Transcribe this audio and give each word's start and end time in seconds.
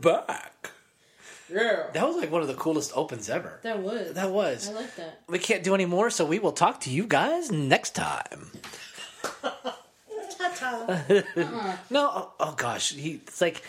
back. 0.00 0.70
Yeah. 1.52 1.84
That 1.94 2.06
was 2.06 2.16
like 2.16 2.30
one 2.30 2.42
of 2.42 2.48
the 2.48 2.54
coolest 2.54 2.92
opens 2.94 3.30
ever. 3.30 3.58
That 3.62 3.78
was. 3.78 4.12
That 4.14 4.30
was. 4.30 4.68
I 4.68 4.72
like 4.72 4.94
that. 4.96 5.20
We 5.28 5.38
can't 5.38 5.62
do 5.64 5.74
any 5.74 5.86
more, 5.86 6.10
so 6.10 6.24
we 6.26 6.38
will 6.38 6.52
talk 6.52 6.80
to 6.82 6.90
you 6.90 7.06
guys 7.06 7.50
next 7.50 7.94
time. 7.94 8.50
Ta-ta. 9.42 11.04
No, 11.90 12.10
oh, 12.14 12.32
oh 12.38 12.54
gosh, 12.56 12.92
he 12.92 13.14
it's 13.26 13.40
like 13.40 13.62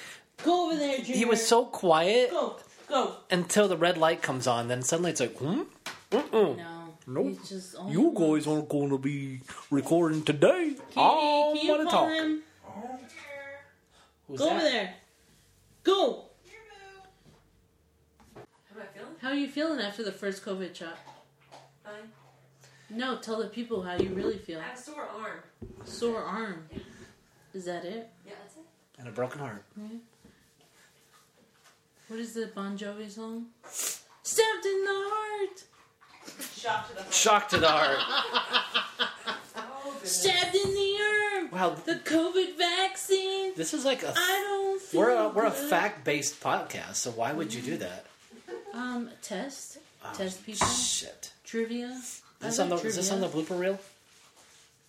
Go 0.44 0.68
over 0.68 0.76
there, 0.78 0.98
Junior. 0.98 1.16
he 1.16 1.26
was 1.26 1.46
so 1.46 1.66
quiet 1.66 2.32
Go, 2.32 2.58
go. 2.88 3.16
until 3.32 3.68
the 3.68 3.78
red 3.78 3.98
light 3.98 4.22
comes 4.22 4.46
on. 4.48 4.68
Then 4.68 4.82
suddenly 4.82 5.12
it's 5.12 5.20
like, 5.22 5.38
hmm, 5.38 5.62
Mm-mm. 6.12 6.58
No. 6.58 6.76
Nope. 7.08 7.28
He's 7.40 7.50
just 7.50 7.76
you 7.88 8.14
guys 8.16 8.46
aren't 8.46 8.70
going 8.70 8.90
to 8.90 8.98
be 9.00 9.40
recording 9.72 10.22
today. 10.24 10.76
Can, 10.94 10.98
I'm 10.98 11.56
can 11.58 11.66
you 11.66 11.78
gonna 11.78 11.90
talk. 11.90 12.10
him? 12.10 12.44
Who's 14.28 14.40
Go 14.40 14.46
that? 14.46 14.54
over 14.56 14.62
there. 14.64 14.94
Go. 15.90 16.26
How 18.36 18.76
do 18.76 18.82
I 18.82 18.86
feel? 18.96 19.08
How 19.22 19.30
are 19.30 19.36
you 19.36 19.48
feeling 19.48 19.80
after 19.80 20.04
the 20.04 20.12
first 20.12 20.46
COVID 20.46 20.76
shot? 20.76 21.00
Fine. 21.84 22.12
No, 22.92 23.18
tell 23.18 23.40
the 23.40 23.48
people 23.48 23.82
how 23.82 23.96
you 23.96 24.10
really 24.10 24.38
feel. 24.38 24.60
I 24.60 24.64
have 24.64 24.78
a 24.78 24.82
sore 24.82 25.08
arm. 25.20 25.40
Sore 25.86 26.22
arm. 26.22 26.70
Is 27.56 27.66
that 27.66 27.86
it? 27.86 28.08
Yeah, 28.24 28.34
that's 28.40 28.56
it. 28.58 28.62
And 29.00 29.08
a 29.08 29.12
broken 29.12 29.40
heart. 29.40 29.64
Yeah. 29.76 29.98
What 32.08 32.20
is 32.20 32.34
the 32.34 32.52
Bon 32.54 32.78
Jovi 32.78 33.10
song? 33.10 33.48
Stabbed 33.64 34.66
in 34.66 34.84
the 34.86 34.92
heart. 34.94 35.64
Shock 36.56 36.90
to 36.90 36.94
the 36.94 37.02
heart. 37.02 37.14
Shock 37.14 37.50
to 37.50 37.58
the 37.58 37.68
heart. 37.68 39.36
Stabbed 40.04 40.56
in 40.56 40.74
the 40.74 40.98
arm. 41.36 41.52
wow, 41.52 41.76
The 41.86 41.96
COVID 41.96 42.58
vaccine. 42.58 43.54
this 43.56 43.74
is 43.74 43.86
like 43.86 44.04
a 44.04 44.14
I 44.16 44.44
don't 44.48 44.82
feel 44.82 45.00
we're 45.02 45.10
a, 45.12 45.30
we're 45.30 45.46
a 45.46 45.52
fact 45.52 46.04
based 46.04 46.40
podcast. 46.42 46.96
So 46.96 47.12
why 47.12 47.32
would 47.34 47.54
you 47.54 47.62
do 47.62 47.78
that? 47.78 48.06
Um, 48.74 49.10
test. 49.22 49.78
Oh, 50.04 50.14
Test 50.16 50.46
people. 50.46 50.66
Shit. 50.68 51.32
Trivia. 51.44 51.88
Is 51.90 52.22
this, 52.40 52.60
on 52.60 52.70
the, 52.70 52.76
like 52.76 52.86
is 52.86 52.96
this 52.96 53.12
on 53.12 53.20
the 53.20 53.28
trivia. 53.28 53.46
blooper 53.56 53.60
reel? 53.60 53.80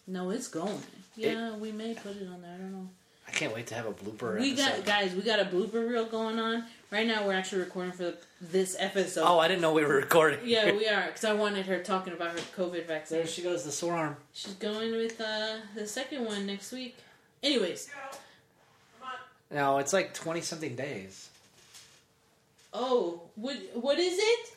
No, 0.06 0.30
it's 0.30 0.48
going. 0.48 0.80
Yeah, 1.16 1.56
we 1.56 1.72
may 1.72 1.94
put 1.94 2.16
it 2.16 2.28
on 2.28 2.42
there. 2.42 2.52
I 2.54 2.58
don't 2.58 2.72
know. 2.72 2.88
I 3.30 3.32
can't 3.32 3.54
wait 3.54 3.68
to 3.68 3.74
have 3.76 3.86
a 3.86 3.92
blooper. 3.92 4.40
We 4.40 4.52
episode. 4.52 4.76
got 4.78 4.84
guys. 4.84 5.14
We 5.14 5.22
got 5.22 5.38
a 5.38 5.44
blooper 5.44 5.88
reel 5.88 6.04
going 6.04 6.38
on 6.40 6.64
right 6.90 7.06
now. 7.06 7.24
We're 7.24 7.34
actually 7.34 7.60
recording 7.62 7.92
for 7.92 8.14
this 8.40 8.74
episode. 8.78 9.22
Oh, 9.24 9.38
I 9.38 9.46
didn't 9.46 9.60
know 9.62 9.72
we 9.72 9.84
were 9.84 9.94
recording. 9.94 10.40
yeah, 10.44 10.72
we 10.72 10.88
are 10.88 11.06
because 11.06 11.24
I 11.24 11.32
wanted 11.32 11.66
her 11.66 11.78
talking 11.80 12.12
about 12.12 12.32
her 12.32 12.38
COVID 12.56 12.86
vaccine. 12.86 13.18
There 13.18 13.26
she 13.28 13.42
goes, 13.42 13.62
the 13.64 13.70
sore 13.70 13.94
arm. 13.94 14.16
She's 14.32 14.54
going 14.54 14.90
with 14.92 15.20
uh, 15.20 15.58
the 15.76 15.86
second 15.86 16.24
one 16.24 16.44
next 16.44 16.72
week. 16.72 16.96
Anyways, 17.42 17.88
No, 19.52 19.78
it's 19.78 19.92
like 19.92 20.12
twenty 20.12 20.40
something 20.40 20.74
days. 20.74 21.30
oh, 22.74 23.22
what 23.36 23.56
what 23.74 23.98
is 23.98 24.18
it? 24.18 24.54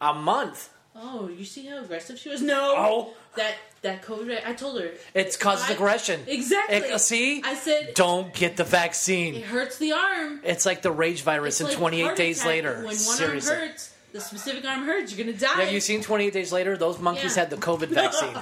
A 0.00 0.14
month. 0.14 0.70
Oh, 0.98 1.28
you 1.28 1.44
see 1.44 1.66
how 1.66 1.78
aggressive 1.82 2.18
she 2.18 2.30
was? 2.30 2.40
No, 2.40 2.74
Oh, 2.76 3.14
that 3.36 3.54
that 3.82 4.02
COVID. 4.02 4.46
I 4.46 4.54
told 4.54 4.80
her 4.80 4.90
it's 5.14 5.36
causes 5.36 5.68
I- 5.68 5.74
aggression. 5.74 6.22
exactly. 6.26 6.76
It- 6.78 6.90
uh, 6.90 6.98
see, 6.98 7.42
I 7.44 7.54
said 7.54 7.92
don't 7.94 8.32
get 8.32 8.56
the 8.56 8.64
vaccine. 8.64 9.34
it 9.34 9.44
hurts 9.44 9.76
the 9.78 9.92
arm. 9.92 10.40
It's 10.42 10.64
like 10.64 10.80
the 10.82 10.90
rage 10.90 11.20
virus, 11.22 11.54
It's 11.54 11.60
and 11.60 11.68
like 11.70 11.78
28 11.78 12.16
days 12.16 12.44
later. 12.46 12.76
when 12.76 12.84
one 12.86 12.94
Seriously. 12.96 13.54
arm 13.54 13.68
hurts, 13.68 13.92
the 14.12 14.20
specific 14.20 14.64
arm 14.64 14.86
hurts. 14.86 15.14
You're 15.14 15.26
gonna 15.26 15.36
die. 15.38 15.64
Have 15.64 15.72
you 15.72 15.80
seen 15.80 16.02
28 16.02 16.32
days 16.32 16.50
later? 16.52 16.76
Those 16.78 16.98
monkeys 16.98 17.36
Yeah. 17.36 17.42
had 17.42 17.50
the 17.50 17.56
COVID 17.58 17.88
vaccine. 17.88 18.34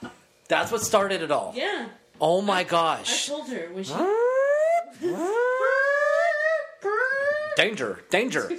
That's 0.48 0.70
what 0.70 0.82
started 0.82 1.22
it 1.22 1.30
all. 1.30 1.54
Yeah, 1.56 1.86
Oh 2.20 2.42
my 2.42 2.60
I 2.60 2.64
gosh. 2.64 3.30
I 3.30 3.32
told 3.32 3.48
her 3.48 3.68
when 3.72 3.84
she. 3.84 3.94
danger, 7.56 8.00
danger. 8.10 8.50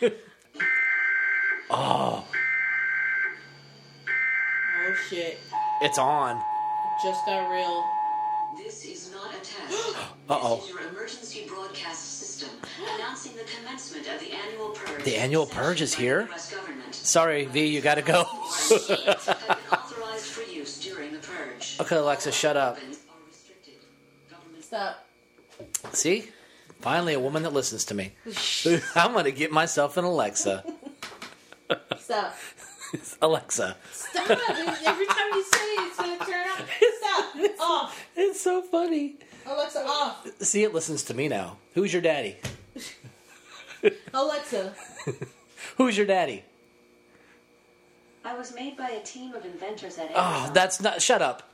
oh, 1.70 2.24
Oh 4.90 4.94
shit! 4.94 5.38
it's 5.82 5.98
on. 5.98 6.42
Just 7.02 7.24
got 7.24 7.48
real. 7.48 7.84
This 8.56 8.84
is 8.84 9.12
not 9.12 9.32
a 9.32 9.38
test. 9.38 9.96
Uh-oh. 10.28 10.56
This 10.56 10.64
is 10.64 10.70
your 10.70 10.88
emergency 10.88 11.44
broadcast 11.46 12.18
system 12.18 12.48
announcing 12.96 13.36
the 13.36 13.44
commencement 13.44 14.08
of 14.08 14.18
the 14.20 14.32
annual 14.32 14.70
purge. 14.70 15.04
The 15.04 15.16
annual 15.16 15.46
purge 15.46 15.80
is 15.80 15.94
here? 15.94 16.28
Sanctioned 16.28 16.30
by 16.30 16.36
the 16.36 16.38
US 16.38 16.54
government. 16.54 16.94
Sorry, 16.94 17.44
V, 17.44 17.66
you 17.66 17.80
gotta 17.80 18.02
go. 18.02 18.24
Machines 18.24 18.88
have 18.88 19.46
been 19.46 19.78
authorized 19.78 20.26
for 20.26 20.42
use 20.50 20.80
during 20.82 21.12
the 21.12 21.18
purge. 21.18 21.76
okay, 21.80 21.96
Alexa, 21.96 22.32
shut 22.32 22.56
up. 22.56 22.74
Weapons 22.74 22.98
are 23.08 23.28
restricted. 23.28 23.74
Government 24.28 24.64
Stop. 24.64 25.06
See? 25.92 26.28
Finally, 26.80 27.14
a 27.14 27.20
woman 27.20 27.44
that 27.44 27.52
listens 27.52 27.84
to 27.84 27.94
me. 27.94 28.12
I'm 28.96 29.12
gonna 29.12 29.30
get 29.30 29.52
myself 29.52 29.96
an 29.96 30.04
Alexa. 30.04 30.64
Stop. 31.98 32.34
Alexa. 33.22 33.76
Stop. 33.92 34.30
Every 34.30 35.06
time 35.06 35.30
you 35.32 35.44
say 35.44 35.58
it, 35.60 35.88
it's 35.88 35.96
gonna 35.96 36.18
turn 36.18 36.46
off. 36.48 36.80
Stop. 36.98 37.60
Off. 37.60 38.06
It's 38.16 38.40
so 38.40 38.62
funny. 38.62 39.16
Alexa, 39.46 39.84
off. 39.86 40.26
See, 40.40 40.62
it 40.64 40.72
listens 40.74 41.02
to 41.04 41.14
me 41.14 41.28
now. 41.28 41.56
Who's 41.74 41.92
your 41.92 42.02
daddy? 42.02 42.36
Alexa. 44.14 44.74
Who's 45.76 45.96
your 45.96 46.06
daddy? 46.06 46.44
I 48.24 48.36
was 48.36 48.54
made 48.54 48.76
by 48.76 48.90
a 48.90 49.02
team 49.02 49.34
of 49.34 49.44
inventors 49.44 49.98
at 49.98 50.10
Oh, 50.14 50.50
that's 50.52 50.80
not. 50.80 51.00
Shut 51.00 51.22
up. 51.22 51.50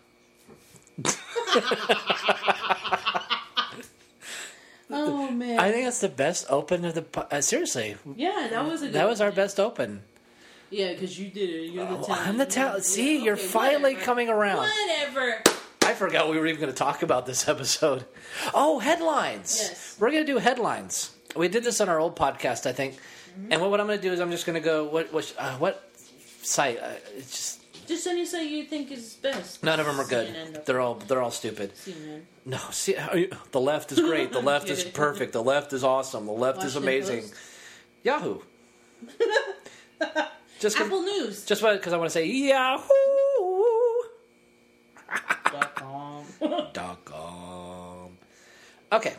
Oh 4.90 5.30
man. 5.30 5.58
I 5.58 5.72
think 5.72 5.84
that's 5.84 6.00
the 6.00 6.08
best 6.08 6.46
open 6.48 6.84
of 6.84 6.94
the. 6.94 7.04
Uh, 7.30 7.40
seriously, 7.40 7.96
yeah, 8.14 8.48
that 8.50 8.64
was 8.64 8.82
a 8.82 8.86
good. 8.86 8.94
that 8.94 9.08
was 9.08 9.20
our 9.20 9.28
one. 9.28 9.36
best 9.36 9.58
open. 9.58 10.02
Yeah, 10.70 10.92
because 10.92 11.18
you 11.18 11.28
did 11.28 11.48
it. 11.50 11.70
You're 11.72 11.86
the 11.86 11.98
Oh, 11.98 12.02
talent. 12.02 12.26
I'm 12.28 12.38
the 12.38 12.46
talent. 12.46 12.84
See, 12.84 13.18
Yeah, 13.18 13.24
you're 13.24 13.34
okay, 13.34 13.46
finally 13.46 13.92
whatever. 13.94 14.04
coming 14.04 14.28
around. 14.28 14.68
Whatever. 14.68 15.42
I 15.82 15.94
forgot 15.94 16.28
we 16.28 16.38
were 16.38 16.46
even 16.46 16.60
going 16.60 16.72
to 16.72 16.76
talk 16.78 17.02
about 17.02 17.26
this 17.26 17.48
episode. 17.54 18.04
Oh, 18.52 18.78
headlines. 18.80 19.58
Yes. 19.60 19.96
We're 20.00 20.10
going 20.10 20.26
to 20.26 20.32
do 20.32 20.38
headlines. 20.38 21.14
We 21.36 21.48
did 21.48 21.62
this 21.64 21.80
on 21.80 21.88
our 21.88 22.00
old 22.00 22.16
podcast, 22.16 22.66
I 22.66 22.72
think. 22.72 22.94
Mm-hmm. 22.94 23.52
And 23.52 23.60
what, 23.60 23.70
what 23.70 23.80
I'm 23.80 23.86
going 23.86 23.98
to 23.98 24.02
do 24.02 24.12
is 24.12 24.18
I'm 24.20 24.30
just 24.30 24.46
going 24.46 24.60
to 24.60 24.64
go. 24.64 24.84
What 24.88 25.12
what 25.12 25.32
uh, 25.38 25.56
what 25.58 25.88
site? 26.42 26.80
Uh, 26.82 26.88
it's 27.16 27.30
just 27.30 27.86
Just 27.86 28.06
any 28.08 28.24
site 28.26 28.48
you 28.50 28.64
think 28.64 28.90
is 28.90 29.14
best. 29.14 29.62
none 29.62 29.78
of 29.78 29.86
them 29.86 30.00
are 30.00 30.06
good. 30.06 30.34
CNN. 30.34 30.64
They're 30.64 30.80
all 30.80 30.94
they're 30.94 31.22
all 31.22 31.30
stupid. 31.30 31.72
CNN. 31.76 32.22
No, 32.46 32.58
see, 32.70 32.96
you- 33.14 33.30
the 33.52 33.60
left 33.60 33.92
is 33.92 34.00
great. 34.00 34.32
The 34.32 34.40
left 34.52 34.68
is 34.70 34.82
perfect. 34.84 35.32
The 35.34 35.42
left 35.42 35.72
is 35.72 35.84
awesome. 35.84 36.26
The 36.26 36.32
left 36.32 36.64
is 36.64 36.74
amazing. 36.76 37.20
Post. 37.22 37.34
Yahoo. 38.02 38.40
just 40.60 40.78
Apple 40.78 41.02
News. 41.02 41.44
just 41.44 41.62
because 41.62 41.92
I 41.92 41.96
want 41.96 42.10
to 42.10 42.12
say 42.12 42.26
Yahoo. 42.26 42.88
Dot 45.52 45.74
com. 45.74 46.24
dot 46.72 47.04
com. 47.04 48.18
Okay. 48.92 49.14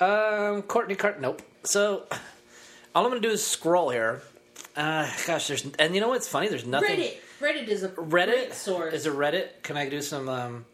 Um, 0.00 0.62
Courtney 0.62 0.94
Cart. 0.94 1.20
Nope. 1.20 1.42
So 1.64 2.06
all 2.94 3.04
I'm 3.04 3.10
gonna 3.10 3.20
do 3.20 3.30
is 3.30 3.44
scroll 3.46 3.90
here. 3.90 4.22
Uh, 4.76 5.10
gosh, 5.26 5.48
there's 5.48 5.66
and 5.78 5.94
you 5.94 6.00
know 6.00 6.08
what's 6.08 6.28
funny? 6.28 6.48
There's 6.48 6.66
nothing. 6.66 6.98
Reddit. 7.00 7.16
Reddit 7.40 7.68
is 7.68 7.82
a 7.82 7.88
Reddit 7.90 8.52
source. 8.52 8.94
is 8.94 9.06
it 9.06 9.12
Reddit? 9.12 9.62
Can 9.62 9.76
I 9.76 9.88
do 9.88 10.00
some? 10.02 10.28
Um, 10.28 10.64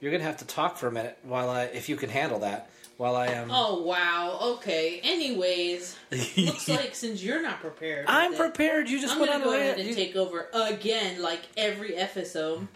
you're 0.00 0.12
gonna 0.12 0.24
have 0.24 0.38
to 0.38 0.44
talk 0.44 0.76
for 0.76 0.86
a 0.88 0.92
minute 0.92 1.18
while 1.22 1.48
I, 1.48 1.64
if 1.64 1.88
you 1.88 1.96
can 1.96 2.10
handle 2.10 2.40
that, 2.40 2.70
while 2.98 3.16
I 3.16 3.28
am. 3.28 3.48
Oh 3.50 3.82
wow. 3.82 4.38
Okay. 4.56 5.00
Anyways, 5.02 5.96
looks 6.36 6.68
like 6.68 6.94
since 6.94 7.22
you're 7.22 7.40
not 7.40 7.60
prepared, 7.60 8.04
I'm 8.06 8.34
it, 8.34 8.38
prepared. 8.38 8.90
You 8.90 9.00
just 9.00 9.14
I'm 9.14 9.20
went 9.20 9.32
gonna 9.32 9.44
on 9.44 9.50
go 9.50 9.56
ahead 9.56 9.66
rant. 9.76 9.80
and 9.80 9.88
You- 9.88 9.94
take 9.94 10.14
over 10.16 10.48
again, 10.52 11.22
like 11.22 11.40
every 11.56 11.94
episode, 11.96 12.68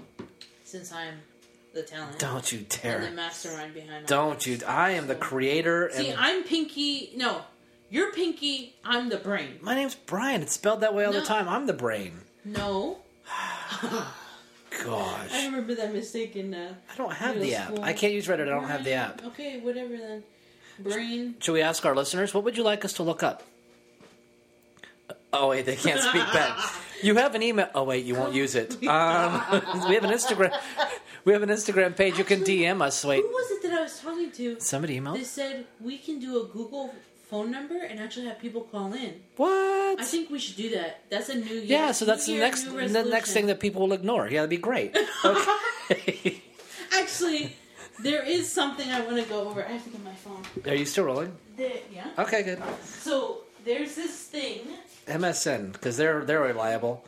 since 0.64 0.90
I'm 0.92 1.14
the 1.74 1.82
talent 1.82 2.18
Don't 2.18 2.50
you 2.52 2.58
and 2.60 2.68
dare! 2.68 3.00
the 3.00 3.10
mastermind 3.10 3.74
behind. 3.74 4.06
Don't 4.06 4.46
you? 4.46 4.58
I 4.66 4.90
am 4.92 5.06
the 5.06 5.14
creator, 5.14 5.86
and 5.86 5.94
See, 6.06 6.14
I'm 6.16 6.44
Pinky. 6.44 7.12
No, 7.16 7.42
you're 7.90 8.12
Pinky. 8.12 8.75
I'm 8.84 9.08
the 9.08 9.16
brain. 9.18 9.58
my 9.60 9.75
name's 9.75 9.94
Brian. 9.94 10.40
It's 10.42 10.52
spelled 10.52 10.80
that 10.82 10.94
way 10.94 11.04
all 11.04 11.12
the 11.12 11.22
time. 11.22 11.48
I'm 11.48 11.66
the 11.66 11.72
brain. 11.72 12.20
No, 12.44 12.98
Gosh, 14.84 15.30
I 15.32 15.44
remember 15.46 15.74
that 15.74 15.92
mistake 15.92 16.34
in. 16.36 16.54
Uh, 16.54 16.74
I 16.92 16.96
don't 16.96 17.12
have 17.12 17.38
the 17.40 17.54
app. 17.54 17.66
school. 17.69 17.82
I 17.84 17.92
can't 17.92 18.12
use 18.12 18.26
Reddit. 18.26 18.42
I 18.42 18.44
don't 18.50 18.64
have 18.69 18.84
the 18.84 18.92
app. 18.94 19.22
Okay, 19.26 19.60
whatever 19.60 19.96
then. 19.96 20.22
Brain. 20.78 21.34
Should 21.40 21.52
we 21.52 21.60
ask 21.62 21.84
our 21.84 21.94
listeners 21.94 22.32
what 22.34 22.44
would 22.44 22.56
you 22.56 22.62
like 22.62 22.84
us 22.84 22.94
to 22.94 23.02
look 23.02 23.22
up? 23.22 23.42
Oh 25.32 25.48
wait, 25.48 25.66
they 25.66 25.76
can't 25.76 26.00
speak 26.10 26.24
back. 26.32 26.58
You 27.02 27.16
have 27.16 27.34
an 27.34 27.42
email. 27.42 27.69
Oh 27.74 27.84
wait, 27.84 28.04
you 28.04 28.14
won't 28.14 28.34
use 28.34 28.54
it. 28.54 28.76
Um, 28.88 29.32
we 29.88 29.94
have 29.94 30.04
an 30.04 30.10
Instagram. 30.10 30.52
We 31.25 31.32
have 31.32 31.42
an 31.42 31.50
Instagram 31.50 31.94
page. 31.96 32.18
You 32.18 32.25
can 32.25 32.40
DM 32.42 32.82
us. 32.82 33.04
Wait, 33.04 33.22
Who 33.22 33.28
was 33.28 33.50
it 33.52 33.62
that 33.62 33.72
I 33.78 33.82
was 33.82 34.00
talking 34.00 34.30
to? 34.32 34.60
somebody 34.60 34.98
emailed. 35.00 35.14
They 35.18 35.25
said 35.25 35.66
we 35.80 35.98
can 35.98 36.18
do 36.18 36.42
a 36.42 36.46
Google 36.48 36.94
phone 37.32 37.50
number 37.50 37.79
and 37.82 37.99
actually 37.99 38.26
have 38.26 38.38
people 38.38 38.61
call 38.61 38.93
in. 38.93 39.14
What? 39.37 39.99
I 39.99 40.05
think 40.05 40.29
we 40.29 40.38
should 40.38 40.56
do 40.56 40.69
that. 40.76 41.00
That's 41.08 41.31
a 41.31 41.34
new 41.34 41.55
year. 41.55 41.79
yeah, 41.79 41.93
so 41.93 42.05
that's 42.05 42.26
the 42.26 42.32
year, 42.32 42.43
next 42.43 42.64
the 42.64 43.05
next 43.17 43.32
thing 43.32 43.46
that 43.46 43.58
people 43.58 43.81
will 43.81 43.94
ignore. 43.94 44.29
Yeah, 44.29 44.40
that'd 44.40 44.50
be 44.50 44.58
great. 44.58 44.96
Okay. 45.25 46.43
Actually, 46.93 47.56
there 48.02 48.23
is 48.23 48.50
something 48.50 48.88
I 48.90 49.00
want 49.00 49.17
to 49.23 49.29
go 49.29 49.49
over. 49.49 49.64
I 49.64 49.73
have 49.73 49.84
to 49.84 49.90
get 49.90 50.05
my 50.05 50.14
phone. 50.14 50.43
Are 50.67 50.75
you 50.75 50.84
still 50.84 51.05
rolling? 51.05 51.32
There, 51.56 51.81
yeah. 51.93 52.06
Okay, 52.19 52.43
good. 52.43 52.62
So 52.84 53.43
there's 53.64 53.94
this 53.94 54.14
thing. 54.35 54.61
MSN 55.06 55.73
because 55.73 55.96
they're 55.96 56.25
they're 56.25 56.43
reliable. 56.43 57.05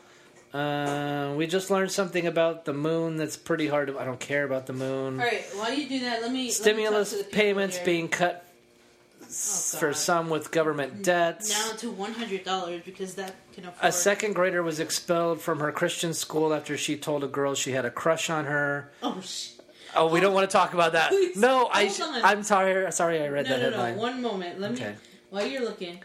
Uh, 0.53 1.33
we 1.35 1.47
just 1.47 1.69
learned 1.69 1.91
something 1.91 2.25
about 2.27 2.65
the 2.65 2.73
moon 2.73 3.17
that's 3.17 3.37
pretty 3.37 3.67
hard 3.67 3.87
to. 3.89 3.99
I 3.99 4.05
don't 4.05 4.19
care 4.19 4.45
about 4.45 4.65
the 4.65 4.73
moon. 4.73 5.19
All 5.19 5.25
right, 5.25 5.45
while 5.55 5.73
you 5.73 5.87
do 5.89 5.99
that, 6.01 6.21
let 6.21 6.31
me 6.31 6.49
Stimulus 6.49 7.11
let 7.11 7.19
me 7.19 7.23
the 7.23 7.35
payments 7.35 7.75
here. 7.77 7.85
being 7.85 8.07
cut 8.07 8.44
Oh, 9.37 9.77
for 9.79 9.93
some 9.93 10.29
with 10.29 10.49
government 10.51 11.03
debts. 11.03 11.49
now 11.49 11.75
to 11.77 11.91
one 11.91 12.13
hundred 12.13 12.45
dollars 12.45 12.81
because 12.85 13.15
that 13.15 13.35
can 13.53 13.65
afford. 13.65 13.83
A 13.89 13.91
second 13.91 14.33
grader 14.33 14.63
was 14.63 14.79
expelled 14.79 15.41
from 15.41 15.59
her 15.59 15.71
Christian 15.73 16.13
school 16.13 16.53
after 16.53 16.77
she 16.77 16.95
told 16.95 17.23
a 17.23 17.27
girl 17.27 17.53
she 17.53 17.71
had 17.71 17.83
a 17.83 17.91
crush 17.91 18.29
on 18.29 18.45
her. 18.45 18.91
Oh 19.03 19.19
sh. 19.21 19.49
Oh, 19.93 20.07
we 20.09 20.19
don't 20.19 20.33
want 20.33 20.49
to 20.49 20.53
talk 20.53 20.73
about 20.73 20.93
that. 20.93 21.09
Please, 21.09 21.35
no, 21.37 21.69
I, 21.71 21.85
Hold 21.87 22.15
on. 22.15 22.25
I'm 22.25 22.43
sorry. 22.43 22.91
Sorry, 22.91 23.21
I 23.21 23.27
read 23.27 23.45
No, 23.49 23.59
that 23.59 23.71
no, 23.71 23.91
no. 23.91 23.97
One 23.97 24.21
moment. 24.21 24.59
Let 24.59 24.73
me. 24.73 24.85
While 25.29 25.45
you're 25.47 25.63
looking, 25.63 25.99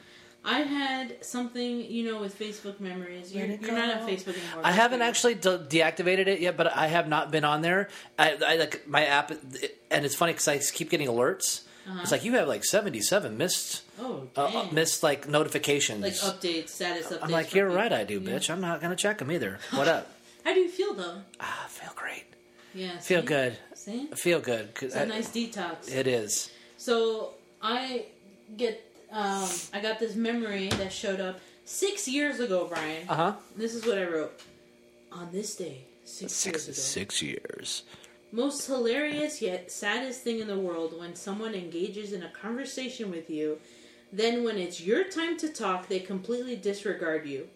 I 0.45 0.61
had 0.61 1.25
something. 1.25 1.81
You 1.91 2.11
know, 2.13 2.21
with 2.21 2.37
Facebook 2.39 2.81
memories. 2.81 3.33
You're, 3.35 3.47
you're 3.47 3.73
not 3.73 4.03
on? 4.03 4.09
Facebook 4.09 4.37
anymore. 4.39 4.63
I 4.65 4.73
haven't 4.73 5.03
actually 5.03 5.35
de- 5.35 5.59
deactivated 5.59 6.27
it 6.27 6.41
yet, 6.41 6.57
but 6.57 6.67
I 6.77 6.87
have 6.89 7.09
not 7.09 7.31
been 7.31 7.45
on 7.45 7.63
there. 7.63 7.89
I, 8.19 8.37
I 8.45 8.57
like 8.57 8.89
my 8.89 9.07
app, 9.07 9.31
and 9.91 10.05
it's 10.05 10.15
funny 10.15 10.33
because 10.33 10.49
I 10.49 10.59
keep 10.59 10.91
getting 10.91 11.09
alerts. 11.09 11.63
It's 12.03 12.13
like 12.13 12.25
you 12.25 12.33
have 12.33 12.47
like 12.47 12.65
seventy-seven 12.65 13.37
missed, 13.37 13.83
Oh, 13.99 14.29
uh, 14.37 14.45
Uh-huh. 14.45 14.69
missed 14.73 15.03
like 15.03 15.29
notifications. 15.29 16.03
like 16.03 16.15
updates, 16.15 16.69
status 16.71 17.07
updates. 17.09 17.19
I'm 17.23 17.31
like, 17.31 17.53
you're 17.55 17.67
people. 17.67 17.77
right, 17.83 17.93
I 17.93 18.05
do, 18.05 18.21
Yeah. 18.21 18.31
bitch. 18.33 18.51
I'm 18.51 18.61
not 18.61 18.81
gonna 18.81 18.97
check 18.97 19.19
them 19.19 19.31
either. 19.33 19.59
What 19.73 19.89
up? 19.97 20.07
How 20.45 20.55
do 20.55 20.61
you 20.61 20.69
feel 20.71 20.95
though? 20.95 21.23
ah, 21.41 21.65
I 21.65 21.69
feel 21.69 21.93
great. 21.97 22.25
Yeah. 22.75 22.99
Feel 22.99 23.23
good. 23.23 23.57
See? 23.75 24.09
I 24.13 24.15
feel 24.15 24.41
good. 24.41 24.69
It's 24.83 24.95
a 24.95 25.03
I- 25.03 25.05
nice 25.07 25.29
detox. 25.31 25.91
It 25.93 26.07
is. 26.07 26.51
So 26.77 27.35
I 27.61 28.05
get 28.57 28.85
um 29.11 29.49
I 29.73 29.81
got 29.81 29.99
this 29.99 30.15
memory 30.15 30.69
that 30.69 30.93
showed 30.93 31.21
up 31.21 31.41
six 31.65 32.07
years 32.07 32.39
ago, 32.41 32.67
Brian. 32.69 33.09
Uh 33.09 33.15
huh. 33.15 33.33
This 33.57 33.75
is 33.75 33.85
what 33.85 33.99
I 33.99 34.05
wrote. 34.05 34.39
On 35.13 35.29
this 35.33 35.57
day, 35.57 35.79
six, 36.05 36.33
Six 36.33 36.47
years 36.47 36.69
ago. 36.69 36.75
six 36.75 37.23
years. 37.23 37.83
Most 38.33 38.67
hilarious 38.67 39.43
yet 39.43 39.73
saddest 39.73 40.23
thing 40.23 40.39
in 40.39 40.47
the 40.47 40.59
world 40.59 40.99
when 40.99 41.17
someone 41.17 41.55
engages 41.55 42.13
in 42.13 42.23
a 42.23 42.31
conversation 42.31 43.11
with 43.11 43.29
you, 43.29 43.59
then 44.13 44.45
when 44.45 44.57
it's 44.57 44.81
your 44.81 45.05
time 45.05 45.37
to 45.39 45.49
talk, 45.49 45.89
they 45.89 45.99
completely 46.01 46.57
disregard 46.57 47.27
you, 47.27 47.49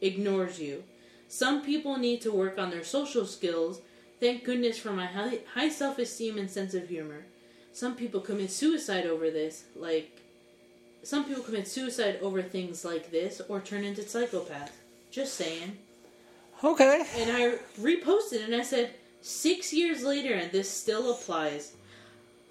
ignores 0.00 0.60
you. 0.60 0.84
Some 1.28 1.62
people 1.62 1.96
need 1.96 2.20
to 2.22 2.32
work 2.32 2.58
on 2.58 2.70
their 2.70 2.84
social 2.84 3.26
skills. 3.26 3.80
Thank 4.20 4.44
goodness 4.44 4.78
for 4.78 4.92
my 4.92 5.06
high, 5.06 5.40
high 5.54 5.68
self 5.68 5.98
esteem 5.98 6.38
and 6.38 6.50
sense 6.50 6.74
of 6.74 6.88
humor. 6.88 7.24
Some 7.72 7.94
people 7.94 8.20
commit 8.20 8.50
suicide 8.50 9.06
over 9.06 9.30
this, 9.30 9.64
like 9.76 10.20
some 11.02 11.24
people 11.24 11.42
commit 11.42 11.68
suicide 11.68 12.18
over 12.20 12.42
things 12.42 12.84
like 12.84 13.10
this 13.10 13.40
or 13.48 13.60
turn 13.60 13.84
into 13.84 14.02
psychopaths. 14.02 14.70
Just 15.10 15.34
saying. 15.34 15.78
Okay. 16.62 17.04
And 17.16 17.30
I 17.30 17.58
reposted 17.80 18.44
and 18.44 18.54
I 18.54 18.62
said, 18.62 18.94
six 19.20 19.72
years 19.72 20.02
later 20.02 20.34
and 20.34 20.50
this 20.52 20.70
still 20.70 21.12
applies. 21.12 21.72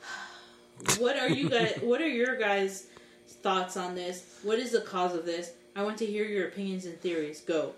What 1.00 1.18
are 1.18 1.30
you 1.30 1.50
guys 1.58 1.80
what 1.82 2.02
are 2.02 2.08
your 2.08 2.36
guys' 2.38 2.86
thoughts 3.42 3.78
on 3.78 3.96
this? 3.96 4.40
What 4.44 4.60
is 4.60 4.72
the 4.72 4.82
cause 4.82 5.16
of 5.16 5.26
this? 5.26 5.52
I 5.76 5.84
want 5.84 5.98
to 6.00 6.06
hear 6.06 6.26
your 6.26 6.48
opinions 6.48 6.86
and 6.86 7.00
theories. 7.02 7.42
Go. 7.42 7.74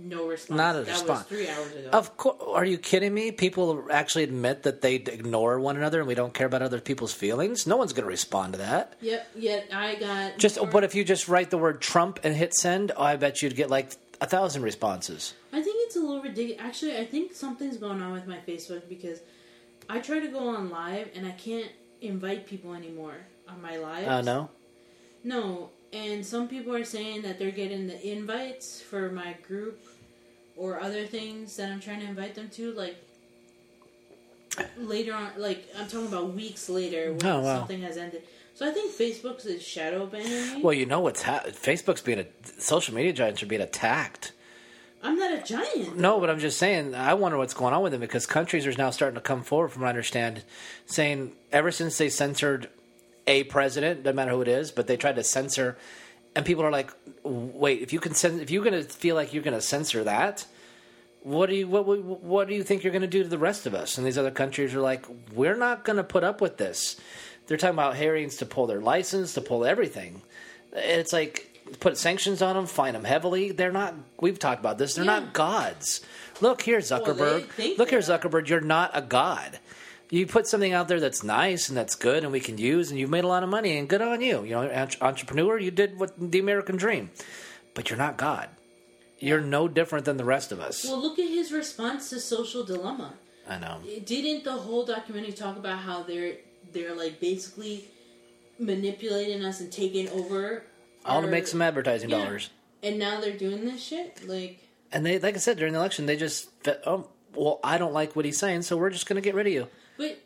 No 0.00 0.28
response. 0.28 0.56
Not 0.56 0.76
a 0.76 0.80
that 0.82 0.92
response. 0.92 1.18
was 1.20 1.22
three 1.26 1.48
hours 1.48 1.72
ago. 1.74 1.88
Of 1.92 2.16
course. 2.16 2.36
Are 2.46 2.64
you 2.64 2.78
kidding 2.78 3.12
me? 3.12 3.32
People 3.32 3.84
actually 3.90 4.22
admit 4.22 4.62
that 4.62 4.80
they 4.80 4.94
ignore 4.94 5.58
one 5.58 5.76
another 5.76 5.98
and 5.98 6.06
we 6.06 6.14
don't 6.14 6.32
care 6.32 6.46
about 6.46 6.62
other 6.62 6.80
people's 6.80 7.12
feelings. 7.12 7.66
No 7.66 7.76
one's 7.76 7.92
going 7.92 8.04
to 8.04 8.08
respond 8.08 8.52
to 8.52 8.58
that. 8.60 8.94
Yep, 9.00 9.28
yet 9.34 9.68
I 9.72 9.96
got 9.96 10.38
Just, 10.38 10.56
more- 10.58 10.68
but 10.68 10.84
if 10.84 10.94
you 10.94 11.02
just 11.04 11.26
write 11.26 11.50
the 11.50 11.58
word 11.58 11.80
Trump 11.80 12.20
and 12.22 12.36
hit 12.36 12.54
send, 12.54 12.92
oh, 12.96 13.02
I 13.02 13.16
bet 13.16 13.42
you'd 13.42 13.56
get 13.56 13.70
like 13.70 13.96
a 14.20 14.26
thousand 14.26 14.62
responses. 14.62 15.34
I 15.52 15.62
think 15.62 15.76
it's 15.86 15.96
a 15.96 16.00
little 16.00 16.22
ridiculous. 16.22 16.62
Actually, 16.62 16.98
I 16.98 17.04
think 17.04 17.32
something's 17.34 17.76
going 17.76 18.02
on 18.02 18.12
with 18.12 18.26
my 18.26 18.38
Facebook 18.38 18.88
because 18.88 19.20
I 19.88 19.98
try 20.00 20.20
to 20.20 20.28
go 20.28 20.48
on 20.48 20.68
live 20.70 21.08
and 21.14 21.26
I 21.26 21.30
can't 21.32 21.70
invite 22.02 22.46
people 22.46 22.74
anymore 22.74 23.16
on 23.48 23.60
my 23.62 23.76
live. 23.78 24.06
Oh 24.08 24.10
uh, 24.10 24.20
no. 24.22 24.50
No, 25.24 25.70
and 25.92 26.24
some 26.24 26.48
people 26.48 26.74
are 26.74 26.84
saying 26.84 27.22
that 27.22 27.38
they're 27.38 27.50
getting 27.50 27.86
the 27.86 28.12
invites 28.12 28.80
for 28.80 29.10
my 29.10 29.36
group 29.46 29.80
or 30.56 30.80
other 30.80 31.06
things 31.06 31.56
that 31.56 31.70
I'm 31.70 31.80
trying 31.80 32.00
to 32.00 32.06
invite 32.06 32.34
them 32.34 32.48
to, 32.50 32.72
like 32.72 32.96
later 34.78 35.14
on. 35.14 35.30
Like 35.36 35.66
I'm 35.78 35.88
talking 35.88 36.06
about 36.08 36.34
weeks 36.34 36.68
later 36.68 37.12
when 37.12 37.26
Oh, 37.26 37.40
wow. 37.40 37.58
something 37.58 37.80
has 37.82 37.96
ended. 37.96 38.22
So 38.54 38.66
I 38.68 38.72
think 38.72 38.92
Facebook's 38.92 39.46
is 39.46 39.62
shadow 39.62 40.06
banning 40.06 40.56
me. 40.56 40.62
Well, 40.62 40.72
you 40.74 40.84
know 40.84 41.00
what's 41.00 41.22
ha- 41.22 41.44
Facebook's 41.46 42.00
being 42.00 42.18
a 42.18 42.26
social 42.60 42.94
media 42.94 43.12
giants 43.12 43.42
are 43.42 43.46
being 43.46 43.62
attacked. 43.62 44.32
I'm 45.02 45.16
not 45.16 45.32
a 45.32 45.42
giant. 45.42 45.96
No, 45.96 46.18
but 46.18 46.28
I'm 46.28 46.38
just 46.38 46.58
saying. 46.58 46.94
I 46.94 47.14
wonder 47.14 47.38
what's 47.38 47.54
going 47.54 47.72
on 47.72 47.82
with 47.82 47.92
them 47.92 48.00
because 48.00 48.26
countries 48.26 48.66
are 48.66 48.72
now 48.72 48.90
starting 48.90 49.14
to 49.14 49.20
come 49.20 49.42
forward, 49.42 49.68
from 49.70 49.82
what 49.82 49.88
I 49.88 49.90
understand, 49.90 50.42
saying 50.86 51.32
ever 51.52 51.70
since 51.70 51.98
they 51.98 52.08
censored 52.08 52.68
a 53.26 53.44
president, 53.44 54.02
doesn't 54.02 54.16
matter 54.16 54.32
who 54.32 54.42
it 54.42 54.48
is, 54.48 54.70
but 54.72 54.86
they 54.86 54.96
tried 54.96 55.16
to 55.16 55.24
censor, 55.24 55.76
and 56.34 56.44
people 56.44 56.64
are 56.64 56.72
like, 56.72 56.90
"Wait, 57.22 57.80
if 57.82 57.92
you 57.92 58.00
can, 58.00 58.14
cen- 58.14 58.40
if 58.40 58.50
you're 58.50 58.64
going 58.64 58.82
to 58.82 58.88
feel 58.88 59.14
like 59.14 59.32
you're 59.32 59.42
going 59.42 59.54
to 59.54 59.60
censor 59.60 60.02
that, 60.04 60.46
what 61.22 61.48
do 61.48 61.54
you 61.54 61.68
what 61.68 61.86
what 61.86 62.48
do 62.48 62.54
you 62.54 62.64
think 62.64 62.82
you're 62.82 62.92
going 62.92 63.02
to 63.02 63.08
do 63.08 63.22
to 63.22 63.28
the 63.28 63.38
rest 63.38 63.66
of 63.66 63.74
us?" 63.74 63.98
And 63.98 64.06
these 64.06 64.18
other 64.18 64.30
countries 64.30 64.74
are 64.74 64.80
like, 64.80 65.04
"We're 65.32 65.56
not 65.56 65.84
going 65.84 65.98
to 65.98 66.04
put 66.04 66.24
up 66.24 66.40
with 66.40 66.56
this." 66.56 66.96
They're 67.46 67.56
talking 67.56 67.74
about 67.74 67.96
hearings 67.96 68.36
to 68.38 68.46
pull 68.46 68.66
their 68.66 68.80
license, 68.80 69.34
to 69.34 69.40
pull 69.40 69.64
everything. 69.64 70.22
It's 70.72 71.12
like 71.12 71.47
put 71.80 71.96
sanctions 71.98 72.42
on 72.42 72.56
them, 72.56 72.66
fine 72.66 72.92
them 72.94 73.04
heavily. 73.04 73.52
They're 73.52 73.72
not. 73.72 73.94
We've 74.20 74.38
talked 74.38 74.60
about 74.60 74.78
this. 74.78 74.94
They're 74.94 75.04
Yeah. 75.04 75.20
not 75.20 75.32
gods. 75.32 76.00
Look 76.40 76.62
here, 76.62 76.78
Zuckerberg. 76.78 77.48
think 77.50 77.78
Look 77.78 77.90
here. 77.90 77.98
Zuckerberg. 78.00 78.48
You're 78.48 78.60
not 78.60 78.90
a 78.94 79.02
god. 79.02 79.58
You 80.10 80.26
put 80.26 80.46
something 80.46 80.72
out 80.72 80.88
there 80.88 81.00
that's 81.00 81.22
nice 81.22 81.68
and 81.68 81.76
that's 81.76 81.94
good 81.94 82.22
and 82.22 82.32
we 82.32 82.40
can 82.40 82.56
use, 82.56 82.90
and 82.90 82.98
you've 82.98 83.10
made 83.10 83.24
a 83.24 83.28
lot 83.28 83.42
of 83.42 83.48
money, 83.50 83.76
and 83.76 83.88
good 83.88 84.00
on 84.00 84.20
you. 84.22 84.42
You 84.44 84.50
know, 84.52 84.86
entrepreneur. 85.00 85.58
You 85.58 85.70
did 85.70 85.98
what 85.98 86.12
the 86.18 86.38
American 86.38 86.76
dream, 86.76 87.10
but 87.74 87.90
you're 87.90 87.98
not 87.98 88.16
God. 88.16 88.48
You're 89.18 89.40
no 89.40 89.68
different 89.68 90.04
than 90.04 90.16
the 90.16 90.24
rest 90.24 90.52
of 90.52 90.60
us. 90.60 90.84
Well, 90.84 91.00
look 91.02 91.18
at 91.18 91.28
his 91.28 91.52
response 91.52 92.08
to 92.10 92.20
Social 92.20 92.64
Dilemma. 92.64 93.14
I 93.48 93.58
know. 93.58 93.80
Didn't 94.04 94.44
the 94.44 94.52
whole 94.52 94.84
documentary 94.86 95.32
talk 95.32 95.56
about 95.56 95.78
how 95.80 96.02
they're 96.04 96.36
they're 96.72 96.94
like 96.94 97.18
basically 97.20 97.84
manipulating 98.58 99.44
us 99.44 99.60
and 99.60 99.70
taking 99.72 100.08
over 100.10 100.64
All 101.04 101.22
to 101.22 101.28
make 101.28 101.46
some 101.46 101.62
advertising 101.62 102.10
Yeah. 102.10 102.18
dollars. 102.24 102.50
and 102.82 102.98
now 102.98 103.20
they're 103.20 103.36
doing 103.36 103.64
this 103.64 103.82
shit 103.82 104.26
like 104.28 104.58
And 104.92 105.04
they, 105.04 105.18
like 105.18 105.34
I 105.34 105.38
said, 105.38 105.58
during 105.58 105.72
the 105.74 105.78
election, 105.78 106.06
they 106.06 106.16
just, 106.16 106.48
oh, 106.86 107.08
well, 107.34 107.60
I 107.62 107.76
don't 107.78 107.92
like 107.92 108.16
what 108.16 108.24
he's 108.24 108.38
saying, 108.38 108.62
so 108.62 108.76
we're 108.76 108.88
just 108.90 109.06
going 109.06 109.16
to 109.16 109.20
get 109.22 109.34
rid 109.34 109.46
of 109.46 109.52
you. 109.52 109.68
but 109.96 110.18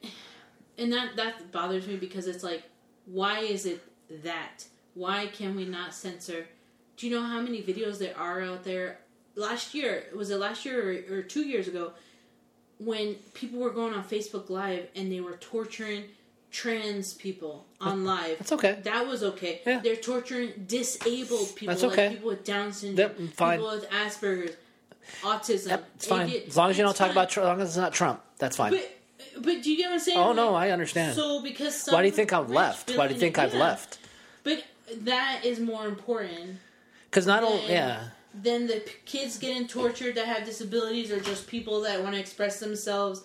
and 0.78 0.92
that 0.92 1.16
that 1.16 1.50
bothers 1.52 1.86
me 1.86 1.96
because 1.96 2.26
it's 2.26 2.42
like 2.44 2.62
why 3.06 3.40
is 3.40 3.66
it 3.66 3.82
that 4.22 4.64
why 4.94 5.26
can 5.26 5.54
we 5.56 5.64
not 5.66 5.92
censor 5.92 6.46
do 6.96 7.06
you 7.06 7.14
know 7.14 7.22
how 7.22 7.40
many 7.40 7.60
videos 7.62 7.98
there 7.98 8.16
are 8.16 8.40
out 8.40 8.64
there 8.64 8.98
last 9.34 9.74
year 9.74 10.04
was 10.16 10.30
it 10.30 10.36
last 10.38 10.64
year 10.64 11.04
or, 11.10 11.18
or 11.18 11.22
two 11.22 11.42
years 11.46 11.68
ago 11.68 11.92
when 12.78 13.14
people 13.34 13.58
were 13.60 13.70
going 13.70 13.92
on 13.92 14.02
facebook 14.04 14.48
live 14.50 14.86
and 14.96 15.10
they 15.12 15.20
were 15.20 15.36
torturing 15.36 16.04
trans 16.52 17.14
people 17.14 17.64
on 17.80 18.04
live 18.04 18.36
That's 18.38 18.52
okay. 18.52 18.78
that 18.84 19.06
was 19.06 19.22
okay 19.22 19.62
Yeah. 19.66 19.80
they're 19.80 19.96
torturing 19.96 20.52
disabled 20.68 21.56
people 21.56 21.74
That's 21.74 21.82
like 21.96 22.10
people 22.12 22.28
with 22.28 22.44
down 22.44 22.72
syndrome 22.72 23.28
fine. 23.28 23.58
people 23.58 23.72
with 23.72 23.88
asperger's 23.90 24.56
autism 25.22 25.68
Yep, 25.68 25.88
it's 25.96 26.06
fine. 26.06 26.30
As 26.46 26.56
long 26.56 26.70
as 26.70 26.78
you 26.78 26.84
don't 26.84 26.94
talk 26.94 27.08
fine. 27.08 27.16
about, 27.16 27.30
as 27.30 27.36
long 27.38 27.60
as 27.60 27.68
it's 27.70 27.76
not 27.78 27.92
Trump, 27.92 28.22
that's 28.38 28.56
fine. 28.56 28.72
but 28.72 28.98
but 29.42 29.62
do 29.62 29.70
you 29.70 29.76
get 29.78 29.86
what 29.86 29.94
I'm 29.94 30.00
saying? 30.00 30.18
Oh, 30.18 30.32
no, 30.32 30.54
I 30.54 30.70
understand. 30.70 31.14
So 31.14 31.40
because 31.42 31.86
Why 31.88 32.02
do 32.02 32.06
you 32.08 32.12
think 32.12 32.32
I've 32.32 32.50
left? 32.50 32.90
Why 32.96 33.06
do 33.08 33.14
you 33.14 33.20
think 33.20 33.38
I've 33.38 33.54
left? 33.54 33.98
But 34.44 34.64
that 35.02 35.40
is 35.44 35.58
more 35.58 35.86
important 35.86 36.58
Because 37.10 37.26
not 37.26 37.42
only, 37.42 37.70
yeah. 37.72 38.08
Then 38.34 38.66
the 38.66 38.80
p- 38.80 38.92
kids 39.06 39.38
getting 39.38 39.66
tortured 39.68 40.14
that 40.16 40.26
have 40.26 40.44
disabilities 40.44 41.10
or 41.10 41.20
just 41.20 41.46
people 41.46 41.80
that 41.82 42.02
want 42.02 42.14
to 42.14 42.20
express 42.20 42.60
themselves. 42.60 43.22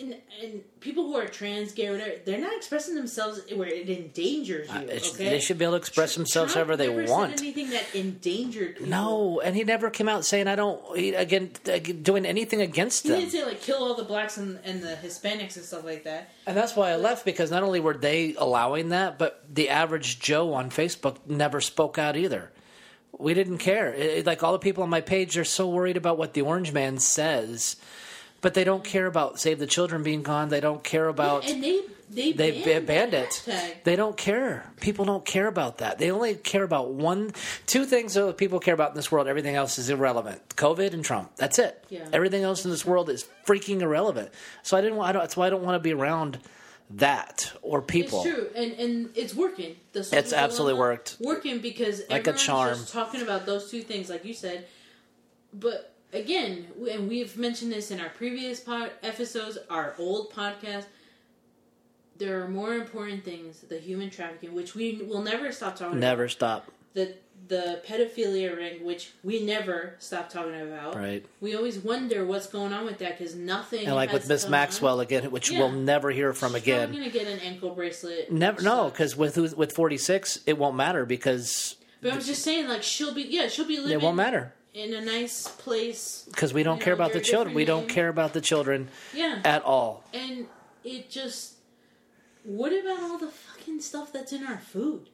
Uh, 0.00 0.04
And, 0.04 0.16
and 0.42 0.80
people 0.80 1.04
who 1.04 1.16
are 1.16 1.26
trans, 1.26 1.72
gay, 1.72 1.90
whatever, 1.90 2.12
they're 2.24 2.40
not 2.40 2.56
expressing 2.56 2.94
themselves 2.94 3.40
where 3.54 3.68
it 3.68 3.88
endangers 3.90 4.66
you. 4.68 4.74
Uh, 4.74 4.82
okay? 4.82 5.28
They 5.30 5.40
should 5.40 5.58
be 5.58 5.64
able 5.66 5.72
to 5.74 5.78
express 5.78 6.14
themselves 6.14 6.52
Trump 6.54 6.68
however 6.68 6.76
they 6.78 6.88
never 6.94 7.10
want. 7.12 7.32
Said 7.38 7.40
anything 7.46 7.70
that 7.70 7.94
endangered 7.94 8.76
people. 8.76 8.88
No, 8.88 9.40
and 9.40 9.54
he 9.54 9.64
never 9.64 9.90
came 9.90 10.08
out 10.08 10.24
saying 10.24 10.48
I 10.48 10.56
don't 10.56 10.80
he, 10.96 11.14
again 11.14 11.50
doing 12.02 12.24
anything 12.24 12.60
against 12.62 13.02
He 13.02 13.10
them. 13.10 13.20
didn't 13.20 13.32
say 13.32 13.44
like 13.44 13.60
kill 13.60 13.76
all 13.84 13.94
the 13.94 14.04
blacks 14.04 14.38
and, 14.38 14.58
and 14.64 14.82
the 14.82 14.96
Hispanics 14.96 15.56
and 15.56 15.64
stuff 15.64 15.84
like 15.84 16.04
that. 16.04 16.30
And 16.46 16.56
that's 16.56 16.74
why 16.74 16.90
I 16.90 16.96
left 16.96 17.24
because 17.26 17.50
not 17.50 17.62
only 17.62 17.80
were 17.80 17.94
they 17.94 18.34
allowing 18.36 18.88
that, 18.90 19.18
but 19.18 19.44
the 19.52 19.68
average 19.68 20.18
Joe 20.20 20.54
on 20.54 20.70
Facebook 20.70 21.16
never 21.26 21.60
spoke 21.60 21.98
out 21.98 22.16
either. 22.16 22.50
We 23.18 23.34
didn't 23.34 23.58
care. 23.58 23.92
It- 23.92 24.24
like 24.24 24.42
all 24.42 24.52
the 24.52 24.58
people 24.58 24.82
on 24.82 24.88
my 24.88 25.02
page 25.02 25.36
are 25.36 25.44
so 25.44 25.68
worried 25.68 25.98
about 25.98 26.16
what 26.16 26.32
the 26.32 26.40
orange 26.40 26.72
man 26.72 26.98
says 26.98 27.76
but 28.40 28.54
they 28.54 28.64
don't 28.64 28.84
care 28.84 29.06
about 29.06 29.38
Save 29.40 29.58
the 29.58 29.66
Children 29.66 30.02
being 30.02 30.22
gone. 30.22 30.48
They 30.48 30.60
don't 30.60 30.82
care 30.82 31.08
about. 31.08 31.48
and 31.48 31.62
they 31.62 31.80
they 32.10 32.32
they 32.32 32.62
banned, 32.62 32.86
banned 32.86 33.14
it. 33.14 33.30
hashtag. 33.30 33.84
They 33.84 33.94
don't 33.94 34.16
care. 34.16 34.68
People 34.80 35.04
don't 35.04 35.24
care 35.24 35.46
about 35.46 35.78
that. 35.78 35.98
They 35.98 36.10
only 36.10 36.34
care 36.34 36.64
about 36.64 36.90
one, 36.90 37.32
two 37.66 37.84
things 37.84 38.14
that 38.14 38.36
people 38.36 38.58
care 38.58 38.74
about 38.74 38.90
in 38.90 38.96
this 38.96 39.12
world. 39.12 39.28
Everything 39.28 39.54
else 39.54 39.78
is 39.78 39.90
irrelevant. 39.90 40.40
COVID 40.56 40.92
and 40.92 41.04
Trump. 41.04 41.30
That's 41.36 41.60
it. 41.60 41.84
Yeah. 41.88 42.08
Everything 42.12 42.42
else 42.42 42.64
in 42.64 42.70
this 42.72 42.84
world 42.84 43.10
is 43.10 43.28
freaking 43.46 43.80
irrelevant. 43.82 44.30
So 44.64 44.76
I 44.76 44.80
didn't. 44.80 44.96
want- 44.96 45.10
I 45.10 45.12
don't, 45.12 45.22
that's 45.22 45.36
why 45.36 45.46
I 45.46 45.50
don't 45.50 45.62
want 45.62 45.76
to 45.76 45.80
be 45.80 45.92
around 45.92 46.38
that 46.94 47.52
or 47.62 47.80
people. 47.80 48.22
It's 48.24 48.34
true, 48.34 48.48
and 48.56 48.72
and 48.72 49.10
it's 49.16 49.32
working. 49.34 49.76
The 49.92 50.00
It's 50.12 50.32
absolutely 50.32 50.80
worked. 50.80 51.16
Working 51.20 51.60
because 51.60 52.02
Like 52.10 52.26
a 52.26 52.32
charm. 52.32 52.74
just 52.74 52.92
talking 52.92 53.22
about 53.22 53.46
those 53.46 53.70
two 53.70 53.82
things, 53.82 54.10
like 54.10 54.24
you 54.24 54.34
said. 54.34 54.66
But 55.52 55.89
again, 56.12 56.66
and 56.90 57.08
we've 57.08 57.36
mentioned 57.36 57.72
this 57.72 57.90
in 57.90 58.00
our 58.00 58.08
previous 58.10 58.60
pod 58.60 58.90
episodes, 59.02 59.58
our 59.68 59.94
old 59.98 60.32
podcast. 60.32 60.84
There 62.16 62.42
are 62.42 62.48
more 62.48 62.74
important 62.74 63.24
things: 63.24 63.60
the 63.60 63.78
human 63.78 64.10
trafficking, 64.10 64.54
which 64.54 64.74
we 64.74 65.02
will 65.08 65.22
never 65.22 65.52
stop 65.52 65.74
talking 65.76 65.98
about. 65.98 66.00
Never 66.00 66.28
stop. 66.28 66.70
The 66.94 67.14
the 67.48 67.80
pedophilia 67.88 68.54
ring, 68.54 68.84
which 68.84 69.12
we 69.24 69.42
never 69.44 69.94
stop 69.98 70.28
talking 70.28 70.60
about. 70.60 70.94
Right. 70.94 71.24
We 71.40 71.56
always 71.56 71.78
wonder 71.78 72.24
what's 72.26 72.46
going 72.46 72.72
on 72.74 72.84
with 72.84 72.98
that 72.98 73.18
because 73.18 73.34
nothing. 73.34 73.86
And 73.86 73.94
like 73.94 74.12
with 74.12 74.28
Miss 74.28 74.44
come 74.44 74.48
on. 74.48 74.60
Maxwell 74.60 75.00
again, 75.00 75.30
which 75.30 75.50
Yeah. 75.50 75.60
we'll 75.60 75.72
never 75.72 76.10
hear 76.10 76.34
from 76.34 76.52
She's 76.52 76.62
again. 76.62 76.88
probably 76.90 77.08
gonna 77.10 77.24
get 77.24 77.26
an 77.32 77.38
ankle 77.40 77.70
bracelet. 77.74 78.30
Never. 78.30 78.60
No, 78.60 78.90
because 78.90 79.16
with 79.16 79.36
with 79.56 79.72
forty 79.72 79.96
six, 79.96 80.40
it 80.46 80.58
won't 80.58 80.76
matter 80.76 81.06
because 81.06 81.76
But 82.02 82.12
I 82.12 82.16
was 82.16 82.26
just 82.26 82.42
saying, 82.42 82.68
like 82.68 82.82
she'll 82.82 83.14
be, 83.14 83.22
yeah, 83.22 83.48
she'll 83.48 83.64
be 83.66 83.78
living. 83.78 83.92
it 83.92 84.02
won't 84.02 84.16
matter 84.16 84.52
in 84.74 84.94
a 84.94 85.00
nice 85.00 85.48
place. 85.48 86.24
because 86.30 86.52
we 86.54 86.62
don't 86.62 86.78
You 86.78 86.84
care 86.84 86.96
know, 86.96 87.02
about 87.04 87.12
the 87.12 87.20
children. 87.20 87.54
We 87.54 87.64
don't 87.64 87.88
care 87.88 88.08
about 88.08 88.32
the 88.32 88.40
children 88.40 88.88
Yeah, 89.12 89.40
at 89.44 89.62
all. 89.64 90.04
and 90.14 90.46
it 90.84 91.10
just. 91.10 91.54
What 92.44 92.72
about 92.72 93.00
all 93.02 93.18
the 93.18 93.28
fucking 93.28 93.80
stuff 93.82 94.12
that's 94.12 94.32
in 94.32 94.46
our 94.46 94.58
food? 94.58 95.08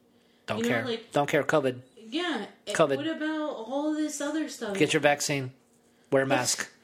Don't 0.47 0.59
You 0.59 0.63
know, 0.65 0.69
care. 0.69 0.85
like- 0.85 1.11
don't 1.13 1.29
care. 1.29 1.43
COVID. 1.43 1.81
Yeah, 2.09 2.47
eh, 2.69 2.73
COVID. 2.73 2.97
What 2.99 3.07
about 3.09 3.51
all 3.67 3.93
this 3.95 4.21
other 4.21 4.49
stuff? 4.49 4.77
Get 4.79 4.93
your 4.93 5.01
vaccine. 5.01 5.53
Wear 6.13 6.23
a 6.23 6.27
mask. 6.27 6.69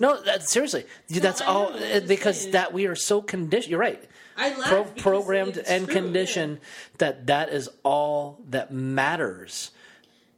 No, 0.00 0.20
that, 0.22 0.48
seriously, 0.48 0.86
that's 1.08 1.40
I 1.40 1.44
all 1.46 1.70
know, 1.70 1.78
just 1.78 1.92
eh, 1.92 2.00
because 2.00 2.40
saying. 2.40 2.52
that 2.52 2.72
we 2.72 2.86
are 2.86 2.96
so 2.96 3.22
conditioned. 3.22 3.70
You're 3.70 3.78
right. 3.78 4.02
I 4.36 4.48
laugh 4.58 4.68
Pro- 4.68 4.84
programmed 5.20 5.56
and 5.58 5.84
true, 5.86 5.94
yeah. 5.94 6.00
conditioned 6.00 6.58
that 6.98 7.26
that 7.28 7.50
is 7.50 7.68
all 7.84 8.40
that 8.50 8.72
matters. 8.72 9.70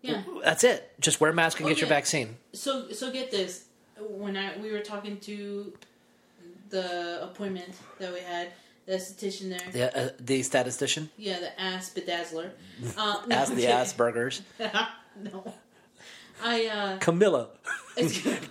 Yeah. 0.07 0.23
That's 0.45 0.65
it. 0.65 0.93
Just 1.01 1.21
wear 1.21 1.31
a 1.31 1.35
mask 1.35 1.59
and 1.59 1.67
Oh, 1.67 1.69
get 1.69 1.81
your 1.81 1.89
vaccine. 1.89 2.37
So 2.53 2.91
so 2.93 3.11
get 3.13 3.31
this. 3.31 3.65
When 3.99 4.37
I 4.37 4.57
we 4.59 4.73
were 4.73 4.81
talking 4.81 5.19
to 5.21 5.73
the 6.71 7.23
appointment 7.23 7.75
that 7.99 8.13
we 8.13 8.21
had, 8.21 8.53
the 8.87 8.93
esthetician 8.93 9.51
there. 9.51 9.73
The, 9.73 9.99
uh, 9.99 10.09
the 10.21 10.43
statistician. 10.43 11.11
Yeah, 11.17 11.41
the 11.41 11.61
ass 11.61 11.93
bedazzler. 11.95 12.51
Uh, 12.97 13.23
no, 13.27 13.37
I'm 13.37 13.49
the 13.55 13.63
kidding. 13.63 13.71
Aspergers. 13.71 14.43
no. 15.23 15.55
I 16.43 16.67
uh 16.67 16.99
Camilla. 16.99 17.49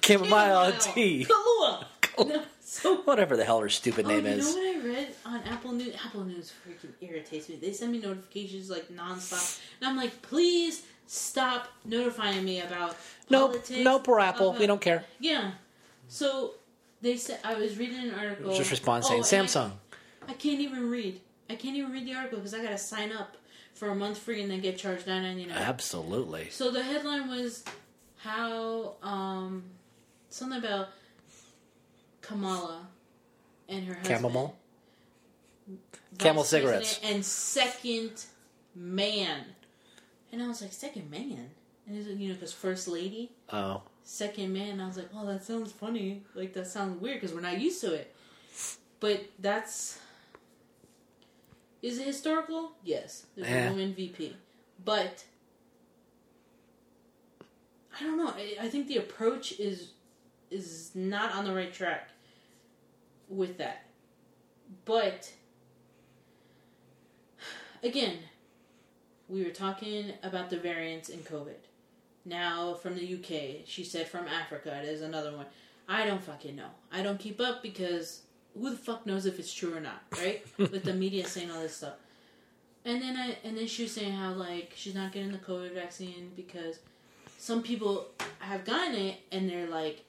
Chamomile 0.02 0.74
tea. 0.80 1.28
Kahlua. 1.30 1.86
No, 2.18 2.44
so 2.62 2.96
Whatever 3.06 3.38
the 3.38 3.46
hell 3.46 3.60
her 3.60 3.70
stupid 3.70 4.06
oh, 4.06 4.10
name 4.10 4.26
you 4.26 4.32
is. 4.32 4.56
You 4.56 4.74
know 4.74 4.80
what 4.80 4.86
I 4.86 4.88
read 4.88 5.16
on 5.26 5.42
Apple 5.44 5.72
News? 5.74 5.96
Apple 6.04 6.24
News 6.24 6.52
freaking 6.68 6.92
irritates 7.02 7.48
me. 7.50 7.58
They 7.58 7.72
send 7.72 7.92
me 7.92 8.00
notifications 8.00 8.70
like 8.70 8.90
nonstop, 8.90 9.60
and 9.80 9.90
I'm 9.90 9.98
like, 9.98 10.22
please 10.22 10.84
stop 11.08 11.68
notifying 11.84 12.44
me 12.44 12.62
about 12.62 12.96
Nope. 13.30 13.52
politics. 13.54 13.84
Nope, 13.84 14.08
we're 14.08 14.20
Apple. 14.20 14.50
about- 14.50 14.60
We 14.60 14.68
don't 14.68 14.82
care. 14.82 15.04
Yeah. 15.20 15.52
So 16.08 16.56
they 17.02 17.18
said 17.18 17.40
I 17.44 17.56
was 17.56 17.78
reading 17.78 18.00
an 18.10 18.14
article. 18.16 18.56
Just 18.56 18.72
respond 18.72 19.06
saying 19.06 19.22
Oh, 19.22 19.24
Samsung. 19.24 19.72
I, 20.28 20.32
I 20.32 20.34
can't 20.34 20.60
even 20.60 20.90
read. 20.90 21.22
I 21.50 21.56
can't 21.56 21.76
even 21.76 21.92
read 21.92 22.06
the 22.08 22.16
article 22.16 22.40
because 22.40 22.54
I 22.54 22.62
gotta 22.64 22.78
sign 22.78 23.12
up 23.12 23.38
for 23.74 23.90
a 23.90 23.96
month 23.96 24.18
free 24.18 24.42
and 24.42 24.50
then 24.50 24.62
get 24.62 24.78
charged 24.78 25.06
nine 25.08 25.24
ninety 25.24 25.46
nine. 25.46 25.58
Absolutely. 25.58 26.50
So 26.50 26.72
the 26.72 26.82
headline 26.84 27.28
was 27.30 27.64
how 28.18 28.96
um 29.04 29.64
something 30.30 30.58
about 30.60 30.90
Kamala 32.22 32.88
and 33.70 33.86
her 33.86 33.94
husband. 33.96 34.18
Chamomile. 34.18 34.56
Camel 36.18 36.44
cigarettes. 36.44 37.00
and 37.04 37.26
second 37.26 38.24
man. 38.74 39.44
And 40.36 40.44
I 40.44 40.50
was 40.50 40.62
like, 40.62 40.74
second 40.74 41.10
man, 41.10 41.50
and 41.88 42.20
you 42.20 42.28
know, 42.28 42.34
because 42.34 42.52
first 42.52 42.90
lady, 42.90 43.32
Oh. 43.54 43.84
second 44.04 44.52
man. 44.52 44.82
I 44.82 44.86
was 44.88 44.98
like, 44.98 45.08
oh, 45.16 45.26
that 45.28 45.46
sounds 45.46 45.72
funny. 45.72 46.24
Like 46.34 46.52
that 46.56 46.68
sounds 46.68 47.00
weird 47.02 47.22
because 47.22 47.34
we're 47.34 47.40
not 47.40 47.62
used 47.62 47.80
to 47.82 47.94
it. 47.94 48.14
But 49.00 49.24
that's 49.40 49.98
is 51.82 52.00
it 52.00 52.06
historical? 52.08 52.74
Yes, 52.84 53.28
there's 53.38 53.48
Yeah. 53.48 53.68
a 53.68 53.72
woman 53.72 53.94
VP, 53.94 54.36
but 54.84 55.24
I 57.98 58.04
don't 58.04 58.18
know. 58.18 58.34
I, 58.36 58.58
I 58.60 58.68
think 58.68 58.90
the 58.90 58.98
approach 58.98 59.58
is 59.58 59.92
is 60.52 60.92
not 60.96 61.34
on 61.34 61.46
the 61.46 61.54
right 61.54 61.74
track 61.74 62.10
with 63.30 63.58
that. 63.60 63.86
But 64.84 65.32
again, 67.84 68.18
we 69.28 69.44
were 69.44 69.52
talking 69.52 70.14
about 70.24 70.50
the 70.50 70.58
variants 70.58 71.10
in 71.10 71.20
COVID. 71.20 71.56
Now 72.26 72.74
from 72.76 72.96
the 72.96 73.14
UK, 73.16 73.66
she 73.66 73.84
said 73.84 74.08
from 74.08 74.28
Africa. 74.28 74.80
There's 74.84 75.02
another 75.02 75.36
one. 75.36 75.46
I 75.88 76.06
don't 76.06 76.24
fucking 76.24 76.56
know. 76.56 76.70
I 76.92 77.02
don't 77.02 77.20
keep 77.20 77.40
up 77.40 77.62
because 77.62 78.22
who 78.54 78.70
the 78.70 78.78
fuck 78.78 79.06
knows 79.06 79.26
if 79.26 79.40
it's 79.40 79.54
true 79.54 79.76
or 79.76 79.80
not, 79.80 80.02
right? 80.18 80.44
With 80.58 80.84
the 80.84 80.94
media 80.94 81.26
saying 81.26 81.52
all 81.52 81.62
this 81.62 81.78
stuff. 81.78 81.96
And 82.84 83.02
then 83.02 83.18
I 83.18 83.38
and 83.44 83.58
then 83.58 83.68
she 83.68 83.84
was 83.84 83.92
saying 83.92 84.14
how 84.14 84.34
like 84.34 84.74
she's 84.76 84.96
not 84.96 85.12
getting 85.12 85.32
the 85.32 85.40
COVID 85.40 85.74
vaccine 85.74 86.32
because 86.36 86.80
some 87.38 87.62
people 87.62 88.08
have 88.40 88.64
gotten 88.64 88.96
it 88.96 89.18
and 89.32 89.50
they're 89.50 89.68
like 89.68 90.04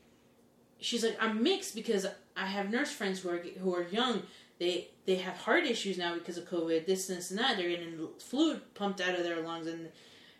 she's 0.79 1.03
like 1.03 1.17
I'm 1.21 1.43
mixed 1.43 1.75
because 1.75 2.07
I 2.37 2.47
have 2.47 2.71
nurse 2.71 2.91
friends 2.91 3.21
who 3.21 3.31
are 3.31 3.39
who 3.39 3.75
are 3.75 3.83
young. 3.83 4.23
They 4.59 4.89
they 5.05 5.17
have 5.17 5.37
heart 5.37 5.65
issues 5.65 5.99
now 5.99 6.15
because 6.15 6.39
of 6.39 6.49
COVID. 6.49 6.87
This 6.87 7.07
this 7.07 7.31
and 7.31 7.39
that. 7.39 7.57
They're 7.57 7.69
getting 7.69 8.09
fluid 8.19 8.61
pumped 8.75 9.01
out 9.01 9.19
of 9.19 9.25
their 9.25 9.41
lungs, 9.41 9.67
and 9.67 9.89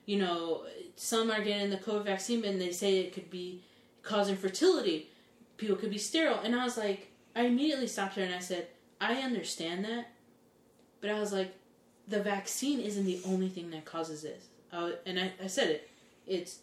you 0.07 0.19
know 0.19 0.65
some 0.97 1.31
are 1.31 1.43
getting 1.43 1.71
the 1.71 1.77
COVID 1.77 2.05
vaccine, 2.05 2.45
and 2.45 2.61
they 2.61 2.73
say 2.73 2.99
it 2.99 3.13
could 3.13 3.31
be 3.31 3.63
causing 4.03 4.37
fertility. 4.37 5.11
People 5.57 5.77
could 5.77 5.91
be 5.91 5.99
sterile, 5.99 6.41
and 6.41 6.55
I 6.55 6.65
was 6.65 6.77
like, 6.77 7.11
I 7.35 7.43
immediately 7.43 7.87
stopped 7.87 8.17
her 8.17 8.23
and 8.23 8.35
I 8.35 8.39
said, 8.39 8.69
I 9.01 9.17
understand 9.17 9.85
that, 9.85 10.09
but 11.01 11.11
I 11.11 11.21
was 11.21 11.33
like, 11.33 11.55
the 12.09 12.23
vaccine 12.23 12.81
isn't 12.81 13.05
the 13.05 13.21
only 13.27 13.49
thing 13.49 13.71
that 13.71 13.85
causes 13.85 14.23
this. 14.23 14.47
And 14.73 15.21
I, 15.21 15.33
I 15.43 15.47
said 15.47 15.71
it. 15.71 15.91
It's 16.27 16.61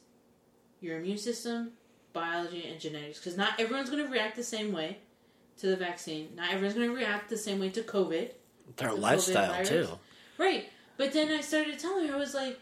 your 0.82 0.98
immune 0.98 1.18
system, 1.18 1.72
biology, 2.12 2.68
and 2.68 2.80
genetics. 2.80 3.20
Because 3.20 3.38
not 3.38 3.60
everyone's 3.60 3.90
going 3.90 4.04
to 4.04 4.12
react 4.12 4.36
the 4.36 4.44
same 4.44 4.72
way 4.72 4.98
to 5.60 5.68
the 5.68 5.76
vaccine. 5.78 6.30
Not 6.36 6.52
everyone's 6.52 6.76
going 6.76 6.90
to 6.90 6.96
react 6.96 7.30
the 7.30 7.38
same 7.38 7.60
way 7.60 7.70
to 7.70 7.82
COVID. 7.82 8.32
Their 8.78 8.90
The 8.90 8.96
lifestyle 8.96 9.52
virus. 9.54 9.70
too. 9.70 9.88
Right. 10.38 10.70
But 10.98 11.14
then 11.14 11.30
I 11.30 11.42
started 11.42 11.80
telling 11.80 12.08
her, 12.08 12.16
I 12.16 12.18
was 12.18 12.34
like, 12.34 12.60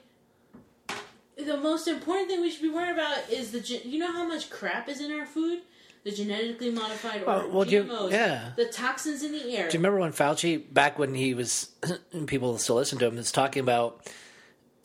the 1.37 1.57
most 1.57 1.87
important 1.87 2.29
thing 2.29 2.41
we 2.41 2.51
should 2.51 2.61
be 2.61 2.69
worried 2.69 2.93
about 2.93 3.29
is 3.29 3.51
the, 3.51 3.59
gen- 3.59 3.81
you 3.85 3.99
know 3.99 4.11
how 4.11 4.27
much 4.27 4.49
crap 4.49 4.87
is 4.89 5.01
in 5.01 5.11
our 5.11 5.25
food? 5.25 5.61
The 6.03 6.11
genetically 6.11 6.71
modified 6.71 7.23
or 7.23 7.29
Oh, 7.29 7.47
well, 7.49 7.63
do 7.65 7.71
you- 7.71 7.83
GMOs, 7.83 8.11
yeah. 8.11 8.51
the 8.55 8.65
toxins 8.65 9.23
in 9.23 9.31
the 9.31 9.43
air. 9.55 9.67
Do 9.69 9.73
you 9.77 9.79
remember 9.79 9.99
when 9.99 10.11
Fauci, 10.13 10.61
back 10.73 10.97
when 10.97 11.13
he 11.13 11.33
was, 11.33 11.69
people 12.27 12.57
still 12.57 12.75
listen 12.75 12.97
to 12.99 13.05
him, 13.07 13.15
was 13.15 13.31
talking 13.31 13.61
about, 13.61 14.07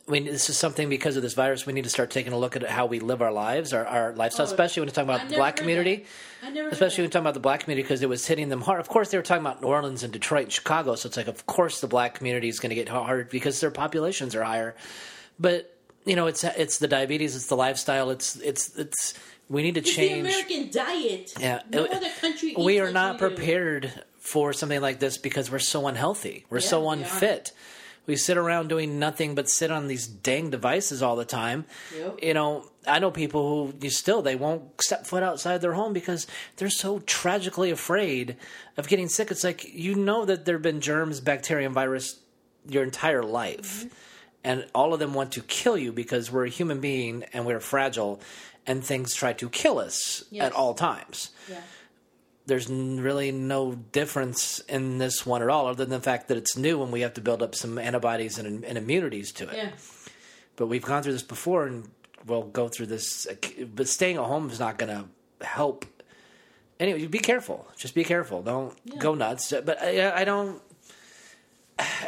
I 0.09 0.13
mean, 0.13 0.25
this 0.25 0.49
is 0.49 0.57
something 0.57 0.89
because 0.89 1.17
of 1.17 1.23
this 1.23 1.35
virus, 1.35 1.67
we 1.67 1.73
need 1.73 1.83
to 1.85 1.91
start 1.91 2.11
taking 2.11 2.33
a 2.33 2.39
look 2.39 2.55
at 2.55 2.63
how 2.63 2.87
we 2.87 3.01
live 3.01 3.23
our 3.23 3.33
lives, 3.33 3.73
our, 3.73 3.85
our 3.85 4.13
lifestyle, 4.13 4.47
Oh, 4.47 4.51
especially 4.51 4.81
when 4.83 4.89
you're 4.89 4.95
talking 4.95 5.11
about 5.11 5.29
the 5.29 5.35
black 5.35 5.57
community. 5.57 6.05
I 6.45 6.51
never 6.51 6.69
Especially 6.69 7.03
when 7.03 7.05
you're 7.07 7.11
talking 7.11 7.25
about 7.25 7.35
the 7.35 7.41
black 7.41 7.61
community 7.61 7.83
because 7.83 8.03
it 8.03 8.09
was 8.09 8.25
hitting 8.25 8.49
them 8.49 8.61
hard. 8.61 8.79
Of 8.79 8.89
course, 8.89 9.11
they 9.11 9.19
were 9.19 9.25
talking 9.25 9.45
about 9.45 9.63
New 9.63 9.69
Orleans 9.69 10.05
and 10.05 10.13
Detroit 10.13 10.45
and 10.45 10.53
Chicago, 10.53 10.95
so 10.95 11.09
it's 11.09 11.17
like, 11.17 11.27
of 11.27 11.47
course, 11.47 11.81
the 11.81 11.89
black 11.89 12.15
community 12.15 12.49
is 12.49 12.61
going 12.61 12.71
to 12.71 12.77
get 12.77 12.89
hard 12.89 13.31
because 13.31 13.59
their 13.61 13.73
populations 13.73 14.37
are 14.37 14.45
higher. 14.45 14.77
But 15.41 15.73
you 16.05 16.15
know, 16.15 16.29
it's 16.29 16.45
it's 16.45 16.79
the 16.79 16.87
diabetes, 16.87 17.35
it's 17.35 17.47
the 17.47 17.57
lifestyle, 17.57 18.11
it's 18.11 18.37
it's 18.37 18.77
it's. 18.79 19.15
We 19.49 19.63
need 19.63 19.75
to 19.75 19.81
It's 19.81 19.93
change. 19.93 20.25
the 20.25 20.31
American 20.31 20.71
diet. 20.73 21.35
Yeah, 21.39 21.63
No 21.71 21.85
it- 21.85 21.93
other 21.93 22.11
country. 22.21 22.55
We 22.59 22.81
are 22.81 22.91
not 22.93 23.15
we 23.15 23.29
prepared 23.29 23.93
for 24.19 24.53
something 24.53 24.81
like 24.81 24.99
this 25.01 25.19
because 25.19 25.51
we're 25.53 25.61
so 25.61 25.87
unhealthy. 25.87 26.45
We're 26.51 26.59
Yeah, 26.59 26.67
so 26.67 26.91
unfit. 26.91 27.53
We 27.55 27.61
sit 28.15 28.37
around 28.37 28.69
doing 28.69 29.01
nothing 29.01 29.35
but 29.35 29.49
sit 29.49 29.73
on 29.73 29.89
these 29.89 30.07
dang 30.07 30.51
devices 30.51 31.03
all 31.03 31.17
the 31.17 31.25
time. 31.25 31.65
Yep. 31.97 32.19
You 32.23 32.35
know, 32.35 32.71
I 32.87 33.01
know 33.01 33.11
people 33.11 33.67
who 33.67 33.75
you 33.81 33.91
still 33.91 34.23
they 34.23 34.37
won't 34.37 34.63
step 34.81 35.07
foot 35.07 35.25
outside 35.25 35.61
their 35.61 35.73
home 35.73 35.93
because 35.93 36.29
they're 36.57 36.71
so 36.71 37.01
tragically 37.01 37.73
afraid 37.73 38.37
of 38.77 38.87
getting 38.87 39.09
sick. 39.09 39.33
It's 39.33 39.43
like 39.43 39.65
you 39.75 39.97
know 39.97 40.25
that 40.25 40.45
there've 40.45 40.63
been 40.63 40.81
germs, 40.81 41.21
bacteria, 41.21 41.67
and 41.67 41.75
virus 41.75 42.21
your 42.69 42.85
entire 42.85 43.25
life. 43.25 43.81
Mm-hmm. 43.81 43.89
And 44.45 44.67
all 44.77 44.95
of 44.95 45.01
them 45.01 45.13
want 45.13 45.33
to 45.33 45.41
kill 45.41 45.77
you 45.77 45.91
because 45.93 46.31
we're 46.31 46.47
a 46.47 46.49
human 46.51 46.81
being 46.81 47.25
and 47.33 47.45
we're 47.45 47.59
fragile 47.59 48.21
and 48.65 48.85
things 48.85 49.13
try 49.13 49.33
to 49.33 49.49
kill 49.49 49.79
us 49.81 50.23
Yes. 50.31 50.47
at 50.47 50.53
all 50.53 50.75
times. 50.75 51.31
Yeah. 51.51 51.61
There's 52.47 52.69
really 52.69 53.33
no 53.33 53.75
difference 53.75 54.61
in 54.61 54.99
this 54.99 55.27
one 55.27 55.43
at 55.43 55.49
all, 55.49 55.67
other 55.67 55.85
than 55.85 55.91
the 55.91 56.01
fact 56.01 56.29
that 56.29 56.37
it's 56.37 56.57
new 56.57 56.83
and 56.83 56.93
we 56.93 57.01
have 57.01 57.15
to 57.15 57.21
build 57.21 57.43
up 57.43 57.55
some 57.55 57.79
antibodies 57.79 58.39
and, 58.39 58.65
and 58.65 58.79
immunities 58.79 59.33
to 59.33 59.49
it. 59.49 59.57
Yeah. 59.57 59.71
But 60.57 60.67
we've 60.69 60.83
gone 60.85 61.03
through 61.03 61.13
this 61.13 61.23
before, 61.23 61.67
and 61.67 61.89
we'll 62.27 62.45
go 62.45 62.69
through 62.69 62.87
this. 62.87 63.27
But 63.75 63.89
staying 63.89 64.17
at 64.17 64.23
home 64.25 64.49
is 64.51 64.59
not 64.61 64.79
going 64.79 64.91
to 64.91 65.45
help. 65.47 65.85
Anyway, 66.81 67.07
be 67.07 67.19
careful. 67.19 67.67
Just 67.77 67.95
be 67.95 68.05
careful. 68.05 68.43
Don't 68.43 68.77
Yeah. 68.85 68.99
go 68.99 69.15
nuts. 69.15 69.53
But 69.65 69.83
I, 69.83 70.21
I 70.21 70.25
don't. 70.25 70.63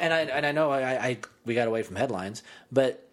And 0.01 0.15
I 0.15 0.21
and 0.23 0.47
I 0.47 0.53
know 0.53 0.71
I, 0.71 1.07
I 1.09 1.19
we 1.45 1.55
got 1.55 1.69
away 1.69 1.83
from 1.83 1.97
headlines, 1.97 2.43
but 2.73 3.07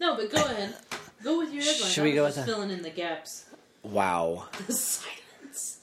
No, 0.00 0.16
but 0.16 0.28
go 0.30 0.44
ahead. 0.44 0.74
Go 1.22 1.38
with 1.38 1.52
your 1.52 1.62
headline. 1.62 1.90
Should 1.90 2.02
we 2.04 2.12
go 2.14 2.24
with 2.24 2.44
filling 2.44 2.70
in 2.70 2.82
the 2.82 2.90
gaps. 2.90 3.44
wow. 3.84 4.48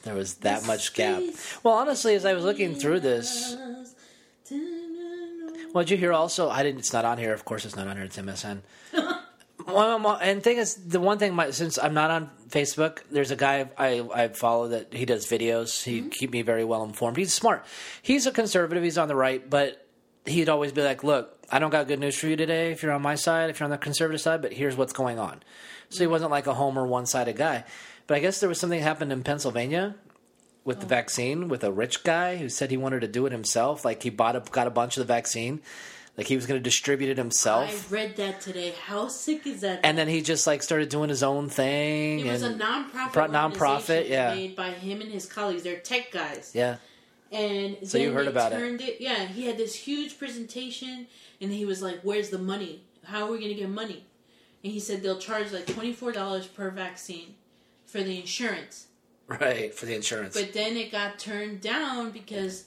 there 0.04 0.16
was 0.16 0.36
that 0.36 0.66
much 0.66 0.94
gap. 0.94 1.22
Well, 1.64 1.74
honestly, 1.76 2.16
as 2.16 2.26
I 2.26 2.34
was 2.34 2.44
looking 2.44 2.76
through 2.76 3.02
this, 3.02 3.56
Well, 5.74 5.84
did 5.84 5.92
you 5.92 5.98
hear 5.98 6.14
also? 6.14 6.50
I 6.50 6.64
didn't. 6.64 6.80
It's 6.80 6.94
not 6.94 7.06
on 7.06 7.18
here. 7.18 7.34
Of 7.34 7.46
course, 7.46 7.64
it's 7.66 7.76
not 7.76 7.88
on 7.88 7.96
here. 7.96 8.06
It's 8.06 8.18
MSN. 8.18 8.62
Well, 9.68 10.18
and 10.20 10.42
thing 10.42 10.58
is, 10.58 10.76
the 10.76 11.00
one 11.00 11.20
thing, 11.20 11.36
my, 11.36 11.52
since 11.52 11.78
I'm 11.78 11.94
not 11.94 12.10
on 12.10 12.32
Facebook, 12.50 13.00
there's 13.12 13.30
a 13.30 13.36
guy 13.36 13.70
I, 13.78 14.00
I 14.14 14.28
follow 14.30 14.70
that 14.70 14.94
he 14.94 15.06
does 15.06 15.28
videos. 15.28 15.84
He 15.84 16.02
keep 16.10 16.32
me 16.32 16.42
very 16.42 16.64
well 16.64 16.84
informed. 16.84 17.18
He's 17.18 17.34
smart. 17.34 17.66
He's 18.02 18.26
a 18.26 18.32
conservative. 18.32 18.84
He's 18.84 18.98
on 18.98 19.10
the 19.10 19.16
right, 19.16 19.48
but 19.48 19.86
he'd 20.26 20.50
always 20.50 20.72
be 20.72 20.82
like, 20.82 21.04
"Look, 21.04 21.38
I 21.52 21.60
don't 21.60 21.70
got 21.70 21.88
good 21.88 22.00
news 22.00 22.18
for 22.18 22.28
you 22.28 22.36
today. 22.36 22.72
If 22.72 22.82
you're 22.82 22.94
on 22.94 23.04
my 23.04 23.14
side, 23.14 23.52
if 23.52 23.60
you're 23.60 23.66
on 23.66 23.72
the 23.72 23.78
conservative 23.78 24.22
side, 24.22 24.42
but 24.42 24.54
here's 24.54 24.76
what's 24.76 24.94
going 24.94 25.20
on." 25.20 25.44
So 25.90 26.00
he 26.00 26.08
wasn't 26.08 26.32
like 26.32 26.48
a 26.48 26.54
homer, 26.56 26.88
one-sided 26.88 27.36
guy. 27.36 27.64
But 28.10 28.16
I 28.16 28.22
guess 28.22 28.40
there 28.40 28.50
was 28.50 28.60
something 28.60 28.82
happened 28.82 29.12
in 29.12 29.22
Pennsylvania 29.22 29.94
with 30.66 30.80
the 30.80 30.88
oh. 30.88 30.90
vaccine 30.90 31.48
with 31.48 31.64
a 31.64 31.72
rich 31.72 32.04
guy 32.04 32.38
who 32.38 32.50
said 32.50 32.72
he 32.72 32.76
wanted 32.76 33.02
to 33.02 33.08
do 33.08 33.28
it 33.28 33.32
himself. 33.32 33.86
Like 33.86 34.02
he 34.02 34.10
bought 34.10 34.36
a, 34.36 34.40
got 34.40 34.66
a 34.66 34.72
bunch 34.72 34.98
of 34.98 35.02
the 35.06 35.14
vaccine, 35.14 35.62
like 36.18 36.26
he 36.26 36.36
was 36.36 36.48
going 36.48 36.60
to 36.60 36.64
distribute 36.64 37.12
it 37.12 37.20
himself. 37.20 37.70
I 37.70 37.94
read 37.94 38.16
that 38.16 38.42
today. 38.42 38.74
How 38.84 39.10
sick 39.10 39.46
is 39.46 39.62
that? 39.62 39.82
and 39.84 39.96
then 39.96 40.08
he 40.08 40.24
just 40.24 40.48
like 40.48 40.64
started 40.64 40.90
doing 40.90 41.10
his 41.10 41.22
own 41.22 41.50
thing. 41.50 42.22
it 42.22 42.32
was 42.32 42.42
a 42.42 42.56
nonprofit. 42.56 43.14
Pro- 43.14 43.28
nonprofit, 43.28 44.10
yeah. 44.10 44.34
Made 44.34 44.56
by 44.56 44.72
him 44.72 45.02
and 45.02 45.12
his 45.12 45.28
colleagues. 45.28 45.62
They're 45.62 45.78
tech 45.78 46.12
guys. 46.12 46.50
yeah, 46.56 46.78
And 47.32 47.78
So 47.88 48.00
you 48.00 48.12
heard 48.12 48.28
about 48.28 48.54
it. 48.54 48.82
it. 48.82 49.02
Yeah, 49.02 49.28
he 49.28 49.46
had 49.46 49.58
this 49.58 49.76
huge 49.76 50.18
presentation, 50.18 51.06
and 51.40 51.52
he 51.52 51.64
was 51.64 51.84
like, 51.84 52.00
"Where's 52.02 52.32
the 52.32 52.40
money? 52.40 52.86
How 53.04 53.28
are 53.28 53.32
we 53.32 53.38
going 53.38 53.50
to 53.50 53.62
get 53.62 53.70
money?" 53.70 54.08
And 54.64 54.74
he 54.74 54.80
said 54.80 55.04
they'll 55.04 55.20
charge 55.20 55.52
like 55.52 55.68
twenty 55.68 55.94
four 55.94 56.12
dollars 56.12 56.48
per 56.48 56.72
vaccine 56.72 57.36
for 57.92 58.02
the 58.04 58.20
insurance. 58.20 58.88
right 59.28 59.74
for 59.74 59.86
the 59.86 59.96
insurance. 59.96 60.34
But 60.34 60.54
then 60.54 60.76
it 60.78 60.92
got 60.92 61.20
turned 61.20 61.62
down 61.62 62.12
because 62.12 62.66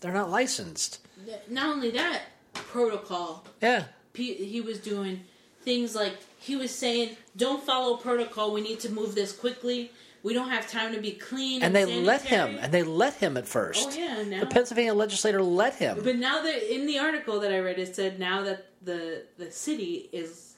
They're 0.00 0.12
not 0.12 0.30
licensed. 0.30 0.98
th- 1.24 1.38
not 1.48 1.66
only 1.74 1.90
that 1.92 2.22
protocol, 2.52 3.44
Yeah, 3.60 3.84
P- 4.12 4.34
he 4.34 4.60
was 4.60 4.78
doing 4.78 5.22
things 5.64 5.94
like 5.94 6.14
he 6.38 6.56
was 6.56 6.70
saying, 6.70 7.16
"Don't 7.36 7.62
follow 7.64 7.96
protocol. 7.96 8.52
We 8.52 8.60
need 8.60 8.80
to 8.80 8.90
move 8.90 9.14
this 9.14 9.32
quickly. 9.32 9.92
We 10.22 10.34
don't 10.34 10.50
have 10.50 10.68
time 10.70 10.92
to 10.94 11.00
be 11.00 11.12
clean." 11.12 11.62
and 11.62 11.74
they 11.74 11.82
sanitary." 11.84 12.04
let 12.06 12.22
him, 12.22 12.58
and 12.60 12.72
they 12.72 12.82
let 12.82 13.14
him 13.14 13.36
at 13.36 13.46
first. 13.46 13.88
Oh 13.92 13.98
yeah, 13.98 14.22
now. 14.22 14.40
The 14.40 14.46
Pennsylvania 14.46 14.94
legislator 14.94 15.42
let 15.42 15.74
him. 15.74 16.00
But 16.02 16.16
now 16.16 16.42
that 16.42 16.74
in 16.74 16.86
the 16.86 16.98
article 16.98 17.40
that 17.40 17.52
I 17.52 17.58
read, 17.60 17.78
it 17.78 17.94
said 17.94 18.18
now 18.18 18.42
that 18.42 18.66
the 18.82 19.24
the 19.38 19.50
city 19.50 20.08
is 20.12 20.49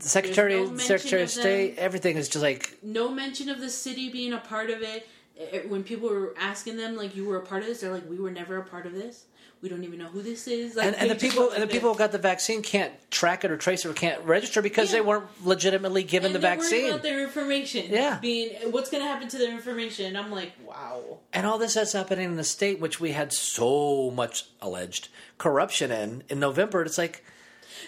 The 0.00 0.08
Secretary, 0.08 0.54
no 0.56 0.76
Secretary 0.78 1.22
of 1.22 1.28
of 1.28 1.34
them. 1.34 1.42
State, 1.42 1.78
everything 1.78 2.16
is 2.16 2.28
just 2.28 2.42
like 2.42 2.78
no 2.82 3.10
mention 3.10 3.48
of 3.48 3.60
the 3.60 3.70
city 3.70 4.10
being 4.10 4.32
a 4.32 4.38
part 4.38 4.70
of 4.70 4.82
it. 4.82 5.06
Eh, 5.38 5.60
When 5.68 5.82
people 5.84 6.08
were 6.08 6.34
asking 6.38 6.76
them 6.76 6.96
like 6.96 7.14
you 7.16 7.24
were 7.26 7.36
a 7.38 7.42
part 7.46 7.62
of 7.62 7.68
this, 7.68 7.80
they're 7.80 7.92
like 7.92 8.08
we 8.08 8.18
were 8.18 8.30
never 8.30 8.56
a 8.56 8.64
part 8.64 8.86
of 8.86 8.92
this. 8.94 9.24
We 9.62 9.68
don't 9.68 9.84
even 9.84 9.98
know 9.98 10.06
who 10.06 10.22
this 10.22 10.48
is. 10.48 10.74
Like, 10.74 10.86
and, 10.86 10.96
and 10.96 11.10
the 11.10 11.14
people 11.16 11.50
and 11.50 11.62
the 11.62 11.66
people 11.66 11.92
who 11.92 11.98
got 11.98 12.12
the 12.12 12.18
vaccine 12.18 12.62
can't 12.62 12.94
track 13.10 13.44
it 13.44 13.50
or 13.50 13.58
trace 13.58 13.84
it 13.84 13.90
or 13.90 13.92
can't 13.92 14.24
register 14.24 14.62
because 14.62 14.88
Yeah. 14.90 15.00
they 15.00 15.00
weren't 15.02 15.26
legitimately 15.44 16.02
given 16.02 16.28
and 16.28 16.34
the 16.34 16.38
vaccine. 16.38 16.88
about 16.88 17.02
their 17.02 17.22
information. 17.22 17.84
Yeah. 17.90 18.18
being 18.22 18.54
what's 18.70 18.88
going 18.90 19.02
to 19.02 19.06
happen 19.08 19.28
to 19.28 19.36
their 19.36 19.50
information. 19.52 20.06
And 20.06 20.16
I'm 20.16 20.30
like, 20.30 20.52
wow. 20.66 21.18
And 21.34 21.46
all 21.46 21.58
this 21.58 21.74
that's 21.74 21.92
happening 21.92 22.24
in 22.24 22.36
the 22.36 22.44
state, 22.44 22.80
which 22.80 23.00
we 23.00 23.12
had 23.12 23.34
so 23.34 24.10
much 24.10 24.46
alleged 24.62 25.08
corruption 25.36 25.90
in 25.90 26.22
in 26.30 26.40
November. 26.40 26.82
It's 26.82 26.96
like, 26.96 27.22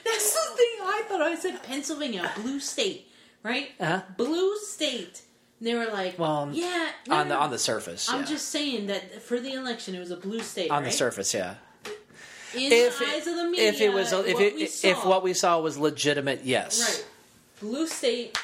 That's 0.05 0.33
the 0.33 0.57
thing 0.57 0.67
I 0.83 1.03
thought. 1.09 1.21
I 1.23 1.35
said 1.37 1.63
Pennsylvania, 1.63 2.31
blue 2.37 2.61
state, 2.61 3.09
right? 3.43 3.71
Uh-huh. 3.81 4.03
Blue 4.17 4.57
state. 4.59 5.23
And 5.59 5.69
they 5.69 5.75
were 5.75 5.87
like, 5.87 6.19
Well, 6.19 6.51
yeah. 6.53 6.91
no, 7.09 7.17
on 7.17 7.29
the 7.29 7.37
on 7.37 7.51
the 7.51 7.59
surface, 7.59 8.09
I'm 8.09 8.21
yeah. 8.21 8.27
just 8.27 8.49
saying 8.49 8.87
that 8.89 9.23
for 9.23 9.39
the 9.41 9.53
election, 9.55 9.95
it 9.95 10.01
was 10.01 10.11
a 10.11 10.17
blue 10.17 10.41
state. 10.41 10.71
on 10.71 10.83
right? 10.83 10.91
the 10.91 10.97
surface, 10.97 11.33
yeah. 11.35 11.55
In 12.55 12.71
If 12.73 12.99
the 12.99 13.05
it- 13.05 13.09
eyes 13.11 13.27
of 13.27 13.37
the 13.37 13.45
media, 13.45 13.69
if 13.69 13.81
it 13.81 13.93
was 13.93 14.13
if 14.13 14.19
what 14.35 14.43
it, 14.43 14.55
we 14.57 14.63
if 14.65 15.05
what 15.07 15.23
we 15.23 15.33
saw 15.35 15.61
was 15.61 15.79
legitimate, 15.79 16.45
yes. 16.45 16.81
right, 16.83 17.07
blue 17.61 17.87
state, 17.87 18.37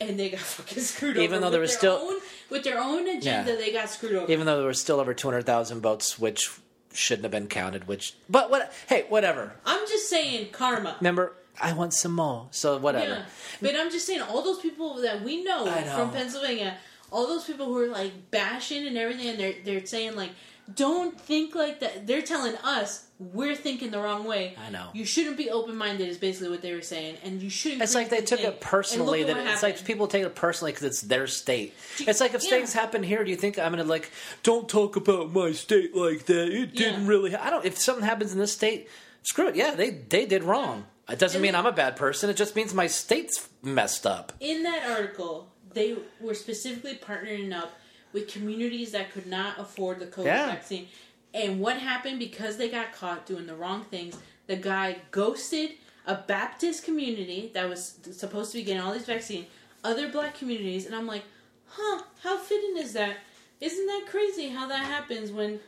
and 0.00 0.18
they 0.18 0.30
got 0.30 0.40
fucking 0.56 0.82
screwed 0.82 1.16
Even 1.16 1.36
over. 1.36 1.44
though 1.46 1.50
there 1.50 1.60
with 1.60 1.70
was 1.70 1.76
still- 1.78 1.96
own, 1.96 2.20
with 2.50 2.64
their 2.64 2.78
own 2.78 3.08
agenda, 3.08 3.52
Yeah. 3.52 3.56
they 3.56 3.72
got 3.72 3.88
screwed 3.88 4.16
over. 4.16 4.30
Even 4.30 4.44
though 4.46 4.56
there 4.58 4.66
were 4.66 4.74
still 4.74 5.00
over 5.00 5.14
two 5.14 5.28
hundred 5.28 5.46
thousand 5.46 5.80
votes, 5.80 6.18
which 6.18 6.50
shouldn't 6.94 7.24
have 7.24 7.32
been 7.32 7.48
counted. 7.48 7.86
Which, 7.86 8.14
but 8.28 8.50
what? 8.50 8.72
Hey, 8.88 9.06
whatever. 9.08 9.54
I'm 9.64 9.86
just 9.86 10.08
saying 10.08 10.50
karma. 10.52 10.96
Remember, 11.00 11.34
I 11.60 11.72
want 11.72 11.94
some 11.94 12.12
more. 12.12 12.48
So 12.50 12.78
whatever. 12.78 13.06
Yeah, 13.06 13.24
but 13.60 13.76
I'm 13.76 13.90
just 13.90 14.06
saying 14.06 14.22
all 14.22 14.42
those 14.42 14.60
people 14.60 15.00
that 15.02 15.22
we 15.22 15.44
know, 15.44 15.64
know. 15.64 15.72
from 15.94 16.10
Pennsylvania, 16.10 16.76
all 17.10 17.26
those 17.26 17.44
people 17.44 17.66
who 17.66 17.78
are 17.78 17.88
like 17.88 18.30
bashing 18.30 18.86
and 18.86 18.96
everything, 18.96 19.28
and 19.28 19.38
they're 19.38 19.54
they're 19.64 19.86
saying 19.86 20.16
like, 20.16 20.30
don't 20.72 21.20
think 21.20 21.54
like 21.54 21.80
that. 21.80 22.06
They're 22.06 22.22
telling 22.22 22.56
us 22.56 23.06
we're 23.18 23.54
thinking 23.54 23.90
the 23.90 23.98
wrong 23.98 24.24
way. 24.24 24.54
I 24.66 24.70
know. 24.70 24.88
You 24.92 25.04
shouldn't 25.04 25.36
be 25.36 25.50
open 25.50 25.76
minded. 25.76 26.08
Is 26.08 26.18
basically 26.18 26.48
what 26.50 26.62
they 26.62 26.72
were 26.72 26.80
saying, 26.82 27.16
and 27.22 27.42
you 27.42 27.50
shouldn't. 27.50 27.82
It's 27.82 27.94
like 27.94 28.08
they 28.08 28.22
took 28.22 28.40
it 28.40 28.60
personally. 28.60 29.24
That 29.24 29.36
it's 29.36 29.62
like 29.62 29.84
people 29.84 30.06
take 30.08 30.24
it 30.24 30.34
personally 30.34 30.72
because 30.72 30.84
it's 30.84 31.00
their 31.02 31.26
state. 31.26 31.74
It's 32.00 32.20
like 32.20 32.34
if 32.34 32.42
Yeah. 32.44 32.50
things 32.50 32.72
happen 32.72 33.02
here, 33.02 33.22
do 33.24 33.30
you 33.30 33.36
think 33.36 33.58
I'm 33.58 33.72
gonna 33.72 33.84
like? 33.84 34.10
Don't 34.42 34.68
talk 34.68 34.96
about 34.96 35.32
my 35.32 35.52
state 35.52 35.94
like 35.94 36.24
that. 36.26 36.48
It 36.48 36.74
didn't 36.74 37.06
really. 37.06 37.32
Ha-. 37.32 37.40
I 37.46 37.50
don't. 37.50 37.64
If 37.64 37.78
something 37.78 38.04
happens 38.04 38.32
in 38.32 38.38
this 38.38 38.52
state, 38.52 38.88
screw 39.22 39.48
it. 39.48 39.56
Yeah, 39.56 39.74
they 39.74 39.90
they 39.90 40.24
did 40.26 40.42
wrong. 40.44 40.86
It 41.08 41.18
doesn't 41.18 41.36
And 41.36 41.42
mean 41.42 41.52
they- 41.52 41.58
I'm 41.58 41.66
a 41.66 41.72
bad 41.72 41.96
person. 41.96 42.30
It 42.30 42.36
just 42.36 42.56
means 42.56 42.72
my 42.72 42.86
state's 42.86 43.48
messed 43.62 44.06
up. 44.06 44.32
in 44.40 44.62
that 44.62 44.88
article, 44.90 45.52
they 45.74 45.96
were 46.20 46.32
specifically 46.34 46.94
partnering 46.96 47.52
up 47.54 47.72
with 48.14 48.28
communities 48.28 48.92
that 48.92 49.12
could 49.12 49.26
not 49.26 49.58
afford 49.58 49.98
the 49.98 50.06
COVID 50.06 50.24
Yeah. 50.24 50.46
vaccine. 50.46 50.88
And 51.34 51.60
what 51.60 51.76
happened 51.78 52.18
because 52.20 52.56
they 52.56 52.70
got 52.70 52.92
caught 52.94 53.26
doing 53.26 53.46
the 53.46 53.54
wrong 53.56 53.84
things? 53.84 54.16
The 54.46 54.56
guy 54.56 54.98
ghosted 55.10 55.72
a 56.06 56.14
Baptist 56.14 56.84
community 56.84 57.50
that 57.54 57.68
was 57.68 57.98
supposed 58.12 58.52
to 58.52 58.58
be 58.58 58.64
getting 58.64 58.80
all 58.80 58.92
these 58.92 59.04
vaccines, 59.04 59.46
other 59.82 60.08
black 60.08 60.38
communities, 60.38 60.86
and 60.86 60.94
I'm 60.94 61.06
like, 61.06 61.24
huh, 61.66 62.02
how 62.22 62.38
fitting 62.38 62.76
is 62.78 62.92
that? 62.94 63.16
Isn't 63.60 63.86
that 63.86 64.04
crazy 64.08 64.48
how 64.48 64.68
that 64.68 64.84
happens 64.84 65.32
when 65.32 65.60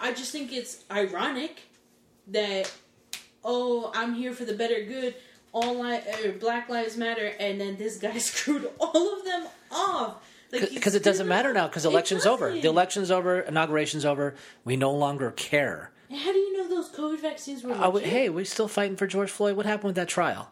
I 0.00 0.12
just 0.12 0.32
think 0.32 0.52
it's 0.52 0.84
ironic 0.90 1.62
that 2.28 2.70
oh, 3.44 3.90
I'm 3.94 4.14
here 4.14 4.32
for 4.34 4.44
the 4.44 4.52
better 4.52 4.82
good. 4.84 5.14
All 5.52 5.80
li- 5.82 6.02
er, 6.24 6.32
Black 6.38 6.68
Lives 6.68 6.96
Matter, 6.96 7.32
and 7.40 7.60
then 7.60 7.76
this 7.76 7.96
guy 7.96 8.18
screwed 8.18 8.68
all 8.78 9.18
of 9.18 9.24
them 9.24 9.46
off. 9.70 10.16
Because 10.50 10.94
it 10.94 11.02
doesn't 11.02 11.28
matter 11.28 11.52
now. 11.52 11.66
Because 11.66 11.84
election's 11.84 12.26
over. 12.26 12.52
The 12.52 12.68
election's 12.68 13.10
over. 13.10 13.40
Inauguration's 13.40 14.04
over. 14.04 14.34
We 14.64 14.76
no 14.76 14.90
longer 14.92 15.30
care. 15.30 15.90
How 16.10 16.32
do 16.32 16.38
you 16.38 16.56
know 16.56 16.68
those 16.68 16.90
COVID 16.90 17.20
vaccines 17.20 17.62
were? 17.62 17.72
We- 17.72 17.78
legit? 17.78 18.08
hey, 18.08 18.28
we're 18.30 18.44
still 18.44 18.68
fighting 18.68 18.96
for 18.96 19.06
George 19.06 19.30
Floyd. 19.30 19.56
What 19.56 19.66
happened 19.66 19.88
with 19.88 19.96
that 19.96 20.08
trial? 20.08 20.50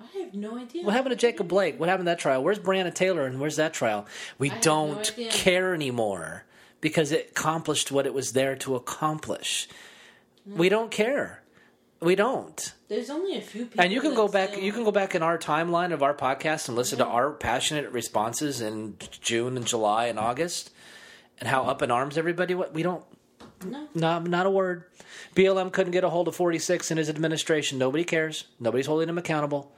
I 0.00 0.18
have 0.20 0.34
no 0.34 0.56
idea. 0.56 0.84
What 0.84 0.94
happened 0.94 1.10
to 1.12 1.16
Jacob 1.16 1.48
Blake? 1.48 1.80
What 1.80 1.88
happened 1.88 2.06
to 2.06 2.10
that 2.10 2.18
trial? 2.20 2.44
Where's 2.44 2.58
Breonna 2.60 2.94
Taylor 2.94 3.26
and 3.26 3.40
where's 3.40 3.56
that 3.56 3.74
trial? 3.74 4.06
We 4.38 4.50
have 4.50 4.58
no 4.58 4.62
don't 4.62 5.12
idea. 5.12 5.30
care 5.30 5.74
anymore 5.74 6.44
because 6.80 7.10
it 7.10 7.30
accomplished 7.30 7.90
what 7.90 8.06
it 8.06 8.14
was 8.14 8.32
there 8.32 8.54
to 8.56 8.76
accomplish. 8.76 9.68
We 10.46 10.68
don't 10.68 10.90
care. 10.90 11.42
We 12.04 12.14
don't. 12.14 12.72
There's 12.88 13.10
only 13.10 13.36
a 13.36 13.40
few 13.40 13.64
people. 13.66 13.82
And 13.82 13.92
you 13.92 14.00
can 14.00 14.14
go 14.14 14.28
back. 14.28 14.50
still- 14.50 14.62
You 14.62 14.72
can 14.72 14.84
go 14.84 14.92
back 14.92 15.14
in 15.14 15.22
our 15.22 15.38
timeline 15.38 15.92
of 15.92 16.02
our 16.02 16.14
podcast 16.14 16.68
and 16.68 16.76
listen 16.76 16.98
to 16.98 17.06
our 17.06 17.32
passionate 17.32 17.90
responses 17.90 18.60
in 18.60 18.96
June 19.20 19.56
and 19.56 19.66
July 19.66 20.06
and 20.06 20.18
August, 20.18 20.70
and 21.40 21.48
how 21.48 21.62
up 21.64 21.82
in 21.82 21.90
arms 21.90 22.18
everybody. 22.18 22.54
What 22.54 22.74
we 22.74 22.82
don't. 22.82 23.04
No. 23.64 23.88
No, 23.94 24.18
not 24.20 24.46
a 24.46 24.50
word. 24.50 24.84
BLM 25.34 25.72
couldn't 25.72 25.92
get 25.92 26.04
a 26.04 26.10
hold 26.10 26.28
of 26.28 26.36
46 26.36 26.90
in 26.90 26.98
his 26.98 27.08
administration. 27.08 27.78
Nobody 27.78 28.04
cares. 28.04 28.44
Nobody's 28.60 28.86
holding 28.86 29.08
him 29.08 29.16
accountable 29.18 29.74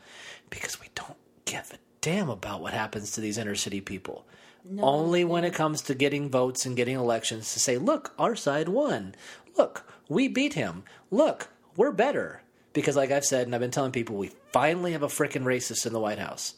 because 0.51 0.81
we 0.81 0.89
don't 0.95 1.17
give 1.45 1.71
a 1.73 1.79
damn 2.01 2.29
about 2.29 2.61
what 2.61 2.73
happens 2.73 3.13
to 3.13 3.21
these 3.21 3.39
inner 3.39 3.55
city 3.55 3.81
people. 3.81 4.27
No, 4.65 4.83
Only 4.83 5.23
when 5.25 5.45
it 5.45 5.55
comes 5.55 5.83
to 5.83 5.95
getting 5.95 6.29
votes 6.29 6.67
and 6.67 6.77
getting 6.77 6.97
elections 6.97 7.53
to 7.53 7.61
say, 7.61 7.79
look, 7.79 8.13
our 8.19 8.35
side 8.35 8.69
won. 8.69 9.15
Look, 9.57 9.89
we 10.09 10.27
beat 10.27 10.55
him. 10.55 10.83
Look, 11.13 11.49
we're 11.77 11.93
better. 11.93 12.43
Because, 12.73 12.95
like 12.95 13.11
I've 13.11 13.25
said, 13.25 13.47
and 13.47 13.55
I've 13.55 13.61
been 13.63 13.71
telling 13.71 13.93
people, 13.93 14.17
we 14.17 14.33
finally 14.53 14.93
have 14.93 15.03
a 15.03 15.07
frickin' 15.09 15.45
racist 15.45 15.87
in 15.87 15.95
the 15.95 16.01
White 16.01 16.19
House. 16.19 16.55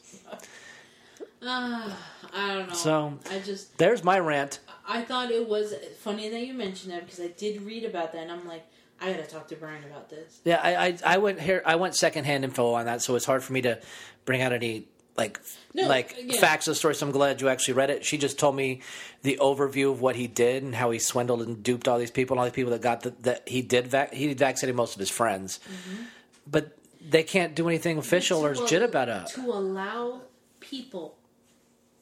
Ah, 1.43 1.97
I 2.35 2.55
don't 2.55 2.69
know. 2.69 2.75
So- 2.75 3.19
I 3.31 3.39
just 3.39 3.79
There's 3.79 4.03
my 4.05 4.19
rant. 4.19 4.61
I 4.87 5.03
thought 5.03 5.31
it 5.31 5.49
was 5.49 5.75
funny 6.01 6.29
that 6.31 6.41
you 6.47 6.55
mentioned 6.55 6.93
that 6.93 7.05
because 7.05 7.21
I 7.21 7.29
did 7.29 7.63
read 7.63 7.85
about 7.85 8.13
that, 8.13 8.23
and 8.23 8.33
I'm 8.33 8.47
like, 8.49 8.67
I 9.01 9.13
gotta 9.13 9.27
talk 9.27 9.47
to 9.49 9.55
Brian 9.57 9.85
about 9.85 10.09
this. 10.11 10.41
Yeah, 10.45 10.61
I, 10.63 10.87
I 10.89 10.99
I 11.05 11.19
went 11.19 11.41
here. 11.41 11.63
I 11.65 11.77
went 11.77 11.95
secondhand 11.95 12.43
info 12.43 12.73
on 12.73 12.87
that, 12.87 13.03
so 13.03 13.15
it's 13.15 13.27
hard 13.27 13.45
for 13.45 13.53
me 13.53 13.61
to 13.63 13.79
bring 14.25 14.41
out 14.43 14.53
any 14.53 14.87
like 15.19 15.41
No, 15.75 15.87
like 15.89 16.17
yeah. 16.19 16.41
facts 16.41 16.67
of 16.69 16.73
the 16.73 16.77
story. 16.77 16.95
So 16.95 17.05
I'm 17.07 17.13
glad 17.13 17.41
you 17.41 17.49
actually 17.49 17.75
read 17.75 17.91
it. 17.91 18.05
She 18.05 18.17
just 18.17 18.39
told 18.39 18.57
me 18.57 18.81
the 19.23 19.37
overview 19.41 19.91
of 19.91 20.01
what 20.01 20.17
he 20.17 20.27
did 20.27 20.63
and 20.63 20.75
how 20.75 20.91
he 20.91 20.99
swindled 20.99 21.43
and 21.43 21.63
duped 21.63 21.89
all 21.89 21.99
these 21.99 22.11
people 22.11 22.35
and 22.35 22.39
all 22.41 22.47
these 22.47 22.55
people 22.55 22.71
that 22.71 22.81
got 22.81 23.03
the, 23.03 23.11
that 23.23 23.49
he 23.49 23.61
did 23.61 23.89
vac- 23.89 24.15
he 24.15 24.33
vaccinated 24.33 24.77
most 24.77 24.95
of 24.95 25.01
his 25.01 25.11
friends, 25.11 25.59
mm-hmm. 25.65 26.05
but 26.47 26.79
they 27.01 27.23
can't 27.23 27.55
do 27.55 27.69
anything 27.69 27.99
official 27.99 28.45
or 28.45 28.55
legit 28.55 28.83
about 28.83 29.09
it. 29.09 29.27
To 29.35 29.51
allow 29.51 30.23
people 30.61 31.17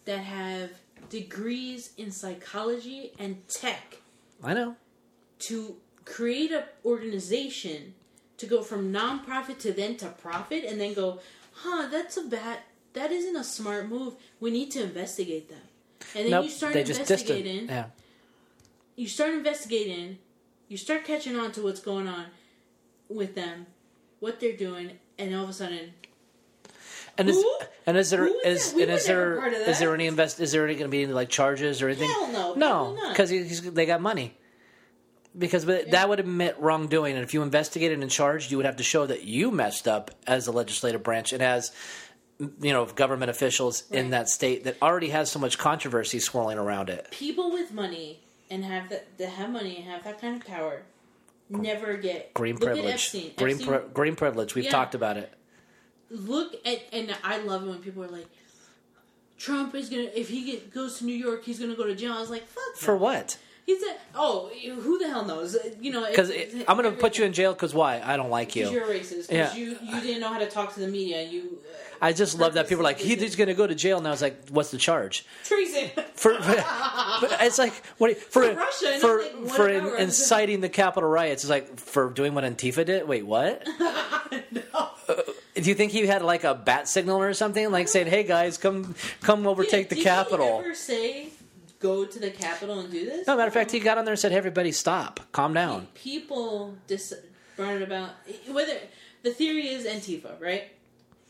that 0.05 0.19
have 0.19 0.71
degrees 1.09 1.91
in 1.97 2.11
psychology 2.11 3.13
and 3.19 3.47
tech 3.49 3.99
I 4.43 4.55
know. 4.55 4.77
to 5.41 5.77
create 6.05 6.53
a 6.53 6.65
organization 6.85 7.95
to 8.39 8.47
go 8.47 8.63
from 8.63 8.93
nonprofit 8.93 9.59
to 9.61 9.73
then 9.73 9.97
to 9.99 10.07
profit 10.07 10.65
and 10.65 10.81
then 10.81 10.95
go, 10.95 11.21
huh, 11.53 11.89
that's 11.91 12.17
a 12.17 12.23
bad 12.23 12.59
that 12.97 13.13
isn't 13.13 13.37
a 13.37 13.45
smart 13.45 13.89
move. 13.89 14.15
We 14.41 14.51
need 14.51 14.71
to 14.73 14.83
investigate 14.83 15.51
them. 15.51 15.61
And 16.15 16.25
then 16.25 16.31
Nope, 16.31 16.45
you 16.45 16.51
start 16.51 16.77
investigating. 16.77 17.69
Yeah. 17.69 17.87
You 18.97 19.07
start 19.07 19.35
investigating. 19.35 20.19
You 20.69 20.79
start 20.79 21.05
catching 21.05 21.37
on 21.37 21.53
to 21.53 21.63
what's 21.63 21.81
going 21.81 22.09
on 22.09 22.27
with 23.09 23.35
them, 23.35 23.67
what 24.19 24.41
they're 24.41 24.57
doing, 24.57 24.93
and 25.19 25.35
all 25.35 25.45
of 25.45 25.51
a 25.51 25.53
sudden, 25.53 25.93
And 27.19 27.29
is 27.29 27.37
Who? 27.37 27.59
and 27.87 27.97
is 27.97 28.11
there 28.11 28.27
is 28.45 28.73
and 28.73 28.91
is 28.91 29.07
there 29.07 29.47
is 29.47 29.79
there 29.79 29.95
any 29.95 30.07
invest 30.07 30.41
is 30.41 30.53
there 30.53 30.65
any 30.65 30.75
going 30.75 30.87
to 30.87 30.91
be 30.91 31.03
any 31.05 31.13
like 31.13 31.29
charges 31.29 31.83
or 31.83 31.89
anything? 31.89 32.11
Hell 32.11 32.33
no, 32.33 32.55
no, 32.95 33.09
because 33.11 33.31
he's, 33.31 33.61
they 33.73 33.87
got 33.87 34.01
money. 34.01 34.37
Because 35.39 35.67
that 35.67 36.09
would 36.09 36.19
admit 36.19 36.57
wrongdoing, 36.59 37.15
and 37.15 37.23
if 37.23 37.35
you 37.35 37.43
investigated 37.43 38.01
and 38.01 38.11
charged, 38.11 38.51
you 38.51 38.57
would 38.57 38.65
have 38.65 38.77
to 38.77 38.83
show 38.83 39.05
that 39.05 39.25
you 39.25 39.51
messed 39.51 39.87
up 39.87 40.11
as 40.27 40.47
the 40.47 40.53
legislative 40.53 41.03
branch 41.03 41.35
and 41.35 41.43
as 41.43 41.73
you 42.39 42.73
know 42.73 42.85
government 42.87 43.31
officials 43.31 43.85
in 43.91 44.11
that 44.11 44.29
state 44.29 44.65
that 44.65 44.77
already 44.83 45.09
has 45.11 45.31
so 45.31 45.39
much 45.39 45.57
controversy 45.59 46.19
swirling 46.19 46.59
around 46.59 46.91
it. 46.91 47.09
people 47.11 47.51
with 47.51 47.73
money 47.73 48.21
and 48.51 48.65
have 48.65 48.89
that 48.91 49.07
that 49.19 49.29
have 49.31 49.51
money 49.51 49.77
and 49.77 49.85
have 49.87 50.05
that 50.05 50.21
kind 50.21 50.41
of 50.41 50.47
power 50.47 50.83
never 51.49 51.97
get 51.97 52.35
Green 52.35 52.59
privilege, 52.59 52.93
Epstein. 52.95 53.33
green 53.37 53.57
Epstein, 53.57 53.69
pri- 53.81 53.89
green 53.95 54.17
privilege. 54.17 54.55
We've 54.55 54.65
Yeah. 54.65 54.71
talked 54.73 54.95
about 54.95 55.17
it. 55.17 55.33
look 56.11 56.55
at 56.65 56.83
and 56.93 57.17
I 57.25 57.39
love 57.39 57.63
it 57.65 57.69
when 57.69 57.79
people 57.79 58.05
are 58.05 58.09
like, 58.09 58.27
Trump 59.39 59.75
is 59.75 59.89
gonna 59.89 60.11
if 60.15 60.29
he 60.29 60.45
get, 60.45 60.73
goes 60.73 60.99
to 60.99 61.05
New 61.05 61.15
York, 61.15 61.45
he's 61.45 61.59
gonna 61.59 61.75
go 61.77 61.87
to 61.87 61.95
jail. 61.95 62.13
I 62.13 62.21
was 62.21 62.31
like, 62.31 62.47
fuck. 62.47 62.77
For 62.77 62.97
what? 62.97 63.39
He 63.67 63.77
said, 63.81 63.97
"Oh, 64.15 64.49
who 64.65 64.97
the 64.99 65.09
hell 65.09 65.25
knows?" 65.25 65.57
You 65.81 65.91
know, 65.91 66.07
Because 66.09 66.31
I'm 66.69 66.77
going 66.81 66.85
to 66.89 66.97
put 67.01 67.19
you 67.19 67.25
in 67.25 67.33
jail. 67.33 67.53
Because 67.53 67.75
why? 67.75 68.01
I 68.01 68.17
don't 68.17 68.31
like 68.31 68.55
Because 68.55 68.71
you. 68.71 68.79
you're 68.79 68.87
racist. 68.87 69.29
Because 69.29 69.31
Yeah. 69.31 69.55
you 69.57 69.77
you 69.83 70.01
didn't 70.01 70.21
know 70.21 70.29
how 70.29 70.39
to 70.39 70.47
talk 70.49 70.73
to 70.75 70.81
the 70.81 70.87
media. 70.87 71.23
You 71.25 71.59
uh, 71.65 71.97
I 72.01 72.13
just 72.13 72.39
love 72.39 72.55
that 72.55 72.69
people 72.69 72.83
are 72.83 72.85
like 72.85 72.99
he, 73.01 73.17
he's 73.17 73.35
going 73.35 73.49
to 73.49 73.55
go 73.55 73.67
to 73.67 73.75
jail. 73.75 73.99
And 73.99 74.07
I 74.07 74.11
was 74.13 74.23
like, 74.23 74.49
what's 74.51 74.71
the 74.71 74.79
charge? 74.79 75.27
treason. 75.45 75.91
for, 76.15 76.35
but 76.41 77.37
it's 77.41 77.59
like 77.59 77.73
what 77.99 78.17
for 78.17 78.43
For 78.45 78.55
Russia, 78.55 78.99
for 79.01 79.23
like, 79.23 79.49
for 79.49 79.69
in, 79.69 79.85
inciting 80.01 80.61
the 80.61 80.69
Capitol 80.69 81.09
riots. 81.11 81.43
It's 81.43 81.51
like 81.51 81.77
for 81.79 82.11
doing 82.11 82.35
what 82.35 82.45
Antifa 82.45 82.85
did. 82.87 83.09
Wait, 83.09 83.27
what? 83.27 83.67
no. 84.53 84.91
Do 85.55 85.63
you 85.63 85.75
think 85.75 85.91
he 85.93 86.07
had 86.07 86.23
like 86.23 86.45
a 86.45 86.55
bat 86.55 86.87
signal 86.87 87.21
or 87.23 87.33
something, 87.33 87.71
like 87.71 87.89
saying, 87.89 88.09
"Hey 88.09 88.23
guys, 88.25 88.59
come 88.59 88.95
come 89.23 89.47
overtake 89.47 89.89
Did 89.89 89.97
the 89.97 90.01
he 90.01 90.03
Capitol"? 90.05 90.61
ever 90.61 90.75
say, 90.75 91.26
"Go 91.81 92.05
to 92.05 92.19
the 92.19 92.31
Capitol 92.31 92.81
and 92.81 92.91
do 92.91 93.05
this"? 93.05 93.27
No, 93.27 93.37
matter 93.37 93.49
of 93.49 93.55
fact, 93.55 93.71
he 93.71 93.81
got 93.81 93.99
on 93.99 94.05
there 94.05 94.13
and 94.13 94.19
said, 94.19 94.33
"Hey, 94.33 94.39
everybody, 94.39 94.73
stop, 94.73 95.21
calm 95.33 95.55
down." 95.55 95.89
people 95.95 96.75
dis- 96.87 97.15
burn 97.57 97.83
about 97.83 98.11
whether 98.51 98.75
the 99.23 99.31
theory 99.33 99.69
is 99.69 99.87
Antifa, 99.87 100.41
right? 100.41 100.65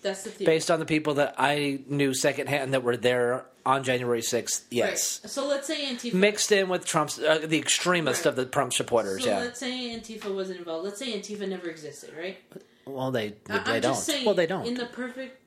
That's 0.02 0.22
the 0.24 0.30
theory. 0.30 0.46
Based 0.46 0.70
on 0.70 0.78
the 0.78 0.85
people 0.87 1.14
that 1.14 1.35
I 1.38 1.80
knew 1.88 2.14
secondhand 2.14 2.74
that 2.74 2.82
were 2.82 2.96
there 2.96 3.46
on 3.64 3.82
January 3.82 4.22
sixth, 4.22 4.64
yes, 4.70 5.20
Right. 5.24 5.30
So 5.32 5.46
let's 5.48 5.66
say 5.66 5.87
Antifa. 5.87 6.12
mixed 6.14 6.52
in 6.52 6.68
with 6.68 6.85
Trump's 6.85 7.18
uh, 7.18 7.40
the 7.44 7.59
extremist 7.59 8.20
Right. 8.24 8.30
of 8.30 8.37
the 8.37 8.44
Trump 8.46 8.72
supporters. 8.72 9.24
so 9.24 9.30
yeah, 9.30 9.38
let's 9.38 9.59
say 9.59 9.88
Antifa 9.98 10.32
wasn't 10.32 10.59
involved. 10.61 10.85
Let's 10.85 10.98
say 11.00 11.18
Antifa 11.18 11.48
never 11.48 11.68
existed, 11.68 12.11
right? 12.16 12.37
well, 12.85 13.11
they 13.11 13.30
they 13.46 13.54
I'm 13.54 13.64
don't. 13.64 13.82
just 13.82 14.04
saying. 14.06 14.24
well, 14.24 14.35
they 14.35 14.46
don't. 14.46 14.66
In 14.66 14.74
the 14.74 14.87
perfect, 14.87 15.40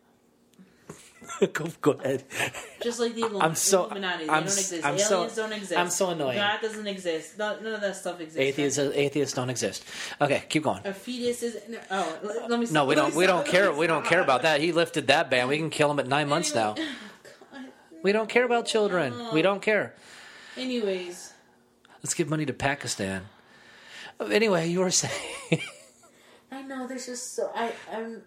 go, 1.54 1.68
go 1.82 1.92
ahead. 1.92 2.24
just 2.82 3.00
like 3.00 3.15
the 3.15 3.22
Illum- 3.22 3.42
I'm 3.42 3.56
so- 3.56 3.86
Illuminati, 3.86 4.26
they 4.26 4.32
I'm 4.32 4.44
don't 4.44 4.58
exist. 4.58 4.86
I'm 4.86 4.98
so- 4.98 5.18
Aliens 5.18 5.36
don't 5.36 5.54
exist. 5.54 5.80
I'm 5.80 5.89
so 5.89 6.10
annoying. 6.10 6.38
God 6.38 6.62
doesn't 6.62 6.88
exist. 6.88 7.38
None, 7.38 7.63
none 7.63 7.74
of 7.74 7.82
that 7.82 7.96
stuff 7.96 8.20
exists. 8.20 8.39
Atheists 8.39 8.80
atheists 8.80 9.36
don't 9.36 9.50
exist. 9.50 9.84
Okay, 10.20 10.44
keep 10.50 10.63
going. 10.63 10.82
A 10.86 10.94
fetus 10.94 11.44
is. 11.44 11.58
No, 11.70 11.80
oh, 11.92 12.18
let, 12.24 12.50
let 12.50 12.60
me. 12.60 12.68
No, 12.72 12.86
we 12.86 12.96
don't. 12.96 13.15
We 13.15 13.26
don't 13.26 13.46
care. 13.46 13.72
We 13.72 13.88
don't 13.88 14.06
care 14.06 14.22
about 14.22 14.42
that. 14.44 14.62
He 14.62 14.72
lifted 14.72 15.08
that 15.08 15.30
ban. 15.30 15.48
We 15.48 15.58
can 15.58 15.70
kill 15.70 15.89
him 15.92 16.00
at 16.00 16.08
nine 16.08 16.28
months 16.30 16.54
now. 16.54 16.76
We 18.02 18.13
don't 18.13 18.30
care 18.30 18.46
about 18.46 18.65
children. 18.65 19.13
We 19.34 19.42
don't 19.42 19.62
care. 19.62 19.94
Anyways, 20.56 21.34
Let's 22.02 22.13
give 22.13 22.30
money 22.30 22.46
to 22.46 22.54
Pakistan. 22.54 23.26
Anyway, 24.32 24.70
you 24.70 24.80
were 24.80 24.92
saying. 24.92 25.13
I 26.51 26.62
know 26.63 26.88
there's 26.88 27.05
just 27.05 27.35
so 27.35 27.51
I 27.55 27.73
I'm 27.91 28.23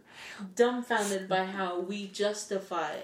dumbfounded 0.55 1.29
by 1.29 1.45
how 1.45 1.81
we 1.81 2.07
justify. 2.09 2.97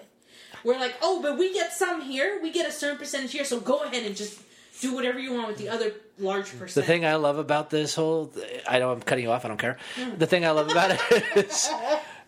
We're 0.64 0.78
like, 0.78 0.94
oh, 1.02 1.20
but 1.22 1.38
we 1.38 1.52
get 1.52 1.72
some 1.72 2.00
here. 2.00 2.40
We 2.42 2.50
get 2.50 2.68
a 2.68 2.72
certain 2.72 2.98
percentage 2.98 3.33
here. 3.33 3.44
So 3.44 3.61
go 3.61 3.81
ahead 3.83 4.04
and 4.04 4.16
just 4.16 4.40
do 4.81 4.94
whatever 4.94 5.18
you 5.18 5.35
want 5.35 5.48
with 5.48 5.59
the 5.59 5.68
other 5.68 5.92
large 6.18 6.46
percentage. 6.46 6.74
The 6.74 6.83
thing 6.83 7.04
I 7.04 7.16
love 7.16 7.38
about 7.38 7.70
this 7.70 7.94
whole, 7.94 8.33
I 8.68 8.78
know 8.78 8.92
I'm 8.92 9.00
cutting 9.00 9.24
you 9.24 9.31
off. 9.31 9.44
I 9.44 9.48
don't 9.48 9.59
care. 9.59 9.78
Hmm. 9.96 10.16
The 10.16 10.26
thing 10.26 10.44
I 10.44 10.50
love 10.50 10.70
about 10.70 10.92
it 10.92 11.26
is, 11.37 11.70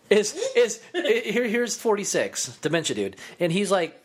is, 0.09 0.49
is, 0.55 0.81
here, 0.93 1.47
here's 1.47 1.77
46, 1.77 2.57
dementia 2.57 2.95
dude, 2.95 3.15
and 3.39 3.51
he's 3.51 3.71
like, 3.71 4.00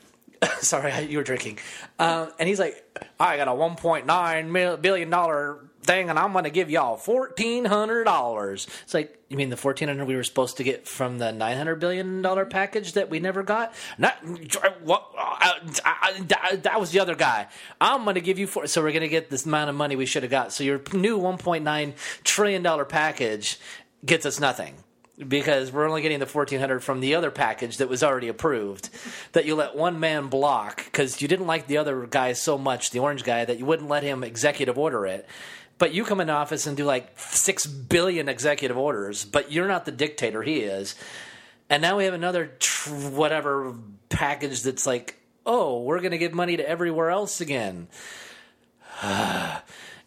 sorry, 0.61 1.07
you 1.07 1.19
were 1.19 1.25
drinking, 1.25 1.59
um, 1.99 2.31
and 2.39 2.49
he's 2.49 2.59
like, 2.59 2.85
I 3.19 3.37
got 3.37 3.49
a 3.49 3.53
$1.9 3.53 4.83
billion 4.83 5.11
thing, 5.83 6.11
and 6.11 6.19
I'm 6.19 6.33
going 6.33 6.45
to 6.45 6.51
give 6.51 6.71
y'all 6.71 6.97
1,400 6.97 8.05
dollars. 8.05 8.67
It's 8.83 8.95
like, 8.95 9.19
you 9.29 9.37
mean 9.37 9.51
the 9.51 9.57
1,400 9.57 10.05
we 10.07 10.17
were 10.17 10.25
supposed 10.25 10.59
to 10.59 10.65
get 10.65 10.87
from 10.87 11.19
the 11.19 11.33
900 11.33 11.77
billion 11.77 12.23
dollar 12.23 12.45
package 12.45 12.93
that 12.93 13.09
we 13.09 13.21
never 13.21 13.43
got? 13.43 13.73
Not 13.99 14.17
what? 14.83 15.11
I, 15.17 15.61
I, 15.85 16.57
that 16.57 16.79
was 16.79 16.93
the 16.93 17.01
other 17.01 17.15
guy. 17.15 17.49
I'm 17.81 18.05
going 18.05 18.15
to 18.15 18.21
give 18.21 18.39
you 18.39 18.47
four. 18.47 18.67
So 18.67 18.83
we're 18.83 18.93
going 18.93 19.03
to 19.03 19.09
get 19.09 19.31
this 19.31 19.47
amount 19.47 19.71
of 19.71 19.77
money 19.77 19.97
we 19.97 20.07
should 20.07 20.23
have 20.23 20.31
got. 20.31 20.53
So 20.53 20.65
your 20.65 20.81
new 20.93 21.19
1.9 21.19 21.95
trillion 22.25 22.63
dollar 22.63 22.85
package 22.85 23.59
gets 24.05 24.27
us 24.27 24.39
nothing 24.39 24.77
because 25.17 25.73
we're 25.73 25.89
only 25.89 26.03
getting 26.03 26.19
the 26.19 26.27
1400 26.27 26.81
from 26.81 27.01
the 27.01 27.15
other 27.15 27.31
package 27.31 27.79
that 27.79 27.89
was 27.89 28.03
already 28.03 28.29
approved 28.29 28.91
that 29.33 29.47
you 29.47 29.55
let 29.55 29.75
one 29.75 29.99
man 29.99 30.29
block 30.29 30.85
because 30.85 31.23
you 31.23 31.29
didn't 31.29 31.47
like 31.47 31.67
the 31.67 31.79
other 31.79 32.07
guy 32.07 32.33
so 32.35 32.59
much 32.59 32.91
the 32.91 32.99
orange 32.99 33.25
guy 33.25 33.45
that 33.45 33.59
you 33.59 33.65
wouldn't 33.65 33.89
let 33.89 34.03
him 34.03 34.23
executive 34.23 34.77
order 34.77 35.07
it. 35.07 35.27
But 35.79 35.93
you 35.93 36.05
come 36.05 36.21
in 36.21 36.31
office 36.31 36.67
and 36.67 36.77
do 36.77 36.85
like 36.85 37.19
6 37.19 37.67
billion 37.67 38.29
executive 38.29 38.77
orders 38.77 39.25
but 39.25 39.51
you're 39.51 39.69
not 39.69 39.85
the 39.87 39.93
dictator 39.93 40.43
he 40.43 40.61
is. 40.61 40.95
And 41.69 41.83
now 41.83 41.97
we 41.97 42.05
have 42.05 42.15
another 42.15 42.53
tr- 42.59 42.91
whatever 42.91 43.75
package 44.09 44.63
that's 44.63 44.87
like 44.87 45.17
oh 45.47 45.83
we're 45.83 46.01
going 46.01 46.13
to 46.13 46.19
give 46.19 46.35
money 46.35 46.57
to 46.57 46.69
everywhere 46.69 47.11
else 47.11 47.41
again 47.41 47.89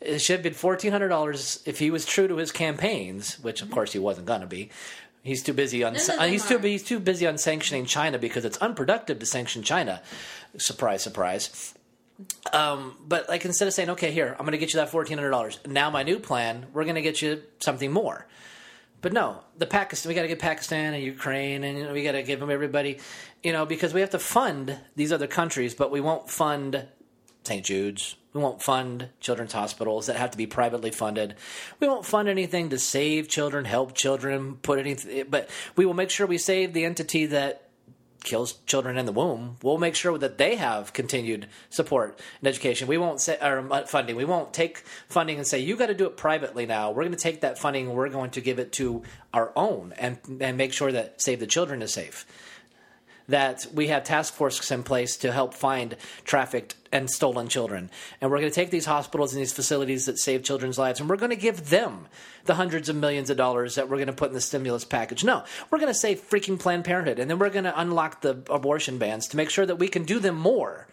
it 0.01 0.19
should 0.19 0.35
have 0.35 0.43
been 0.43 0.53
fourteen 0.53 0.91
hundred 0.91 1.09
dollars 1.09 1.61
if 1.65 1.79
he 1.79 1.91
was 1.91 2.05
true 2.05 2.27
to 2.27 2.37
his 2.37 2.51
campaigns, 2.51 3.39
which 3.39 3.61
of 3.61 3.69
course 3.69 3.93
he 3.93 3.99
wasn't 3.99 4.27
going 4.27 4.41
to 4.41 4.47
be. 4.47 4.69
He's 5.23 5.43
too 5.43 5.53
busy 5.53 5.83
on. 5.83 5.95
Of 5.95 6.29
He's 6.29 6.47
too. 6.47 6.57
He's 6.59 6.83
too 6.83 6.99
busy 6.99 7.27
on 7.27 7.37
sanctioning 7.37 7.85
China 7.85 8.17
because 8.17 8.45
it's 8.45 8.57
unproductive 8.57 9.19
to 9.19 9.25
sanction 9.25 9.63
China. 9.63 10.01
Surprise, 10.57 11.03
surprise. 11.03 11.73
Um, 12.51 12.95
but 13.05 13.29
like 13.29 13.45
instead 13.45 13.67
of 13.67 13.73
saying, 13.73 13.89
"Okay, 13.91 14.11
here, 14.11 14.35
I'm 14.39 14.45
going 14.45 14.51
to 14.51 14.57
get 14.57 14.73
you 14.73 14.77
that 14.77 14.89
fourteen 14.89 15.17
hundred 15.17 15.31
dollars," 15.31 15.59
now 15.65 15.89
my 15.89 16.03
new 16.03 16.19
plan, 16.19 16.67
we're 16.73 16.83
going 16.83 16.95
to 16.95 17.01
get 17.01 17.21
you 17.21 17.43
something 17.59 17.91
more. 17.91 18.25
But 19.01 19.13
no, 19.13 19.39
the 19.57 19.65
Pakistan, 19.65 20.09
we 20.09 20.15
got 20.15 20.23
to 20.23 20.27
get 20.27 20.39
Pakistan 20.39 20.93
and 20.93 21.03
Ukraine, 21.03 21.63
and 21.63 21.77
you 21.77 21.85
know, 21.85 21.93
we 21.93 22.03
got 22.03 22.13
to 22.13 22.23
give 22.23 22.39
them 22.39 22.49
everybody, 22.49 22.99
you 23.43 23.53
know, 23.53 23.65
because 23.65 23.93
we 23.93 24.01
have 24.01 24.09
to 24.09 24.19
fund 24.19 24.77
these 24.95 25.13
other 25.13 25.27
countries, 25.27 25.73
but 25.73 25.91
we 25.91 26.01
won't 26.01 26.29
fund 26.29 26.85
St. 27.43 27.65
Jude's. 27.65 28.15
We 28.33 28.41
won't 28.41 28.61
fund 28.61 29.09
children's 29.19 29.53
hospitals 29.53 30.05
that 30.05 30.15
have 30.15 30.31
to 30.31 30.37
be 30.37 30.45
privately 30.45 30.91
funded. 30.91 31.35
We 31.79 31.87
won't 31.87 32.05
fund 32.05 32.29
anything 32.29 32.69
to 32.69 32.77
save 32.77 33.27
children, 33.27 33.65
help 33.65 33.95
children, 33.95 34.57
put 34.57 34.77
anything, 34.77 35.25
but 35.29 35.49
we 35.75 35.85
will 35.85 35.95
make 35.95 36.11
sure 36.11 36.27
we 36.27 36.37
save 36.37 36.73
the 36.73 36.85
entity 36.85 37.25
that 37.27 37.69
kills 38.23 38.53
children 38.65 38.97
in 38.97 39.05
the 39.05 39.11
womb. 39.11 39.57
We'll 39.63 39.77
make 39.77 39.95
sure 39.95 40.17
that 40.17 40.37
they 40.37 40.55
have 40.55 40.93
continued 40.93 41.47
support 41.69 42.19
and 42.39 42.47
education. 42.47 42.87
We 42.87 42.97
won't 42.97 43.21
say 43.21 43.37
or 43.41 43.65
uh, 43.71 43.85
funding. 43.85 44.15
We 44.15 44.25
won't 44.25 44.53
take 44.53 44.83
funding 45.07 45.37
and 45.37 45.47
say 45.47 45.59
you 45.59 45.75
got 45.75 45.87
to 45.87 45.93
do 45.93 46.05
it 46.05 46.17
privately 46.17 46.65
now. 46.65 46.91
We're 46.91 47.03
going 47.03 47.11
to 47.11 47.17
take 47.17 47.41
that 47.41 47.57
funding 47.57 47.87
and 47.87 47.95
we're 47.95 48.09
going 48.09 48.31
to 48.31 48.41
give 48.41 48.59
it 48.59 48.73
to 48.73 49.03
our 49.33 49.51
own 49.55 49.93
and 49.97 50.17
and 50.41 50.57
make 50.57 50.73
sure 50.73 50.91
that 50.91 51.21
Save 51.21 51.39
the 51.39 51.47
Children 51.47 51.81
is 51.81 51.93
safe. 51.93 52.25
That 53.29 53.65
we 53.73 53.87
have 53.87 54.03
task 54.03 54.33
forces 54.33 54.69
in 54.71 54.83
place 54.83 55.15
to 55.17 55.31
help 55.31 55.53
find 55.53 55.95
trafficked 56.25 56.75
and 56.91 57.09
stolen 57.09 57.47
children. 57.47 57.89
And 58.19 58.29
we're 58.29 58.39
going 58.39 58.51
to 58.51 58.55
take 58.55 58.71
these 58.71 58.85
hospitals 58.85 59.33
and 59.33 59.39
these 59.41 59.53
facilities 59.53 60.05
that 60.07 60.17
save 60.17 60.43
children's 60.43 60.77
lives 60.77 60.99
and 60.99 61.09
we're 61.09 61.15
going 61.15 61.29
to 61.29 61.35
give 61.35 61.69
them 61.69 62.07
the 62.45 62.55
hundreds 62.55 62.89
of 62.89 62.95
millions 62.95 63.29
of 63.29 63.37
dollars 63.37 63.75
that 63.75 63.87
we're 63.89 63.97
going 63.97 64.07
to 64.07 64.13
put 64.13 64.29
in 64.29 64.33
the 64.33 64.41
stimulus 64.41 64.83
package. 64.83 65.23
No, 65.23 65.43
we're 65.69 65.77
going 65.79 65.93
to 65.93 65.99
save 65.99 66.19
freaking 66.27 66.59
Planned 66.59 66.85
Parenthood 66.85 67.19
and 67.19 67.29
then 67.29 67.39
we're 67.39 67.49
going 67.49 67.65
to 67.65 67.79
unlock 67.79 68.21
the 68.21 68.41
abortion 68.49 68.97
bans 68.97 69.27
to 69.27 69.37
make 69.37 69.49
sure 69.49 69.65
that 69.65 69.75
we 69.77 69.87
can 69.87 70.03
do 70.03 70.19
them 70.19 70.35
more 70.35 70.87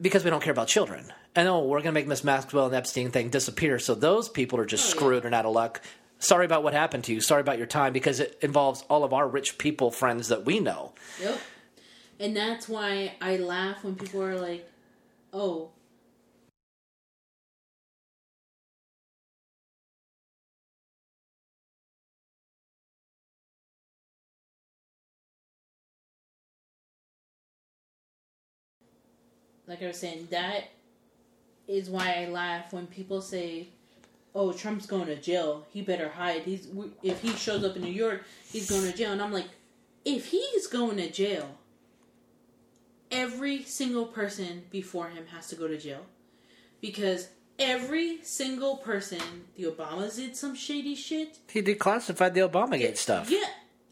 because 0.00 0.24
we 0.24 0.30
don't 0.30 0.42
care 0.42 0.52
about 0.52 0.68
children. 0.68 1.12
And 1.36 1.48
oh, 1.48 1.60
we're 1.64 1.78
going 1.78 1.92
to 1.94 2.00
make 2.00 2.06
Miss 2.08 2.24
Maxwell 2.24 2.66
and 2.66 2.74
Epstein 2.74 3.10
thing 3.10 3.30
disappear. 3.30 3.78
So 3.78 3.94
those 3.94 4.28
people 4.28 4.58
are 4.58 4.66
just 4.66 4.84
Oh, 4.84 4.88
yeah. 4.88 4.94
screwed 4.96 5.24
and 5.24 5.34
out 5.34 5.44
of 5.46 5.52
luck. 5.52 5.80
Sorry 6.18 6.44
about 6.44 6.62
what 6.62 6.72
happened 6.72 7.04
to 7.04 7.14
you. 7.14 7.20
Sorry 7.20 7.40
about 7.40 7.58
your 7.58 7.66
time 7.66 7.92
because 7.92 8.20
it 8.20 8.38
involves 8.42 8.82
all 8.90 9.04
of 9.04 9.12
our 9.12 9.28
rich 9.28 9.56
people 9.56 9.90
friends 9.90 10.28
that 10.28 10.44
we 10.44 10.58
know. 10.60 10.92
Yep. 11.22 11.40
And 12.20 12.36
that's 12.36 12.68
why 12.68 13.14
I 13.20 13.36
laugh 13.36 13.84
when 13.84 13.94
people 13.94 14.22
are 14.22 14.38
like, 14.38 14.68
"Oh, 15.32 15.70
like 29.68 29.82
I 29.82 29.86
was 29.86 29.98
saying, 29.98 30.28
that 30.30 30.64
is 31.68 31.90
why 31.90 32.24
I 32.24 32.30
laugh 32.30 32.72
when 32.72 32.86
people 32.86 33.20
say, 33.20 33.68
"Oh, 34.34 34.52
Trump's 34.52 34.86
going 34.86 35.06
to 35.06 35.16
jail. 35.16 35.66
He 35.70 35.82
better 35.82 36.08
hide. 36.08 36.42
He's 36.42 36.68
if 37.02 37.20
he 37.22 37.30
shows 37.32 37.64
up 37.64 37.76
in 37.76 37.82
New 37.82 37.92
York, 37.92 38.24
he's 38.50 38.68
going 38.70 38.90
to 38.90 38.96
jail." 38.96 39.12
And 39.12 39.22
I'm 39.22 39.32
like, 39.32 39.48
if 40.04 40.26
he's 40.26 40.66
going 40.66 40.96
to 40.98 41.10
jail, 41.10 41.56
every 43.10 43.62
single 43.64 44.06
person 44.06 44.62
before 44.70 45.08
him 45.10 45.26
has 45.34 45.48
to 45.48 45.54
go 45.56 45.66
to 45.68 45.78
jail 45.78 46.04
because 46.80 47.28
every 47.58 48.22
single 48.22 48.76
person, 48.76 49.20
the 49.56 49.64
Obamas 49.64 50.16
did 50.16 50.36
some 50.36 50.54
shady 50.54 50.94
shit. 50.94 51.38
He 51.50 51.62
declassified 51.62 52.34
the 52.34 52.40
Obamagate 52.40 52.96
stuff. 52.96 53.30
Yeah, 53.30 53.46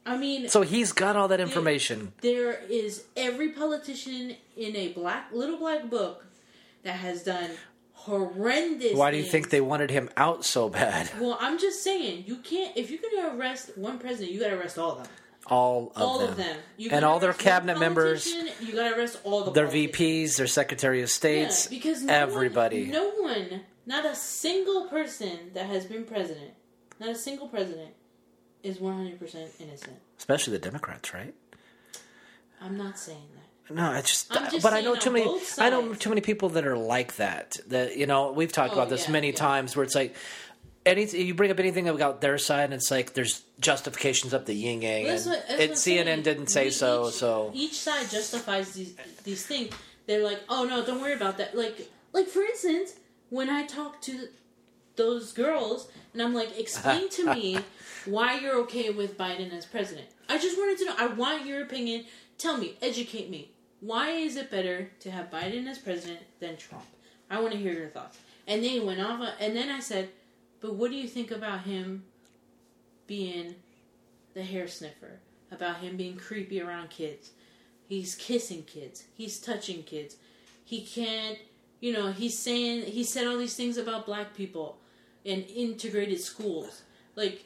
I 0.04 0.16
mean, 0.16 0.48
So 0.48 0.62
he's 0.62 0.92
got 0.92 1.16
all 1.16 1.28
that 1.28 1.40
information. 1.40 2.12
there 2.20 2.60
is 2.68 3.04
every 3.16 3.50
politician 3.50 4.36
in 4.56 4.76
a 4.76 4.88
black 4.92 5.30
little 5.32 5.58
black 5.58 5.90
book 5.90 6.24
that 6.84 6.96
has 6.96 7.24
done 7.24 7.50
horrendous. 8.06 8.94
Why 8.94 9.10
do 9.10 9.16
you 9.16 9.22
things. 9.24 9.32
think 9.32 9.50
they 9.50 9.60
wanted 9.60 9.90
him 9.90 10.08
out 10.16 10.44
so 10.44 10.68
bad? 10.68 11.10
Well, 11.20 11.36
I'm 11.40 11.58
just 11.58 11.82
saying 11.82 12.24
you 12.26 12.36
can't. 12.36 12.76
If 12.76 12.90
you're 12.90 13.00
going 13.00 13.30
to 13.30 13.36
arrest 13.38 13.76
one 13.76 13.98
president, 13.98 14.30
you 14.32 14.40
got 14.40 14.48
to 14.48 14.58
arrest 14.58 14.78
all 14.78 14.92
of 14.92 14.98
them. 15.04 15.12
All 15.48 15.92
of 15.94 16.02
all 16.02 16.18
them. 16.18 16.30
of 16.30 16.36
them. 16.36 16.56
You 16.76 16.90
And 16.90 17.04
all 17.04 17.20
their 17.20 17.32
cabinet 17.32 17.78
members, 17.78 18.26
You 18.26 18.72
got 18.74 18.90
to 18.90 18.96
arrest 18.98 19.18
all 19.24 19.44
the 19.44 19.52
their 19.52 19.66
politicians. 19.66 19.96
VPs, 20.32 20.36
their 20.38 20.46
Secretary 20.46 20.98
of 21.02 21.08
Yeah, 21.08 21.14
States, 21.14 21.66
because 21.68 22.02
no 22.02 22.12
everybody. 22.14 22.84
One, 22.84 22.92
no 22.92 23.10
one, 23.10 23.60
not 23.86 24.04
a 24.04 24.14
single 24.14 24.88
person 24.88 25.50
that 25.54 25.66
has 25.66 25.84
been 25.86 26.04
president, 26.04 26.50
not 26.98 27.10
a 27.10 27.14
single 27.14 27.46
president, 27.48 27.90
is 28.62 28.80
100 28.80 29.18
percent 29.20 29.50
innocent. 29.60 29.96
Especially 30.18 30.52
the 30.52 30.58
Democrats, 30.58 31.12
right? 31.14 31.34
I'm 32.60 32.76
not 32.76 32.98
saying 32.98 33.28
that. 33.34 33.45
No, 33.70 33.90
I 33.90 34.00
just, 34.00 34.30
just 34.32 34.62
but 34.62 34.72
I 34.72 34.80
know 34.80 34.94
too 34.94 35.10
many. 35.10 35.28
I 35.58 35.70
know 35.70 35.92
too 35.94 36.08
many 36.08 36.20
people 36.20 36.50
that 36.50 36.66
are 36.66 36.76
like 36.76 37.16
that. 37.16 37.56
That 37.68 37.96
you 37.96 38.06
know, 38.06 38.32
we've 38.32 38.52
talked 38.52 38.70
Oh, 38.72 38.74
about 38.76 38.90
this 38.90 39.06
yeah, 39.06 39.12
many 39.12 39.28
yeah. 39.30 39.34
times, 39.36 39.74
where 39.76 39.82
it's 39.84 39.94
like, 39.94 40.14
any 40.84 41.04
you 41.06 41.34
bring 41.34 41.50
up 41.50 41.58
anything 41.58 41.88
about 41.88 42.20
their 42.20 42.38
side, 42.38 42.64
and 42.64 42.74
it's 42.74 42.90
like 42.92 43.14
there's 43.14 43.42
justifications 43.58 44.32
up 44.32 44.46
the 44.46 44.54
yin 44.54 44.82
yang. 44.82 45.04
Well, 45.04 45.16
and 45.16 45.26
what- 45.26 45.48
that's 45.48 45.50
it, 45.50 45.58
what 45.58 45.70
I'm 45.70 45.74
CNN 45.76 46.04
saying. 46.04 46.22
didn't 46.22 46.46
say 46.48 46.64
We 46.66 46.70
so, 46.70 47.08
each, 47.08 47.14
so 47.14 47.50
each 47.54 47.78
side 47.80 48.08
justifies 48.08 48.72
these 48.72 48.94
these 49.24 49.44
things. 49.44 49.74
They're 50.06 50.22
like, 50.22 50.40
oh 50.48 50.64
no, 50.64 50.84
don't 50.86 51.00
worry 51.00 51.14
about 51.14 51.38
that. 51.38 51.56
Like, 51.56 51.90
like 52.12 52.28
for 52.28 52.42
instance, 52.42 52.94
when 53.30 53.50
I 53.50 53.66
talk 53.66 54.00
to 54.02 54.28
those 54.94 55.32
girls, 55.32 55.88
and 56.12 56.22
I'm 56.22 56.32
like, 56.34 56.56
explain 56.58 57.08
to 57.10 57.34
me 57.34 57.58
why 58.06 58.38
you're 58.38 58.56
okay 58.60 58.90
with 58.90 59.18
Biden 59.18 59.52
as 59.52 59.66
president. 59.66 60.06
I 60.28 60.38
just 60.38 60.56
wanted 60.56 60.78
to 60.78 60.84
know. 60.86 60.94
I 60.98 61.06
want 61.08 61.44
your 61.46 61.62
opinion. 61.62 62.04
Tell 62.38 62.56
me, 62.58 62.76
educate 62.80 63.28
me. 63.30 63.50
Why 63.80 64.10
is 64.10 64.36
it 64.36 64.50
better 64.50 64.90
to 65.00 65.10
have 65.10 65.30
Biden 65.30 65.66
as 65.66 65.78
president 65.78 66.20
than 66.40 66.56
Trump? 66.56 66.84
I 67.30 67.40
want 67.40 67.52
to 67.52 67.58
hear 67.58 67.72
your 67.72 67.88
thoughts. 67.88 68.18
And 68.46 68.62
they 68.62 68.80
went 68.80 69.00
off, 69.00 69.20
uh, 69.20 69.32
and 69.40 69.56
then 69.56 69.70
I 69.70 69.80
said, 69.80 70.08
but 70.60 70.74
what 70.74 70.90
do 70.90 70.96
you 70.96 71.08
think 71.08 71.30
about 71.30 71.62
him 71.62 72.04
being 73.06 73.56
the 74.34 74.42
hair 74.42 74.68
sniffer? 74.68 75.20
About 75.50 75.78
him 75.78 75.96
being 75.96 76.16
creepy 76.16 76.60
around 76.60 76.90
kids? 76.90 77.30
He's 77.88 78.14
kissing 78.14 78.62
kids. 78.64 79.04
He's 79.14 79.38
touching 79.38 79.82
kids. 79.82 80.16
He 80.64 80.82
can't, 80.82 81.38
you 81.80 81.92
know, 81.92 82.12
he's 82.12 82.36
saying, 82.36 82.86
he 82.86 83.04
said 83.04 83.26
all 83.26 83.36
these 83.36 83.54
things 83.54 83.76
about 83.76 84.06
black 84.06 84.34
people 84.34 84.78
and 85.24 85.44
integrated 85.44 86.20
schools. 86.20 86.82
Like, 87.14 87.44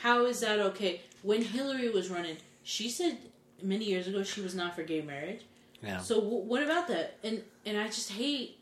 how 0.00 0.26
is 0.26 0.40
that 0.40 0.60
okay? 0.60 1.00
When 1.22 1.42
Hillary 1.42 1.88
was 1.88 2.10
running, 2.10 2.36
she 2.62 2.88
said 2.88 3.18
many 3.62 3.86
years 3.86 4.06
ago 4.06 4.22
she 4.22 4.40
was 4.40 4.54
not 4.54 4.74
for 4.74 4.82
gay 4.82 5.02
marriage. 5.02 5.42
Yeah. 5.82 5.98
So 5.98 6.16
w- 6.16 6.44
what 6.44 6.62
about 6.62 6.88
that? 6.88 7.18
And 7.22 7.42
and 7.64 7.78
I 7.78 7.86
just 7.86 8.12
hate 8.12 8.58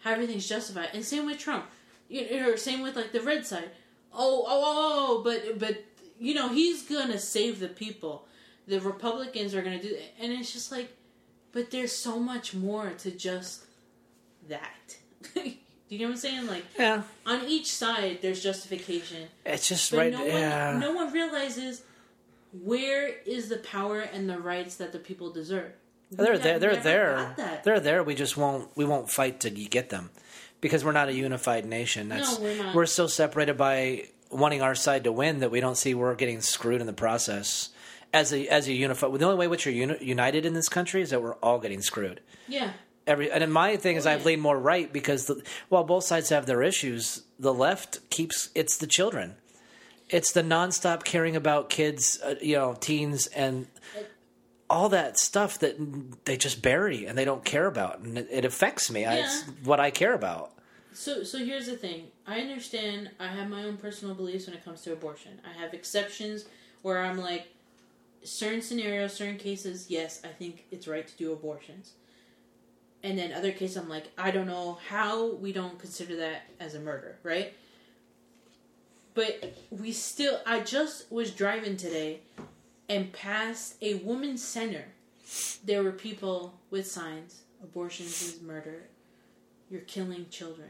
how 0.00 0.12
everything's 0.12 0.48
justified. 0.48 0.90
And 0.94 1.04
same 1.04 1.26
with 1.26 1.38
Trump, 1.38 1.66
you 2.08 2.40
know, 2.40 2.56
same 2.56 2.82
with 2.82 2.96
like 2.96 3.12
the 3.12 3.20
red 3.20 3.46
side. 3.46 3.70
Oh, 4.12 4.44
oh, 4.46 4.46
oh, 4.46 5.18
oh, 5.18 5.22
but 5.22 5.58
but 5.58 5.84
you 6.18 6.34
know 6.34 6.48
he's 6.48 6.82
gonna 6.82 7.18
save 7.18 7.60
the 7.60 7.68
people. 7.68 8.26
The 8.66 8.80
Republicans 8.80 9.54
are 9.54 9.62
gonna 9.62 9.82
do, 9.82 9.96
and 10.20 10.32
it's 10.32 10.52
just 10.52 10.70
like, 10.70 10.96
but 11.52 11.70
there's 11.70 11.92
so 11.92 12.18
much 12.18 12.54
more 12.54 12.90
to 12.98 13.10
just 13.10 13.64
that. 14.48 14.96
do 15.34 15.52
you 15.88 15.98
know 15.98 16.06
what 16.06 16.10
I'm 16.12 16.16
saying? 16.16 16.46
Like 16.46 16.64
yeah, 16.78 17.02
on 17.26 17.44
each 17.46 17.72
side, 17.72 18.18
there's 18.22 18.42
justification. 18.42 19.28
it's 19.44 19.68
just 19.68 19.92
right. 19.92 20.12
no 20.12 20.24
yeah, 20.24 20.72
one, 20.72 20.80
no 20.80 20.92
one 20.92 21.12
realizes 21.12 21.82
where 22.52 23.08
is 23.08 23.48
the 23.48 23.56
power 23.58 24.00
and 24.00 24.28
the 24.28 24.38
rights 24.38 24.76
that 24.76 24.92
the 24.92 24.98
people 24.98 25.30
deserve. 25.32 25.72
They're 26.16 26.38
there. 26.38 26.58
They're 26.58 26.76
there. 26.76 27.60
They're 27.64 27.80
there. 27.80 28.02
We 28.02 28.14
just 28.14 28.36
won't. 28.36 28.68
We 28.76 28.84
won't 28.84 29.10
fight 29.10 29.40
to 29.40 29.50
get 29.50 29.88
them 29.90 30.10
because 30.60 30.84
we're 30.84 30.92
not 30.92 31.08
a 31.08 31.12
unified 31.12 31.64
nation. 31.66 32.08
That's, 32.08 32.38
we're 32.38 32.56
not. 32.56 32.74
We're 32.74 32.86
so 32.86 33.06
separated 33.06 33.56
by 33.56 34.08
wanting 34.30 34.62
our 34.62 34.74
side 34.74 35.04
to 35.04 35.12
win 35.12 35.40
that 35.40 35.50
we 35.50 35.60
don't 35.60 35.76
see 35.76 35.94
we're 35.94 36.14
getting 36.14 36.40
screwed 36.40 36.80
in 36.80 36.86
the 36.86 36.92
process. 36.92 37.70
As 38.14 38.32
a 38.32 38.46
as 38.48 38.68
a 38.68 38.72
unified, 38.72 39.12
the 39.18 39.24
only 39.24 39.38
way 39.38 39.48
which 39.48 39.66
are 39.66 39.70
uni- 39.70 40.04
united 40.04 40.44
in 40.44 40.52
this 40.52 40.68
country 40.68 41.00
is 41.00 41.10
that 41.10 41.22
we're 41.22 41.34
all 41.36 41.58
getting 41.58 41.80
screwed. 41.80 42.20
Yeah. 42.46 42.72
Every 43.06 43.32
and 43.32 43.52
my 43.52 43.76
thing 43.76 43.96
is 43.96 44.06
Oh, 44.06 44.10
I've 44.10 44.24
leaned 44.26 44.42
more 44.42 44.58
right 44.58 44.92
because 44.92 45.26
the, 45.26 45.42
while 45.70 45.82
both 45.82 46.04
sides 46.04 46.28
have 46.28 46.46
their 46.46 46.62
issues, 46.62 47.22
the 47.38 47.54
left 47.54 48.08
keeps 48.10 48.50
it's 48.54 48.76
the 48.76 48.86
children, 48.86 49.36
it's 50.10 50.30
the 50.30 50.42
nonstop 50.42 51.04
caring 51.04 51.34
about 51.36 51.68
kids, 51.70 52.20
uh, 52.22 52.34
you 52.40 52.54
know, 52.56 52.76
teens 52.78 53.26
and 53.28 53.66
all 54.72 54.88
that 54.88 55.18
stuff 55.18 55.58
that 55.58 56.24
they 56.24 56.38
just 56.38 56.62
bury 56.62 57.04
and 57.04 57.16
they 57.16 57.26
don't 57.26 57.44
care 57.44 57.66
about, 57.66 58.00
and 58.00 58.16
it, 58.16 58.28
it 58.30 58.44
affects 58.46 58.90
me. 58.90 59.04
I, 59.04 59.16
it's 59.16 59.42
what 59.64 59.78
I 59.78 59.90
care 59.90 60.14
about. 60.14 60.52
So 60.94 61.22
so 61.24 61.38
here's 61.38 61.66
the 61.66 61.76
thing. 61.76 62.08
I 62.26 62.40
understand 62.40 63.10
I 63.20 63.28
have 63.28 63.50
my 63.50 63.64
own 63.64 63.76
personal 63.76 64.14
beliefs 64.14 64.46
when 64.46 64.56
it 64.56 64.64
comes 64.64 64.80
to 64.82 64.92
abortion. 64.92 65.40
I 65.44 65.52
have 65.60 65.74
exceptions 65.74 66.46
where 66.80 67.02
I'm 67.02 67.18
like 67.18 67.48
certain 68.24 68.62
scenarios, 68.62 69.12
certain 69.12 69.36
cases, 69.36 69.90
yes, 69.90 70.22
I 70.24 70.28
think 70.28 70.64
it's 70.70 70.88
right 70.88 71.06
to 71.06 71.16
do 71.16 71.32
abortions. 71.32 71.92
And 73.02 73.18
then 73.18 73.32
other 73.32 73.52
cases 73.52 73.76
I'm 73.76 73.88
like, 73.90 74.10
I 74.16 74.30
don't 74.30 74.46
know 74.46 74.78
how 74.88 75.34
we 75.34 75.52
don't 75.52 75.78
consider 75.78 76.16
that 76.16 76.42
as 76.60 76.74
a 76.74 76.80
murder, 76.80 77.18
right? 77.22 77.52
But 79.14 79.54
we 79.70 79.92
still 79.92 80.40
I 80.46 80.60
just 80.60 81.12
was 81.12 81.30
driving 81.30 81.76
today 81.76 82.20
and 82.92 83.12
past 83.12 83.76
a 83.80 83.94
women's 83.94 84.42
center. 84.44 84.84
There 85.64 85.82
were 85.82 85.92
people 85.92 86.60
with 86.70 86.86
signs, 86.86 87.42
abortions 87.62 88.20
is 88.22 88.42
murder, 88.42 88.88
you're 89.70 89.80
killing 89.82 90.26
children. 90.30 90.68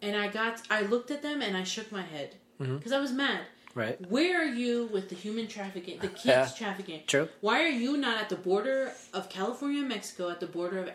And 0.00 0.16
I 0.16 0.28
got, 0.28 0.62
I 0.70 0.82
looked 0.82 1.10
at 1.10 1.22
them 1.22 1.42
and 1.42 1.56
I 1.56 1.64
shook 1.64 1.90
my 1.92 2.02
head 2.02 2.36
Mm-hmm. 2.60 2.76
because 2.76 2.92
I 2.92 3.00
was 3.00 3.10
mad. 3.10 3.40
Right. 3.74 3.98
Where 4.08 4.40
are 4.42 4.44
you 4.44 4.88
with 4.92 5.08
the 5.08 5.16
human 5.16 5.48
trafficking, 5.48 5.98
the 5.98 6.08
kids 6.08 6.24
Yeah. 6.26 6.48
trafficking? 6.56 7.00
True. 7.08 7.28
Why 7.40 7.64
are 7.64 7.68
you 7.84 7.96
not 7.96 8.20
at 8.20 8.28
the 8.28 8.36
border 8.36 8.92
of 9.12 9.28
California 9.30 9.80
and 9.80 9.88
Mexico, 9.88 10.30
at 10.30 10.38
the 10.38 10.46
border 10.46 10.78
of 10.78 10.90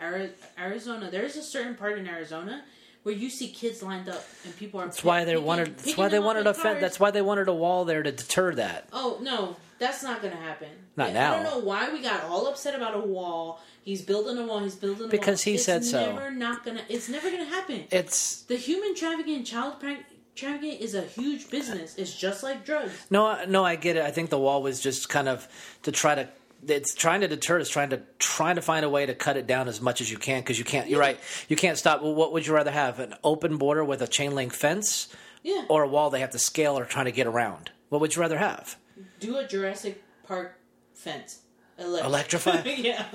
Arizona? 0.58 1.10
There's 1.12 1.36
a 1.36 1.42
certain 1.44 1.76
part 1.76 1.98
in 1.98 2.08
Arizona 2.08 2.64
where 3.04 3.14
you 3.16 3.30
see 3.30 3.50
kids 3.50 3.84
lined 3.84 4.08
up 4.08 4.24
and 4.46 4.56
people 4.56 4.80
are. 4.80 4.86
That's 4.86 5.04
why 5.04 5.26
they 5.26 5.36
wanted. 5.36 5.78
That's 5.78 5.98
why 5.98 6.08
they 6.08 6.20
wanted 6.20 6.48
a 6.48 6.54
fence. 6.54 6.80
That's 6.80 7.00
why 7.02 7.12
they 7.12 7.24
wanted 7.24 7.48
a 7.50 7.54
wall 7.54 7.84
there 7.84 8.04
to 8.04 8.12
deter 8.12 8.54
that. 8.56 8.88
Oh 8.94 9.18
no, 9.22 9.58
that's 9.80 10.04
not 10.04 10.22
gonna 10.22 10.36
happen. 10.36 10.70
Not 10.96 11.10
I 11.10 11.14
now. 11.14 11.34
I 11.36 11.44
don't 11.44 11.52
know 11.60 11.60
why 11.66 11.92
we 11.92 12.02
got 12.02 12.24
all 12.26 12.48
upset 12.48 12.76
about 12.76 12.96
a 12.96 13.00
wall. 13.00 13.62
He's 13.84 14.02
building 14.02 14.38
a 14.38 14.46
wall. 14.46 14.60
He's 14.60 14.76
building 14.76 15.06
a 15.06 15.10
Because 15.10 15.40
wall. 15.46 15.52
he 15.52 15.56
It's 15.56 15.66
said 15.66 15.86
so. 15.86 16.14
Never 16.14 16.32
not 16.32 16.66
gonna. 16.66 16.82
It's 16.90 17.10
never 17.10 17.30
gonna 17.32 17.46
happen. 17.46 17.86
It's 17.92 18.42
The 18.44 18.58
human 18.58 18.96
trafficking 18.96 19.44
child 19.44 19.80
pra- 19.80 20.04
trafficking 20.36 20.74
is 20.80 20.94
a 20.96 21.02
huge 21.04 21.50
business. 21.50 21.96
It's 21.98 22.14
just 22.16 22.44
like 22.44 22.66
drugs. 22.66 22.92
No, 23.10 23.26
I- 23.28 23.46
no, 23.46 23.64
I 23.64 23.76
get 23.76 23.96
it. 23.98 24.04
I 24.04 24.12
think 24.12 24.30
the 24.30 24.40
wall 24.40 24.62
was 24.62 24.80
just 24.82 25.10
kind 25.10 25.30
of 25.30 25.48
to 25.84 25.92
try 25.92 26.16
to 26.16 26.28
it's 26.68 26.96
trying 26.96 27.22
to 27.22 27.28
deter. 27.28 27.60
It's 27.60 27.70
trying 27.70 27.92
to 27.92 28.02
trying 28.18 28.56
to 28.56 28.64
find 28.64 28.84
a 28.84 28.90
way 28.90 29.06
to 29.06 29.14
cut 29.14 29.38
it 29.38 29.46
down 29.46 29.68
as 29.68 29.80
much 29.80 30.02
as 30.02 30.10
you 30.12 30.18
can 30.18 30.42
because 30.42 30.58
you 30.58 30.66
can't. 30.66 30.90
You're 30.90 31.00
right. 31.00 31.20
You 31.48 31.56
can't 31.56 31.78
stop. 31.78 32.02
Well, 32.02 32.16
what 32.16 32.34
would 32.34 32.48
you 32.48 32.54
rather 32.54 32.72
have? 32.72 33.00
An 33.00 33.14
open 33.24 33.58
border 33.58 33.84
with 33.86 34.02
a 34.02 34.08
chain 34.08 34.34
link 34.34 34.54
fence, 34.54 35.08
Yeah. 35.44 35.66
or 35.70 35.84
a 35.84 35.88
wall 35.88 36.10
they 36.10 36.20
have 36.22 36.32
to 36.32 36.40
scale 36.40 36.78
or 36.78 36.84
trying 36.84 37.06
to 37.06 37.12
get 37.12 37.28
around? 37.28 37.70
What 37.90 38.02
would 38.02 38.16
you 38.16 38.22
rather 38.24 38.40
have? 38.40 38.76
Do 39.20 39.38
a 39.38 39.48
Jurassic 39.48 40.04
Park 40.28 40.58
fence. 40.94 41.40
Elect- 41.80 42.06
Electrify? 42.06 42.62
yeah. 42.78 43.06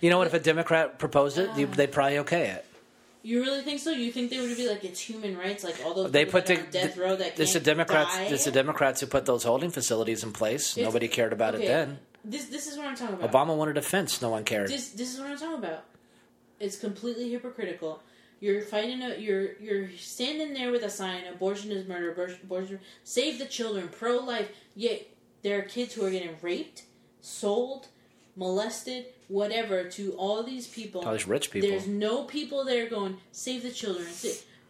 You 0.00 0.10
know 0.10 0.18
what? 0.18 0.26
If 0.26 0.34
a 0.34 0.40
Democrat 0.40 0.98
proposed 0.98 1.38
it, 1.38 1.50
you- 1.56 1.66
they'd 1.66 1.92
probably 1.92 2.18
okay 2.18 2.48
it. 2.50 2.64
You 3.22 3.40
really 3.40 3.62
think 3.62 3.80
so? 3.80 3.90
You 3.90 4.12
think 4.12 4.30
they 4.30 4.38
would 4.38 4.54
be 4.54 4.68
like 4.68 4.84
it's 4.84 5.00
human 5.00 5.38
rights, 5.38 5.64
like 5.64 5.76
all 5.82 5.94
those 5.94 6.12
They 6.12 6.26
people 6.26 6.40
put 6.42 6.46
that 6.48 6.56
the, 6.56 6.78
are 6.78 6.82
on 6.82 6.86
death 6.88 6.96
row 6.98 7.16
that 7.16 7.40
it's 7.40 7.52
the 7.54 7.58
can't 7.58 7.64
Democrats. 7.64 8.14
die? 8.14 8.24
It's 8.24 8.44
the 8.44 8.50
Democrats 8.50 9.00
who 9.00 9.06
put 9.06 9.24
those 9.24 9.44
holding 9.44 9.70
facilities 9.70 10.22
in 10.22 10.32
place. 10.32 10.76
It's- 10.76 10.86
Nobody 10.86 11.08
cared 11.08 11.32
about 11.32 11.54
okay, 11.54 11.64
it 11.64 11.68
then. 11.68 11.98
This 12.22 12.46
this 12.46 12.66
is 12.66 12.76
what 12.76 12.86
I'm 12.86 12.94
talking 12.96 13.14
about. 13.16 13.30
Obama 13.32 13.56
wanted 13.56 13.78
a 13.78 13.82
fence. 13.82 14.20
No 14.20 14.28
one 14.30 14.44
cared. 14.44 14.68
This 14.68 14.90
this 14.90 15.14
is 15.14 15.20
what 15.20 15.30
I'm 15.30 15.38
talking 15.38 15.58
about. 15.64 15.84
It's 16.60 16.76
completely 16.78 17.30
hypocritical. 17.30 18.02
You're 18.40 18.60
fighting 18.60 19.02
a 19.02 19.16
you're 19.16 19.54
you're 19.58 19.90
standing 19.96 20.52
there 20.52 20.70
with 20.70 20.82
a 20.82 20.90
sign 20.90 21.24
abortion 21.26 21.70
is 21.72 21.86
murder 21.88 22.12
abortion, 22.12 22.40
abortion 22.44 22.80
save 23.04 23.38
the 23.38 23.46
children 23.46 23.88
pro 23.88 24.18
life 24.18 24.50
yet 24.76 25.02
there 25.44 25.58
are 25.58 25.62
kids 25.62 25.94
who 25.94 26.04
are 26.04 26.10
getting 26.10 26.36
raped 26.42 26.82
sold 27.20 27.86
molested 28.34 29.04
whatever 29.28 29.84
to 29.84 30.12
all 30.14 30.42
these 30.42 30.66
people. 30.66 31.02
All 31.02 31.12
these 31.12 31.28
rich 31.28 31.50
people. 31.52 31.68
there's 31.68 31.86
no 31.86 32.24
people 32.24 32.64
there 32.64 32.88
going 32.88 33.18
save 33.30 33.62
the 33.62 33.70
children. 33.70 34.08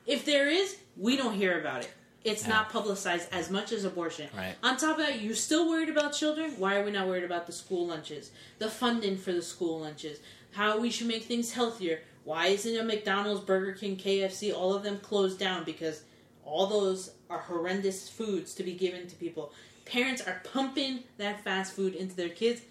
If 0.06 0.26
there 0.26 0.50
is 0.50 0.76
we 0.96 1.16
don't 1.16 1.34
hear 1.34 1.58
about 1.58 1.82
it. 1.82 1.90
It's 2.24 2.42
Yeah. 2.42 2.50
not 2.50 2.70
publicized 2.70 3.28
as 3.32 3.50
much 3.50 3.72
as 3.72 3.84
abortion. 3.84 4.28
Right. 4.36 4.56
on 4.62 4.76
top 4.76 4.98
of 4.98 5.06
that 5.06 5.22
you're 5.22 5.34
still 5.34 5.68
worried 5.68 5.88
about 5.88 6.12
children? 6.12 6.52
Why 6.58 6.76
are 6.76 6.84
we 6.84 6.90
not 6.90 7.06
worried 7.06 7.24
about 7.24 7.46
the 7.46 7.52
school 7.52 7.86
lunches? 7.86 8.30
The 8.58 8.68
funding 8.68 9.16
for 9.16 9.32
the 9.32 9.42
school 9.42 9.80
lunches? 9.80 10.18
How 10.52 10.78
we 10.78 10.90
should 10.90 11.06
make 11.06 11.24
things 11.24 11.52
healthier? 11.52 12.00
Why 12.24 12.48
isn't 12.48 12.76
a 12.76 12.82
mcdonald's 12.82 13.42
burger 13.42 13.72
king 13.72 13.96
kfc 13.96 14.52
all 14.52 14.74
of 14.74 14.82
them 14.82 14.98
closed 14.98 15.38
down? 15.38 15.64
Because 15.64 16.02
all 16.44 16.66
those 16.66 17.12
are 17.30 17.38
horrendous 17.38 18.08
foods 18.08 18.54
to 18.54 18.62
be 18.62 18.74
given 18.74 19.06
to 19.06 19.16
people 19.16 19.52
parents 19.84 20.22
are 20.22 20.40
pumping 20.52 21.00
that 21.18 21.42
fast 21.44 21.74
food 21.74 21.94
into 21.94 22.14
their 22.16 22.28
kids 22.28 22.62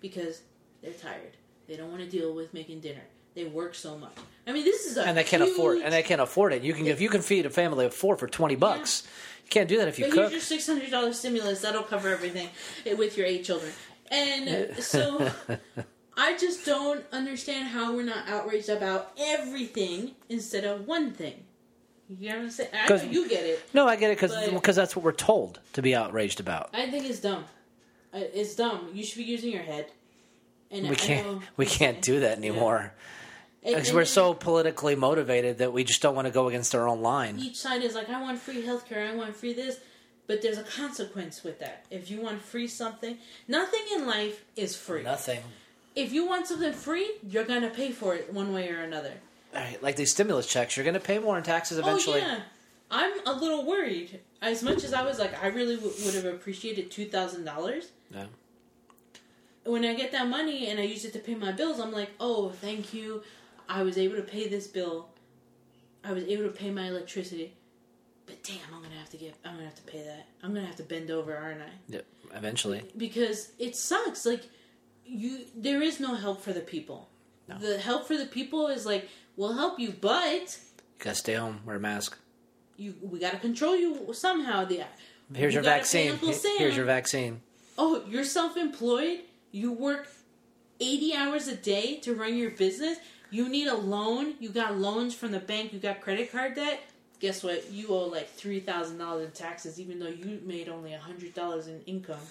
because 0.00 0.42
they're 0.82 0.92
tired 0.92 1.36
they 1.68 1.76
don't 1.76 1.90
want 1.90 2.02
to 2.02 2.08
deal 2.08 2.34
with 2.34 2.52
making 2.54 2.80
dinner 2.80 3.02
they 3.34 3.44
work 3.44 3.74
so 3.74 3.96
much 3.98 4.16
i 4.46 4.52
mean 4.52 4.64
this 4.64 4.86
is 4.86 4.96
a 4.96 5.04
and 5.06 5.16
they 5.16 5.24
can't 5.24 5.42
afford 5.42 5.76
huge- 5.76 5.84
and 5.84 5.92
they 5.92 6.02
can't 6.02 6.20
afford 6.20 6.52
it. 6.52 6.62
You 6.62 6.72
can 6.74 6.86
if 6.86 7.00
you 7.00 7.08
can 7.08 7.22
feed 7.22 7.46
a 7.46 7.50
family 7.50 7.86
of 7.86 7.94
four 7.94 8.16
for 8.16 8.26
twenty 8.26 8.56
bucks, 8.56 9.06
you 9.44 9.50
can't 9.50 9.68
do 9.68 9.76
that 9.78 9.88
if 9.88 9.98
you 9.98 10.06
But 10.06 10.12
cook. 10.14 10.20
here's 10.30 10.32
your 10.32 10.40
six 10.58 10.66
hundred 10.66 10.90
dollars 10.90 11.18
stimulus. 11.18 11.60
That'll 11.60 11.82
cover 11.84 12.08
everything 12.08 12.48
with 12.96 13.16
your 13.16 13.26
eight 13.26 13.44
children. 13.44 13.72
And 14.10 14.76
so, 14.82 15.30
I 16.16 16.36
just 16.36 16.66
don't 16.66 17.04
understand 17.12 17.68
how 17.68 17.94
we're 17.94 18.02
not 18.04 18.28
outraged 18.28 18.68
about 18.68 19.12
everything 19.18 20.12
instead 20.28 20.64
of 20.64 20.86
one 20.88 21.12
thing. 21.12 21.44
You 22.18 22.30
know 22.30 22.36
what 22.36 22.42
I'm 22.44 22.50
saying? 22.50 22.70
I 22.74 22.88
know 22.88 23.02
you 23.04 23.28
get 23.28 23.44
it. 23.44 23.62
No, 23.72 23.86
I 23.86 23.96
get 23.96 24.10
it 24.10 24.18
because 24.52 24.76
that's 24.76 24.96
what 24.96 25.04
we're 25.04 25.12
told 25.12 25.60
to 25.74 25.82
be 25.82 25.94
outraged 25.94 26.40
about. 26.40 26.70
I 26.72 26.90
think 26.90 27.08
it's 27.08 27.20
dumb. 27.20 27.44
It's 28.12 28.56
dumb. 28.56 28.90
You 28.92 29.04
should 29.04 29.18
be 29.18 29.24
using 29.24 29.52
your 29.52 29.62
head. 29.62 29.86
And 30.72 30.88
We 30.88 30.90
I 30.92 30.94
can't 30.98 31.26
know- 31.26 31.42
we 31.56 31.66
can't 31.66 32.00
do 32.02 32.20
that 32.20 32.38
anymore 32.38 32.92
And- 33.62 33.74
because 33.76 33.92
we're 33.92 34.04
so 34.04 34.34
politically 34.34 34.94
motivated 34.96 35.58
that 35.58 35.72
we 35.72 35.84
just 35.84 36.00
don't 36.02 36.14
want 36.14 36.26
to 36.26 36.32
go 36.32 36.48
against 36.48 36.74
our 36.74 36.88
own 36.88 37.00
line. 37.02 37.38
Each 37.38 37.56
side 37.56 37.82
is 37.82 37.94
like, 37.94 38.08
I 38.08 38.20
want 38.20 38.40
free 38.40 38.62
healthcare. 38.62 39.08
I 39.08 39.14
want 39.14 39.36
free 39.36 39.52
this. 39.52 39.78
But 40.26 40.42
there's 40.42 40.58
a 40.58 40.62
consequence 40.62 41.42
with 41.42 41.58
that. 41.58 41.86
If 41.90 42.08
you 42.08 42.20
want 42.20 42.40
free 42.42 42.68
something, 42.68 43.18
nothing 43.48 43.80
in 43.94 44.06
life 44.06 44.44
is 44.56 44.76
free. 44.76 45.02
Nothing. 45.02 45.40
if 45.96 46.12
you 46.12 46.24
want 46.24 46.46
something 46.46 46.72
free, 46.72 47.10
you're 47.28 47.44
gonna 47.44 47.68
pay 47.70 47.90
for 47.90 48.14
it 48.14 48.32
one 48.32 48.52
way 48.52 48.68
or 48.68 48.80
another. 48.80 49.14
Like 49.82 49.96
these 49.96 50.10
stimulus 50.12 50.46
checks, 50.46 50.76
you're 50.76 50.84
going 50.84 50.94
to 50.94 51.00
pay 51.00 51.18
more 51.18 51.36
in 51.36 51.42
taxes 51.42 51.78
oh, 51.78 51.82
eventually. 51.82 52.20
Oh 52.20 52.26
yeah, 52.26 52.40
I'm 52.90 53.26
a 53.26 53.32
little 53.32 53.66
worried. 53.66 54.20
As 54.42 54.62
much 54.62 54.84
as 54.84 54.92
I 54.94 55.02
was 55.02 55.18
like, 55.18 55.42
I 55.42 55.48
really 55.48 55.76
w- 55.76 55.94
would 56.04 56.14
have 56.14 56.24
appreciated 56.24 56.90
two 56.90 57.06
thousand 57.06 57.44
dollars. 57.44 57.90
Yeah. 58.10 58.26
When 59.64 59.84
I 59.84 59.94
get 59.94 60.12
that 60.12 60.28
money 60.28 60.68
and 60.68 60.80
I 60.80 60.84
use 60.84 61.04
it 61.04 61.12
to 61.12 61.18
pay 61.18 61.34
my 61.34 61.52
bills, 61.52 61.80
I'm 61.80 61.92
like, 61.92 62.10
oh, 62.18 62.50
thank 62.50 62.94
you. 62.94 63.22
I 63.68 63.82
was 63.82 63.98
able 63.98 64.16
to 64.16 64.22
pay 64.22 64.48
this 64.48 64.66
bill. 64.66 65.08
I 66.02 66.12
was 66.12 66.24
able 66.24 66.44
to 66.44 66.50
pay 66.50 66.70
my 66.70 66.88
electricity. 66.88 67.54
But 68.26 68.42
damn, 68.42 68.56
I'm 68.74 68.82
gonna 68.82 68.94
have 68.94 69.10
to 69.10 69.16
get. 69.16 69.34
I'm 69.44 69.54
gonna 69.54 69.66
have 69.66 69.74
to 69.74 69.82
pay 69.82 70.02
that. 70.02 70.26
I'm 70.42 70.54
gonna 70.54 70.66
have 70.66 70.76
to 70.76 70.82
bend 70.84 71.10
over, 71.10 71.36
aren't 71.36 71.60
I? 71.60 71.70
Yeah, 71.88 72.00
eventually. 72.34 72.82
because 72.96 73.52
it 73.58 73.76
sucks. 73.76 74.24
Like 74.24 74.42
you, 75.04 75.40
there 75.56 75.82
is 75.82 76.00
no 76.00 76.14
help 76.14 76.40
for 76.40 76.52
the 76.52 76.60
people. 76.60 77.08
No. 77.48 77.58
The 77.58 77.78
help 77.78 78.06
for 78.06 78.16
the 78.16 78.26
people 78.26 78.68
is 78.68 78.86
like, 78.86 79.08
we'll 79.40 79.54
help 79.54 79.78
you, 79.80 79.92
but 80.00 80.58
You 80.98 81.04
got 81.04 81.10
to 81.10 81.14
stay 81.16 81.34
home, 81.34 81.60
wear 81.64 81.76
a 81.76 81.80
mask. 81.80 82.16
you 82.76 82.94
we 83.02 83.18
got 83.18 83.32
to 83.32 83.38
control 83.38 83.74
you 83.74 84.12
somehow. 84.12 84.64
The 84.66 84.84
Here's 85.34 85.54
You 85.54 85.60
your 85.60 85.64
vaccine. 85.64 86.18
Here's 86.58 86.76
your 86.76 86.86
vaccine. 86.86 87.40
oh, 87.78 88.02
you're 88.08 88.24
self-employed. 88.24 89.20
You 89.52 89.72
work 89.72 90.08
eighty 90.78 91.14
hours 91.14 91.48
a 91.48 91.56
day 91.56 91.96
to 92.04 92.14
run 92.14 92.36
your 92.36 92.50
business. 92.50 92.98
You 93.30 93.48
need 93.48 93.68
a 93.68 93.76
loan. 93.76 94.34
You 94.40 94.48
got 94.50 94.76
loans 94.76 95.14
from 95.14 95.30
the 95.32 95.40
bank. 95.40 95.72
You 95.72 95.78
got 95.78 96.00
credit 96.00 96.32
card 96.32 96.54
debt. 96.54 96.80
Guess 97.20 97.44
what? 97.44 97.70
You 97.70 97.88
owe 97.88 98.06
like 98.08 98.28
three 98.30 98.60
thousand 98.60 98.98
dollars 98.98 99.26
in 99.26 99.32
taxes, 99.32 99.78
even 99.78 99.98
though 100.00 100.08
you 100.08 100.40
made 100.44 100.68
only 100.68 100.92
hundred 100.92 101.32
dollars 101.34 101.66
in 101.68 101.80
income. 101.86 102.26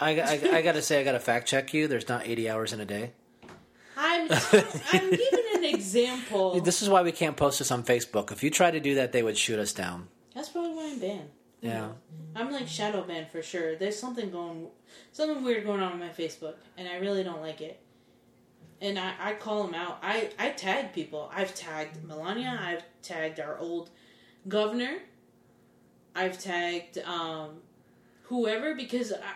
I, 0.00 0.20
I, 0.20 0.56
I 0.58 0.62
got 0.62 0.72
to 0.72 0.82
say, 0.82 1.00
I 1.00 1.04
got 1.04 1.12
to 1.12 1.20
fact 1.20 1.46
check 1.48 1.72
you. 1.72 1.86
There's 1.86 2.08
not 2.08 2.26
80 2.26 2.50
hours 2.50 2.72
in 2.72 2.80
a 2.80 2.84
day. 2.84 3.12
I'm 3.96 4.28
I'm 4.92 5.10
giving 5.10 5.44
an 5.56 5.64
example. 5.64 6.60
This 6.64 6.82
is 6.82 6.88
why 6.88 7.02
we 7.02 7.12
can't 7.12 7.36
post 7.36 7.58
this 7.58 7.70
on 7.70 7.84
Facebook. 7.84 8.32
If 8.32 8.42
you 8.42 8.50
try 8.50 8.70
to 8.70 8.80
do 8.80 8.96
that, 8.96 9.12
they 9.12 9.22
would 9.22 9.38
shoot 9.38 9.58
us 9.58 9.72
down. 9.72 10.08
That's 10.34 10.48
probably 10.48 10.74
why 10.74 10.90
I'm 10.90 10.98
banned. 10.98 11.30
Yeah. 11.60 11.88
I'm 12.36 12.52
like 12.52 12.68
shadow 12.68 13.02
banned 13.02 13.28
for 13.30 13.42
sure. 13.42 13.76
There's 13.76 13.98
something 13.98 14.30
going, 14.30 14.66
something 15.12 15.42
weird 15.42 15.64
going 15.64 15.80
on 15.80 15.92
on 15.92 15.98
my 15.98 16.10
Facebook, 16.10 16.56
and 16.76 16.86
I 16.88 16.96
really 16.96 17.22
don't 17.22 17.40
like 17.40 17.60
it. 17.60 17.80
And 18.80 18.98
I, 18.98 19.14
I 19.18 19.34
call 19.34 19.64
them 19.64 19.74
out. 19.74 19.98
I, 20.02 20.30
I 20.38 20.50
tag 20.50 20.92
people. 20.92 21.30
I've 21.32 21.54
tagged 21.54 22.04
Melania. 22.04 22.58
I've 22.60 22.82
tagged 23.02 23.40
our 23.40 23.56
old 23.58 23.88
governor. 24.46 24.98
I've 26.14 26.38
tagged 26.38 26.98
um, 26.98 27.62
whoever 28.24 28.74
because 28.74 29.12
I, 29.12 29.34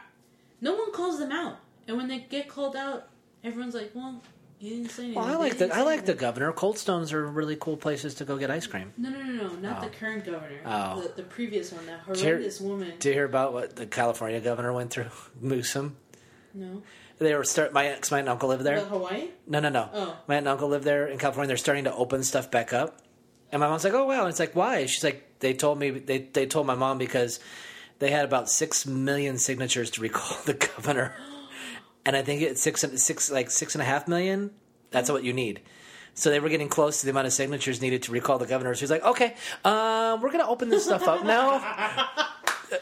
no 0.60 0.74
one 0.74 0.92
calls 0.92 1.18
them 1.18 1.32
out. 1.32 1.60
And 1.86 1.96
when 1.96 2.08
they 2.08 2.18
get 2.18 2.48
called 2.48 2.76
out, 2.76 3.08
everyone's 3.42 3.74
like, 3.74 3.92
"Well, 3.94 4.20
you 4.60 4.70
didn't 4.70 4.90
say 4.90 5.04
anything." 5.04 5.14
Well, 5.22 5.24
I 5.26 5.30
They 5.32 5.36
like 5.36 5.52
didn't 5.52 5.68
the 5.70 5.74
I 5.74 5.78
say 5.78 5.84
like 5.84 6.00
the 6.00 6.12
anything." 6.12 6.16
governor. 6.16 6.52
Cold 6.52 6.78
Stones 6.78 7.12
are 7.12 7.26
really 7.26 7.56
cool 7.56 7.76
places 7.76 8.14
to 8.16 8.24
go 8.24 8.36
get 8.36 8.50
ice 8.50 8.66
cream. 8.66 8.92
No, 8.96 9.10
no, 9.10 9.18
no, 9.22 9.32
no, 9.48 9.54
not 9.56 9.78
Oh. 9.82 9.88
the 9.88 9.96
current 9.96 10.24
governor. 10.24 10.60
Oh. 10.66 11.00
The, 11.02 11.22
the 11.22 11.22
previous 11.22 11.72
one, 11.72 11.86
that 11.86 12.00
horrendous 12.00 12.60
woman. 12.60 12.92
Did 12.98 13.04
you 13.08 13.12
hear 13.14 13.24
about 13.24 13.52
what 13.52 13.76
the 13.76 13.86
California 13.86 14.40
governor 14.40 14.72
went 14.72 14.90
through? 14.90 15.10
Newsom. 15.40 15.96
no, 16.54 16.82
They 17.18 17.34
were 17.34 17.44
start. 17.44 17.72
My 17.72 17.86
ex, 17.86 18.10
my 18.10 18.18
aunt 18.18 18.26
and 18.28 18.32
uncle 18.32 18.48
live 18.48 18.62
there. 18.62 18.80
the 18.80 18.86
Hawaii. 18.86 19.28
No, 19.46 19.60
no, 19.60 19.68
no. 19.68 19.88
Oh. 19.92 20.16
My 20.26 20.36
aunt 20.36 20.42
and 20.46 20.48
uncle 20.48 20.68
live 20.68 20.84
there 20.84 21.06
in 21.06 21.18
California. 21.18 21.48
They're 21.48 21.56
starting 21.56 21.84
to 21.84 21.94
open 21.94 22.22
stuff 22.22 22.50
back 22.50 22.72
up. 22.72 23.00
And 23.50 23.60
my 23.60 23.66
mom's 23.68 23.82
like, 23.82 23.94
"Oh 23.94 24.04
wow!" 24.04 24.20
And 24.20 24.28
it's 24.28 24.38
like, 24.38 24.54
"Why?" 24.54 24.84
She's 24.84 25.02
like, 25.02 25.40
"They 25.40 25.54
told 25.54 25.78
me. 25.78 25.88
They 25.90 26.18
they 26.18 26.44
told 26.44 26.66
my 26.66 26.74
mom 26.74 26.98
because 26.98 27.40
they 27.98 28.10
had 28.10 28.26
about 28.26 28.50
six 28.50 28.84
million 28.86 29.38
signatures 29.38 29.90
to 29.92 30.02
recall 30.02 30.36
the 30.44 30.52
governor, 30.54 31.14
and 32.08 32.16
I 32.16 32.22
think 32.22 32.40
it's 32.40 32.62
six 32.62 32.84
six 32.96 33.30
like 33.30 33.50
six 33.50 33.74
and 33.74 33.82
a 33.82 33.84
half 33.84 34.08
million. 34.08 34.50
That's 34.90 35.10
what 35.10 35.24
you 35.24 35.34
need." 35.34 35.60
So 36.14 36.30
they 36.30 36.40
were 36.40 36.48
getting 36.48 36.70
close 36.70 37.00
to 37.00 37.06
the 37.06 37.10
amount 37.10 37.26
of 37.26 37.34
signatures 37.34 37.82
needed 37.82 38.02
to 38.04 38.12
recall 38.12 38.38
the 38.38 38.46
governor. 38.46 38.74
She's 38.74 38.90
like, 38.90 39.04
"Okay, 39.04 39.34
um, 39.62 40.22
we're 40.22 40.32
going 40.32 40.40
to 40.40 40.48
open 40.48 40.70
this 40.70 40.84
stuff 40.84 41.06
up 41.06 41.22
now." 41.24 41.60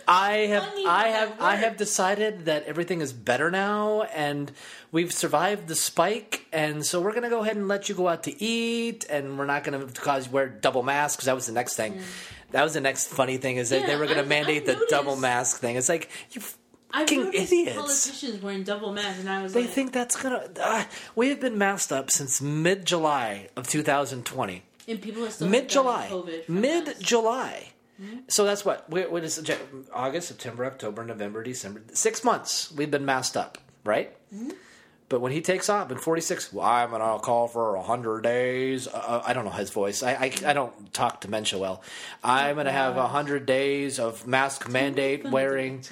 I 0.09 0.33
have 0.33 0.73
I 0.87 1.09
have 1.09 1.41
I 1.41 1.57
have 1.57 1.77
decided 1.77 2.45
that 2.45 2.65
everything 2.65 3.01
is 3.01 3.13
better 3.13 3.51
now 3.51 4.03
and 4.03 4.51
we've 4.91 5.13
survived 5.13 5.69
the 5.69 5.77
spike 5.77 6.47
and 6.53 6.85
so 6.85 7.01
we're 7.01 7.13
going 7.13 7.23
to 7.23 7.29
go 7.29 7.43
ahead 7.43 7.57
and 7.57 7.69
let 7.69 7.89
you 7.89 7.95
go 7.95 8.09
out 8.09 8.25
to 8.25 8.43
eat 8.43 9.07
and 9.09 9.39
we're 9.39 9.47
not 9.47 9.63
going 9.63 9.79
to 9.79 10.01
cause 10.01 10.27
you 10.27 10.33
wear 10.33 10.49
double 10.49 10.83
masks 10.83 11.17
because 11.17 11.27
that 11.27 11.37
was 11.37 11.47
the 11.47 11.53
next 11.53 11.77
thing. 11.77 12.01
That 12.51 12.65
was 12.65 12.75
the 12.75 12.81
next 12.81 13.09
funny 13.09 13.37
thing 13.37 13.59
is 13.59 13.71
that 13.71 13.87
they 13.87 13.97
were 13.97 14.07
going 14.07 14.19
to 14.19 14.25
mandate 14.25 14.67
the 14.67 14.87
double 14.89 15.17
mask 15.17 15.61
thing. 15.61 15.77
It's 15.77 15.89
like 15.89 16.11
you 16.33 16.43
fucking 16.93 17.33
idiots. 17.35 17.77
politicians 17.77 18.43
wearing 18.43 18.63
double 18.63 18.93
masks, 18.93 19.21
and 19.21 19.29
I 19.29 19.43
was 19.43 19.53
They 19.53 19.63
like, 19.63 19.71
think 19.71 19.93
that's 19.93 20.17
to 20.21 20.51
uh, 20.63 20.85
we 21.15 21.29
have 21.29 21.41
been 21.41 21.59
masked 21.59 21.93
up 21.93 22.11
since 22.11 22.41
mid-July 22.41 23.49
of 23.57 23.69
2020. 23.69 24.63
and 24.89 25.03
people 25.03 25.25
are 25.25 25.31
still 25.31 25.49
Mid 25.49 25.69
July. 25.69 26.09
dying 26.09 26.13
of 26.21 26.27
COVID 26.27 26.45
from 26.45 26.61
mid 26.61 27.01
July. 27.01 27.73
So 28.29 28.45
that's 28.45 28.63
what. 28.65 28.89
What 28.91 29.11
what 29.11 29.25
is? 29.25 29.43
August, 29.93 30.29
September, 30.29 30.67
October, 30.67 31.03
November, 31.03 31.43
December. 31.43 31.83
Six 31.93 32.23
months 32.25 32.71
we've 32.73 32.91
been 32.91 33.07
masked 33.07 33.39
up, 33.39 33.57
right? 33.85 34.15
But 35.09 35.21
when 35.21 35.31
he 35.31 35.41
takes 35.41 35.69
off 35.69 35.93
in 35.93 35.99
46, 35.99 36.53
well, 36.53 36.67
I'm 36.67 36.91
going 36.91 37.01
to 37.01 37.25
call 37.25 37.47
for 37.47 37.77
100 37.77 38.23
days. 38.23 38.89
Uh, 38.89 39.23
I 39.25 39.33
don't 39.35 39.45
know 39.45 39.53
his 39.53 39.71
voice. 39.71 40.03
I, 40.03 40.13
I, 40.15 40.33
I 40.47 40.53
don't 40.53 40.93
talk 40.93 41.21
dementia 41.21 41.61
well. 41.61 41.81
I'm 42.25 42.57
going 42.57 42.67
to 42.67 42.73
have 42.73 42.97
100 42.97 43.47
days 43.47 44.01
of 44.01 44.27
mask 44.27 44.69
mandate 44.69 45.23
wearing, 45.31 45.85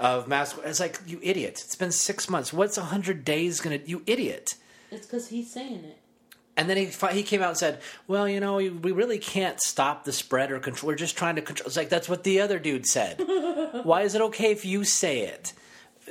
of 0.00 0.26
mask. 0.26 0.58
It's 0.64 0.80
like, 0.80 0.98
you 1.06 1.20
idiot. 1.22 1.60
It's 1.64 1.76
been 1.76 1.92
six 1.92 2.28
months. 2.28 2.52
What's 2.52 2.76
a 2.76 2.80
100 2.80 3.24
days 3.24 3.60
to, 3.60 3.88
you 3.88 4.02
idiot. 4.06 4.54
It's 4.90 5.06
because 5.06 5.28
he's 5.28 5.52
saying 5.52 5.84
it. 5.84 5.98
And 6.56 6.68
then 6.68 6.76
he 6.76 6.90
he 7.12 7.22
came 7.22 7.42
out 7.42 7.50
and 7.50 7.56
said, 7.56 7.80
"Well, 8.06 8.28
you 8.28 8.38
know, 8.38 8.56
we 8.56 8.68
we 8.68 8.92
really 8.92 9.18
can't 9.18 9.58
stop 9.60 10.04
the 10.04 10.12
spread 10.12 10.50
or 10.50 10.58
control. 10.58 10.88
We're 10.88 10.96
just 10.96 11.16
trying 11.16 11.36
to 11.36 11.42
control." 11.42 11.68
It's 11.68 11.76
like 11.76 11.88
that's 11.88 12.08
what 12.08 12.24
the 12.24 12.40
other 12.40 12.58
dude 12.58 12.86
said. 12.86 13.18
Why 13.84 14.02
is 14.02 14.14
it 14.14 14.20
okay 14.20 14.50
if 14.50 14.64
you 14.64 14.84
say 14.84 15.20
it? 15.20 15.54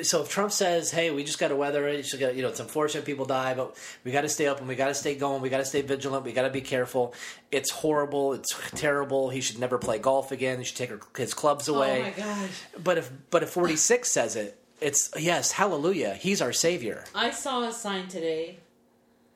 So 0.02 0.22
if 0.22 0.30
Trump 0.30 0.52
says, 0.52 0.92
"Hey, 0.92 1.12
we 1.12 1.24
just 1.24 1.40
got 1.40 1.50
to 1.50 1.56
weather 1.56 1.88
it. 1.88 1.98
You, 1.98 2.04
just 2.04 2.20
gotta, 2.20 2.36
you 2.36 2.42
know, 2.42 2.50
it's 2.50 2.60
unfortunate 2.60 3.06
people 3.06 3.26
die, 3.26 3.54
but 3.54 3.76
we 4.04 4.12
got 4.12 4.22
to 4.22 4.30
stay 4.30 4.48
open. 4.48 4.68
We 4.68 4.76
got 4.76 4.88
to 4.88 4.94
stay 4.94 5.16
going. 5.16 5.42
We 5.42 5.50
got 5.50 5.58
to 5.58 5.66
stay 5.66 5.82
vigilant. 5.82 6.24
We 6.24 6.32
got 6.32 6.44
to 6.44 6.50
be 6.50 6.62
careful. 6.62 7.14
It's 7.52 7.70
horrible. 7.70 8.34
It's 8.34 8.54
terrible. 8.72 9.30
He 9.30 9.42
should 9.42 9.60
never 9.60 9.78
play 9.78 10.00
golf 10.00 10.32
again. 10.32 10.60
He 10.60 10.64
should 10.64 10.78
take 10.78 10.92
his 11.18 11.34
clubs 11.34 11.68
oh 11.68 11.76
away." 11.76 12.00
Oh 12.00 12.04
my 12.04 12.12
gosh. 12.12 12.62
But 12.84 12.98
if 12.98 13.12
but 13.30 13.44
if 13.44 13.50
forty 13.50 13.76
six 13.76 14.12
says 14.12 14.36
it, 14.36 14.60
it's 14.82 15.12
yes, 15.18 15.52
hallelujah. 15.52 16.14
He's 16.14 16.42
our 16.42 16.54
savior. 16.54 17.04
I 17.14 17.32
saw 17.32 17.64
a 17.64 17.74
sign 17.74 18.08
today, 18.08 18.60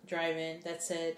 driving, 0.07 0.61
that 0.63 0.83
said, 0.83 1.17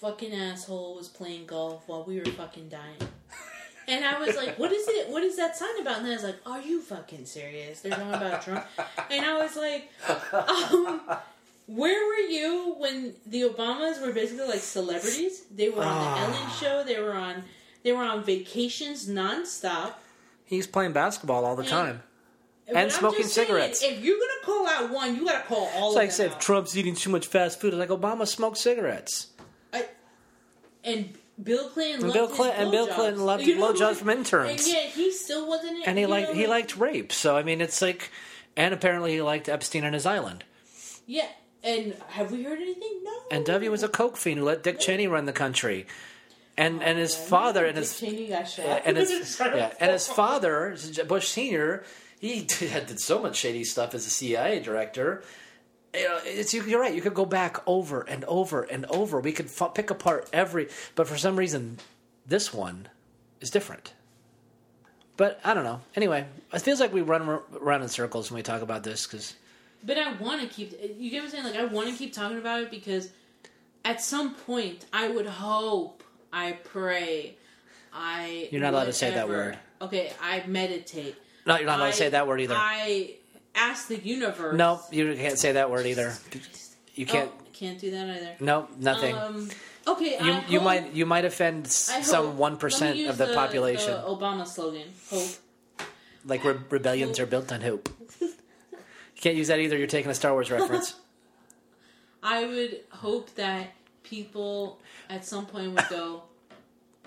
fucking 0.00 0.32
asshole 0.32 0.96
was 0.96 1.08
playing 1.08 1.46
golf 1.46 1.82
while 1.86 2.04
we 2.04 2.18
were 2.18 2.24
fucking 2.24 2.68
dying. 2.68 2.98
And 3.88 4.04
I 4.04 4.18
was 4.24 4.36
like, 4.36 4.58
what 4.58 4.72
is 4.72 4.86
it? 4.88 5.08
What 5.10 5.22
is 5.22 5.36
that 5.36 5.56
sign 5.56 5.80
about? 5.80 5.98
And 5.98 6.06
then 6.06 6.12
I 6.12 6.16
was 6.16 6.24
like, 6.24 6.36
are 6.46 6.60
you 6.60 6.80
fucking 6.80 7.26
serious? 7.26 7.80
They're 7.80 7.92
talking 7.92 8.14
about 8.14 8.42
Trump. 8.42 8.64
And 9.10 9.24
I 9.24 9.38
was 9.42 9.56
like, 9.56 9.90
um, 10.32 11.00
where 11.66 12.06
were 12.06 12.28
you 12.28 12.74
when 12.78 13.14
the 13.26 13.42
Obamas 13.42 14.00
were 14.00 14.12
basically 14.12 14.46
like 14.46 14.60
celebrities? 14.60 15.42
They 15.54 15.68
were 15.70 15.82
on 15.84 16.04
the 16.14 16.20
Ellen 16.20 16.50
show. 16.60 16.84
They 16.84 17.00
were 17.00 17.14
on, 17.14 17.44
they 17.82 17.92
were 17.92 18.02
on 18.04 18.22
vacations 18.24 19.08
nonstop. 19.08 19.94
He's 20.44 20.66
playing 20.66 20.92
basketball 20.92 21.44
all 21.44 21.56
the 21.56 21.62
And- 21.62 21.70
time. 21.70 22.02
And 22.74 22.90
smoking 22.92 23.22
just 23.22 23.34
saying, 23.34 23.48
cigarettes. 23.48 23.82
if 23.82 24.02
you're 24.02 24.16
gonna 24.16 24.44
call 24.44 24.66
out 24.68 24.90
one, 24.90 25.16
you 25.16 25.26
gotta 25.26 25.44
call 25.46 25.68
all 25.74 25.88
It's 25.88 25.90
of 25.90 25.94
like 25.96 26.08
them 26.10 26.14
say 26.16 26.26
if 26.26 26.32
out. 26.34 26.40
Trump's 26.40 26.76
eating 26.76 26.94
too 26.94 27.10
much 27.10 27.26
fast 27.26 27.60
food. 27.60 27.74
It's 27.74 27.78
like 27.78 27.88
Obama 27.90 28.26
smoked 28.26 28.56
cigarettes. 28.56 29.26
I, 29.74 29.86
and 30.84 31.12
Bill 31.42 31.68
Clinton 31.70 32.04
And 32.04 32.12
Bill 32.12 32.28
Clinton- 32.28 32.62
and 32.62 32.70
Bill 32.70 32.86
blowjobs. 32.88 32.94
Clinton 32.94 33.24
loved 33.24 33.46
You 33.46 33.56
know, 33.56 33.72
blowjobs 33.72 33.96
from 33.96 34.10
interns. 34.10 34.64
And 34.64 34.72
yet 34.72 34.86
he 34.90 35.12
still 35.12 35.46
wasn't. 35.48 35.86
And 35.86 35.98
he 35.98 36.06
liked 36.06 36.28
know, 36.30 36.34
he 36.34 36.46
like- 36.46 36.70
liked 36.72 36.76
rape. 36.76 37.12
So 37.12 37.36
I 37.36 37.42
mean, 37.42 37.60
it's 37.60 37.80
like, 37.80 38.10
and 38.56 38.74
apparently 38.74 39.12
he 39.12 39.22
liked 39.22 39.48
Epstein 39.48 39.84
on 39.84 39.92
his 39.92 40.06
island. 40.06 40.44
Yeah, 41.06 41.26
and 41.64 41.94
have 42.10 42.30
we 42.30 42.42
heard 42.44 42.60
anything? 42.60 43.00
No. 43.02 43.12
And 43.30 43.44
W 43.46 43.70
was 43.70 43.82
a 43.82 43.88
coke 43.88 44.16
fiend 44.16 44.38
who 44.40 44.44
let 44.44 44.62
Dick 44.62 44.78
Cheney 44.78 45.06
run 45.08 45.24
the 45.26 45.32
country, 45.32 45.86
and 46.56 46.82
and 46.82 46.98
his 46.98 47.14
father 47.14 47.64
and 47.64 47.76
his 47.76 47.98
Cheney 47.98 48.28
got 48.28 48.48
shot. 48.48 48.82
and 48.84 48.96
his 48.96 49.38
yeah, 49.40 49.72
and 49.80 49.90
his 49.90 50.06
father 50.20 50.76
Bush 51.08 51.28
Senior. 51.28 51.82
He 52.20 52.42
did 52.58 52.86
did 52.86 53.00
so 53.00 53.20
much 53.20 53.36
shady 53.36 53.64
stuff 53.64 53.94
as 53.94 54.06
a 54.06 54.10
CIA 54.10 54.60
director. 54.60 55.24
You 55.94 56.08
know, 56.08 56.20
it's 56.24 56.54
you- 56.54 56.62
you're 56.64 56.80
right. 56.80 56.94
You 56.94 57.02
could 57.02 57.14
go 57.14 57.24
back 57.26 57.58
over 57.66 58.00
and 58.02 58.24
over 58.24 58.62
and 58.62 58.86
over. 58.86 59.20
We 59.20 59.32
could 59.32 59.46
f- 59.46 59.74
pick 59.74 59.90
apart 59.90 60.28
every, 60.32 60.68
but 60.94 61.06
for 61.06 61.18
some 61.18 61.36
reason, 61.36 61.78
this 62.26 62.52
one 62.54 62.88
is 63.40 63.50
different. 63.50 63.92
But 65.18 65.38
I 65.44 65.52
don't 65.54 65.64
know. 65.64 65.80
Anyway, 65.94 66.26
it 66.52 66.62
feels 66.62 66.80
like 66.80 66.92
we 66.92 67.02
run 67.02 67.40
around 67.60 67.82
in 67.82 67.88
circles 67.88 68.30
when 68.30 68.36
we 68.36 68.42
talk 68.42 68.62
about 68.62 68.82
this 68.82 69.06
because 69.06 69.34
But 69.84 69.98
I 69.98 70.12
want 70.14 70.40
to 70.40 70.46
keep. 70.46 70.72
You 70.98 71.10
get 71.10 71.18
what 71.18 71.24
I'm 71.26 71.30
saying? 71.30 71.44
Like 71.44 71.56
I 71.56 71.64
want 71.66 71.90
to 71.90 71.94
keep 71.96 72.12
talking 72.14 72.38
about 72.38 72.62
it 72.62 72.70
because 72.70 73.10
at 73.84 74.00
some 74.00 74.34
point 74.34 74.86
I 74.92 75.08
would 75.08 75.26
hope, 75.26 76.02
I 76.32 76.52
pray, 76.52 77.36
I. 77.92 78.48
You're 78.50 78.62
not 78.62 78.72
allowed 78.72 78.84
to 78.86 78.92
say 78.94 79.10
that 79.10 79.28
word. 79.28 79.58
Okay, 79.82 80.12
I 80.22 80.42
meditate. 80.46 81.16
no, 81.44 81.56
you're 81.56 81.66
not 81.66 81.78
allowed 81.80 81.90
to 81.90 81.96
say 81.96 82.08
that 82.08 82.26
word 82.26 82.40
either. 82.40 82.54
I 82.56 83.16
ask 83.54 83.88
the 83.88 83.98
universe. 83.98 84.56
no, 84.56 84.80
you 84.90 85.14
can't 85.14 85.38
say 85.38 85.52
that 85.52 85.70
word 85.70 85.86
either. 85.86 86.14
You 86.94 87.06
can't. 87.06 87.30
Oh, 87.32 87.42
can't 87.52 87.78
do 87.78 87.90
that 87.90 88.08
either. 88.08 88.36
No, 88.40 88.68
nothing. 88.78 89.16
Um, 89.16 89.48
okay, 89.86 90.18
you 90.22 90.40
you 90.48 90.60
might 90.60 90.92
you 90.92 91.06
might 91.06 91.24
offend 91.24 91.66
hope- 91.66 92.04
some 92.04 92.38
one 92.38 92.56
percent 92.56 93.06
of 93.08 93.18
the, 93.18 93.28
population. 93.34 93.92
the 93.92 93.98
Obama 94.02 94.46
slogan: 94.46 94.88
Hope. 95.10 95.28
like 96.26 96.44
re- 96.44 96.56
rebellions 96.70 97.18
are 97.20 97.26
built 97.26 97.52
on 97.52 97.60
hope. 97.60 97.88
you 98.20 98.30
can't 99.16 99.36
use 99.36 99.48
that 99.48 99.58
either. 99.60 99.76
You're 99.78 99.86
taking 99.86 100.10
a 100.10 100.14
Star 100.14 100.32
Wars 100.32 100.50
reference. 100.50 100.94
I 102.22 102.46
would 102.46 102.80
hope 102.90 103.34
that 103.34 103.72
people 104.04 104.78
at 105.08 105.24
some 105.24 105.46
point 105.46 105.72
would 105.74 105.88
go, 105.88 106.22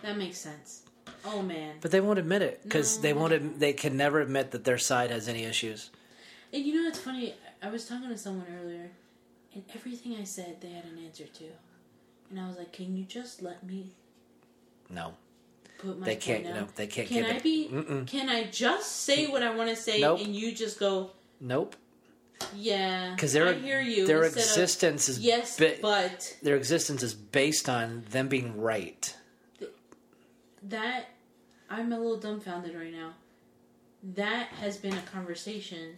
"That 0.01 0.17
makes 0.17 0.37
sense." 0.37 0.81
Oh 1.27 1.41
man, 1.41 1.75
But 1.81 1.91
they 1.91 2.01
won't 2.01 2.19
admit 2.19 2.41
it 2.43 2.61
because 2.63 2.99
they 2.99 3.13
won't. 3.13 3.33
Ad- 3.33 3.59
they 3.59 3.73
can 3.73 3.97
never 3.97 4.19
admit 4.21 4.51
that 4.51 4.63
their 4.63 4.77
side 4.77 5.09
has 5.11 5.27
any 5.27 5.43
issues. 5.43 5.89
And 6.56 6.66
you 6.66 6.82
know 6.82 6.88
it's 6.88 6.99
funny. 6.99 7.34
I 7.62 7.70
was 7.70 7.86
talking 7.88 8.10
to 8.10 8.18
someone 8.18 8.47
earlier, 8.62 8.89
and 9.53 9.64
everything 9.76 10.16
I 10.20 10.24
said 10.24 10.62
they 10.62 10.70
had 10.70 10.86
an 10.86 10.97
answer 11.06 11.26
to, 11.26 11.43
and 12.30 12.39
I 12.39 12.47
was 12.47 12.58
like, 12.58 12.72
"Can 12.72 12.95
you 12.95 13.03
just 13.03 13.41
let 13.41 13.64
me 13.64 13.91
No, 14.89 15.14
put 15.80 15.99
my 15.99 16.06
they 16.06 16.16
can't. 16.16 16.43
Down? 16.45 16.68
they 16.76 16.88
can't 16.88 17.08
Can 17.08 17.24
give 17.24 17.32
I 17.32 17.36
it. 17.38 17.43
be? 17.43 17.70
Mm-mm. 17.72 18.08
Can 18.08 18.30
I 18.30 18.45
just 18.45 18.91
say 19.03 19.28
what 19.28 19.43
I 19.43 19.53
want 19.56 19.70
to 19.70 19.76
say, 19.76 19.99
Nope. 20.01 20.22
and 20.22 20.36
you 20.36 20.51
just 20.53 20.80
go, 20.80 21.12
Nope, 21.41 21.76
"Yeah"? 22.56 23.12
because 23.16 23.34
their 23.34 23.51
you. 23.53 24.06
their 24.08 24.24
instead 24.24 24.41
of, 24.41 24.47
existence 24.49 25.10
is 25.10 25.20
yes, 25.20 25.58
ba- 25.58 25.76
but 25.82 26.38
their 26.41 26.56
existence 26.56 27.03
is 27.03 27.14
based 27.14 27.68
on 27.70 28.03
them 28.12 28.28
being 28.28 28.60
right. 28.62 29.16
that 30.64 31.10
I'm 31.70 31.91
a 31.91 31.97
little 31.99 32.18
dumbfounded 32.18 32.76
right 32.76 32.91
now. 32.93 33.14
That 34.16 34.47
has 34.62 34.78
been 34.78 34.93
a 34.93 35.01
conversation 35.01 35.97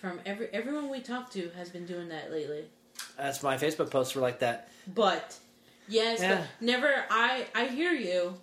from 0.00 0.20
every 0.26 0.48
everyone 0.52 0.88
we 0.90 1.00
talk 1.00 1.30
to 1.32 1.50
has 1.56 1.68
been 1.70 1.86
doing 1.86 2.08
that 2.08 2.30
lately. 2.30 2.64
That's 3.16 3.42
my 3.42 3.56
Facebook 3.56 3.90
posts 3.90 4.14
were 4.14 4.20
like 4.22 4.40
that. 4.40 4.68
But 4.94 5.36
yes, 5.88 6.20
Yeah. 6.20 6.36
but 6.36 6.46
never. 6.60 7.04
I 7.10 7.46
I 7.54 7.66
hear 7.66 7.92
you, 7.92 8.34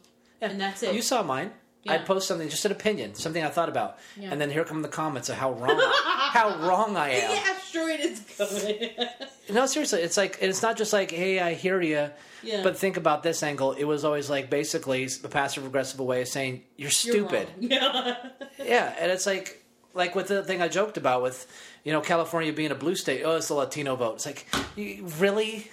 Yeah. 0.42 0.50
and 0.50 0.62
that's 0.62 0.84
it. 0.84 0.94
You 0.96 1.02
saw 1.02 1.24
mine. 1.24 1.52
Yeah. 1.84 1.94
I'd 1.94 2.06
post 2.06 2.28
something, 2.28 2.50
just 2.50 2.66
an 2.66 2.72
opinion, 2.74 3.16
something 3.16 3.42
I 3.42 3.48
thought 3.50 3.70
about, 3.70 3.98
Yeah. 4.18 4.30
and 4.32 4.42
then 4.42 4.50
here 4.50 4.66
come 4.66 4.82
the 4.82 4.90
comments 4.90 5.30
of 5.30 5.36
how 5.36 5.54
wrong, 5.54 5.80
how 5.80 6.58
wrong 6.68 6.98
I 6.98 7.12
am. 7.12 7.32
the 7.32 7.38
asteroid 7.52 8.00
is 8.02 8.22
coming. 8.38 8.90
No, 9.50 9.66
seriously, 9.66 10.02
it's 10.02 10.18
like 10.18 10.38
it's 10.42 10.62
not 10.62 10.76
just 10.76 10.92
like, 10.92 11.10
hey, 11.10 11.40
I 11.40 11.54
hear 11.54 11.80
you, 11.82 12.10
yeah, 12.44 12.64
but 12.64 12.78
think 12.78 12.98
about 12.98 13.24
this 13.24 13.42
angle. 13.44 13.72
It 13.72 13.86
was 13.86 14.04
always 14.04 14.30
like 14.30 14.50
basically 14.50 15.06
the 15.08 15.30
passive 15.30 15.66
aggressive 15.66 16.02
way 16.02 16.22
of 16.24 16.28
saying 16.28 16.64
you're 16.76 16.88
You're 16.88 16.92
stupid. 16.92 17.48
wrong. 17.56 17.70
Yeah. 17.72 18.16
Yeah, 18.62 18.96
and 19.00 19.10
it's 19.10 19.26
like 19.26 19.64
like 19.98 20.16
with 20.16 20.28
the 20.28 20.44
thing 20.44 20.62
I 20.62 20.68
joked 20.68 20.98
about 20.98 21.22
with 21.22 21.48
you 21.84 21.92
know 21.92 22.02
California 22.02 22.54
being 22.54 22.72
a 22.72 22.76
blue 22.76 22.96
state. 22.96 23.24
Oh, 23.24 23.38
it's 23.38 23.48
the 23.48 23.56
Latino 23.56 23.96
vote. 23.96 24.16
It's 24.16 24.26
like 24.26 24.48
you, 24.76 25.08
really, 25.20 25.70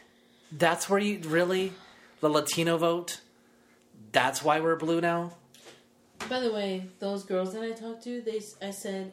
that's 0.51 0.89
where 0.89 0.99
you 0.99 1.20
really 1.20 1.72
the 2.20 2.29
Latino 2.29 2.77
vote. 2.79 3.20
That's 4.12 4.43
why 4.43 4.61
we're 4.61 4.77
blue 4.77 5.01
now. 5.01 5.33
By 6.29 6.41
the 6.41 6.53
way, 6.53 6.87
those 7.01 7.25
girls 7.25 7.53
that 7.53 7.62
I 7.62 7.72
talked 7.72 8.05
to, 8.05 8.22
they 8.22 8.41
I 8.62 8.70
said, 8.70 9.12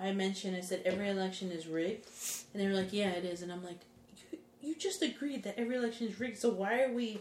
I 0.00 0.12
mentioned, 0.12 0.56
I 0.56 0.60
said 0.60 0.82
every 0.84 1.08
election 1.08 1.52
is 1.52 1.66
rigged, 1.66 2.06
and 2.52 2.62
they 2.62 2.66
were 2.66 2.74
like, 2.74 2.92
yeah, 2.92 3.10
it 3.10 3.24
is, 3.24 3.42
and 3.42 3.52
I'm 3.52 3.62
like, 3.62 3.78
you, 4.32 4.38
you 4.60 4.74
just 4.74 5.02
agreed 5.02 5.44
that 5.44 5.58
every 5.58 5.76
election 5.76 6.08
is 6.08 6.18
rigged, 6.18 6.38
so 6.38 6.50
why 6.50 6.82
are 6.82 6.92
we? 6.92 7.20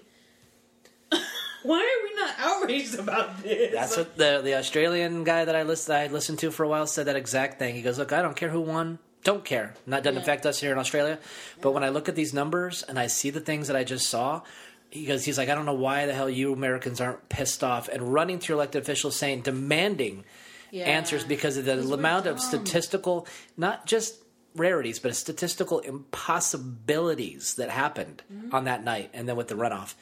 Why 1.63 1.79
are 1.79 2.03
we 2.03 2.15
not 2.21 2.35
outraged 2.39 2.99
about 2.99 3.41
this? 3.43 3.73
That's 3.73 3.97
what 3.97 4.17
the 4.17 4.41
the 4.43 4.55
Australian 4.55 5.23
guy 5.23 5.45
that 5.45 5.55
I 5.55 5.63
list 5.63 5.89
I 5.89 6.07
listened 6.07 6.39
to 6.39 6.51
for 6.51 6.63
a 6.63 6.67
while 6.67 6.87
said 6.87 7.05
that 7.07 7.15
exact 7.15 7.59
thing. 7.59 7.75
He 7.75 7.81
goes, 7.81 7.97
"Look, 7.97 8.11
I 8.13 8.21
don't 8.21 8.35
care 8.35 8.49
who 8.49 8.61
won. 8.61 8.99
Don't 9.23 9.43
care. 9.43 9.73
Not 9.85 10.03
doesn't 10.03 10.15
Yeah. 10.15 10.21
affect 10.21 10.45
us 10.45 10.59
here 10.59 10.71
in 10.71 10.77
Australia. 10.77 11.19
But 11.61 11.71
when 11.71 11.83
I 11.83 11.89
look 11.89 12.07
at 12.07 12.15
these 12.15 12.33
numbers 12.33 12.83
and 12.83 12.97
I 12.97 13.07
see 13.07 13.29
the 13.29 13.41
things 13.41 13.67
that 13.67 13.75
I 13.75 13.83
just 13.83 14.07
saw." 14.07 14.41
He 14.89 15.05
goes, 15.05 15.25
he's 15.25 15.37
like, 15.37 15.49
I 15.49 15.53
don't 15.55 15.65
know 15.65 15.73
why 15.73 16.05
the 16.05 16.13
hell 16.13 16.29
you 16.29 16.53
Americans 16.53 17.01
aren't 17.01 17.27
pissed 17.27 17.61
off 17.61 17.89
and 17.89 18.13
running 18.13 18.39
to 18.39 18.47
your 18.47 18.55
elected 18.55 18.81
officials 18.81 19.17
saying, 19.17 19.41
demanding 19.41 20.23
Yeah. 20.71 20.85
answers 20.85 21.25
because 21.25 21.57
of 21.57 21.65
the 21.65 21.77
amount 21.93 22.25
of 22.25 22.39
statistical, 22.39 23.27
not 23.57 23.85
just 23.85 24.15
rarities, 24.55 24.97
but 24.99 25.13
statistical 25.13 25.79
impossibilities 25.79 27.55
that 27.55 27.69
happened 27.69 28.23
Mm-hmm. 28.33 28.55
on 28.55 28.63
that 28.63 28.83
night 28.83 29.09
and 29.13 29.27
then 29.27 29.35
with 29.35 29.49
the 29.49 29.55
runoff. 29.55 29.93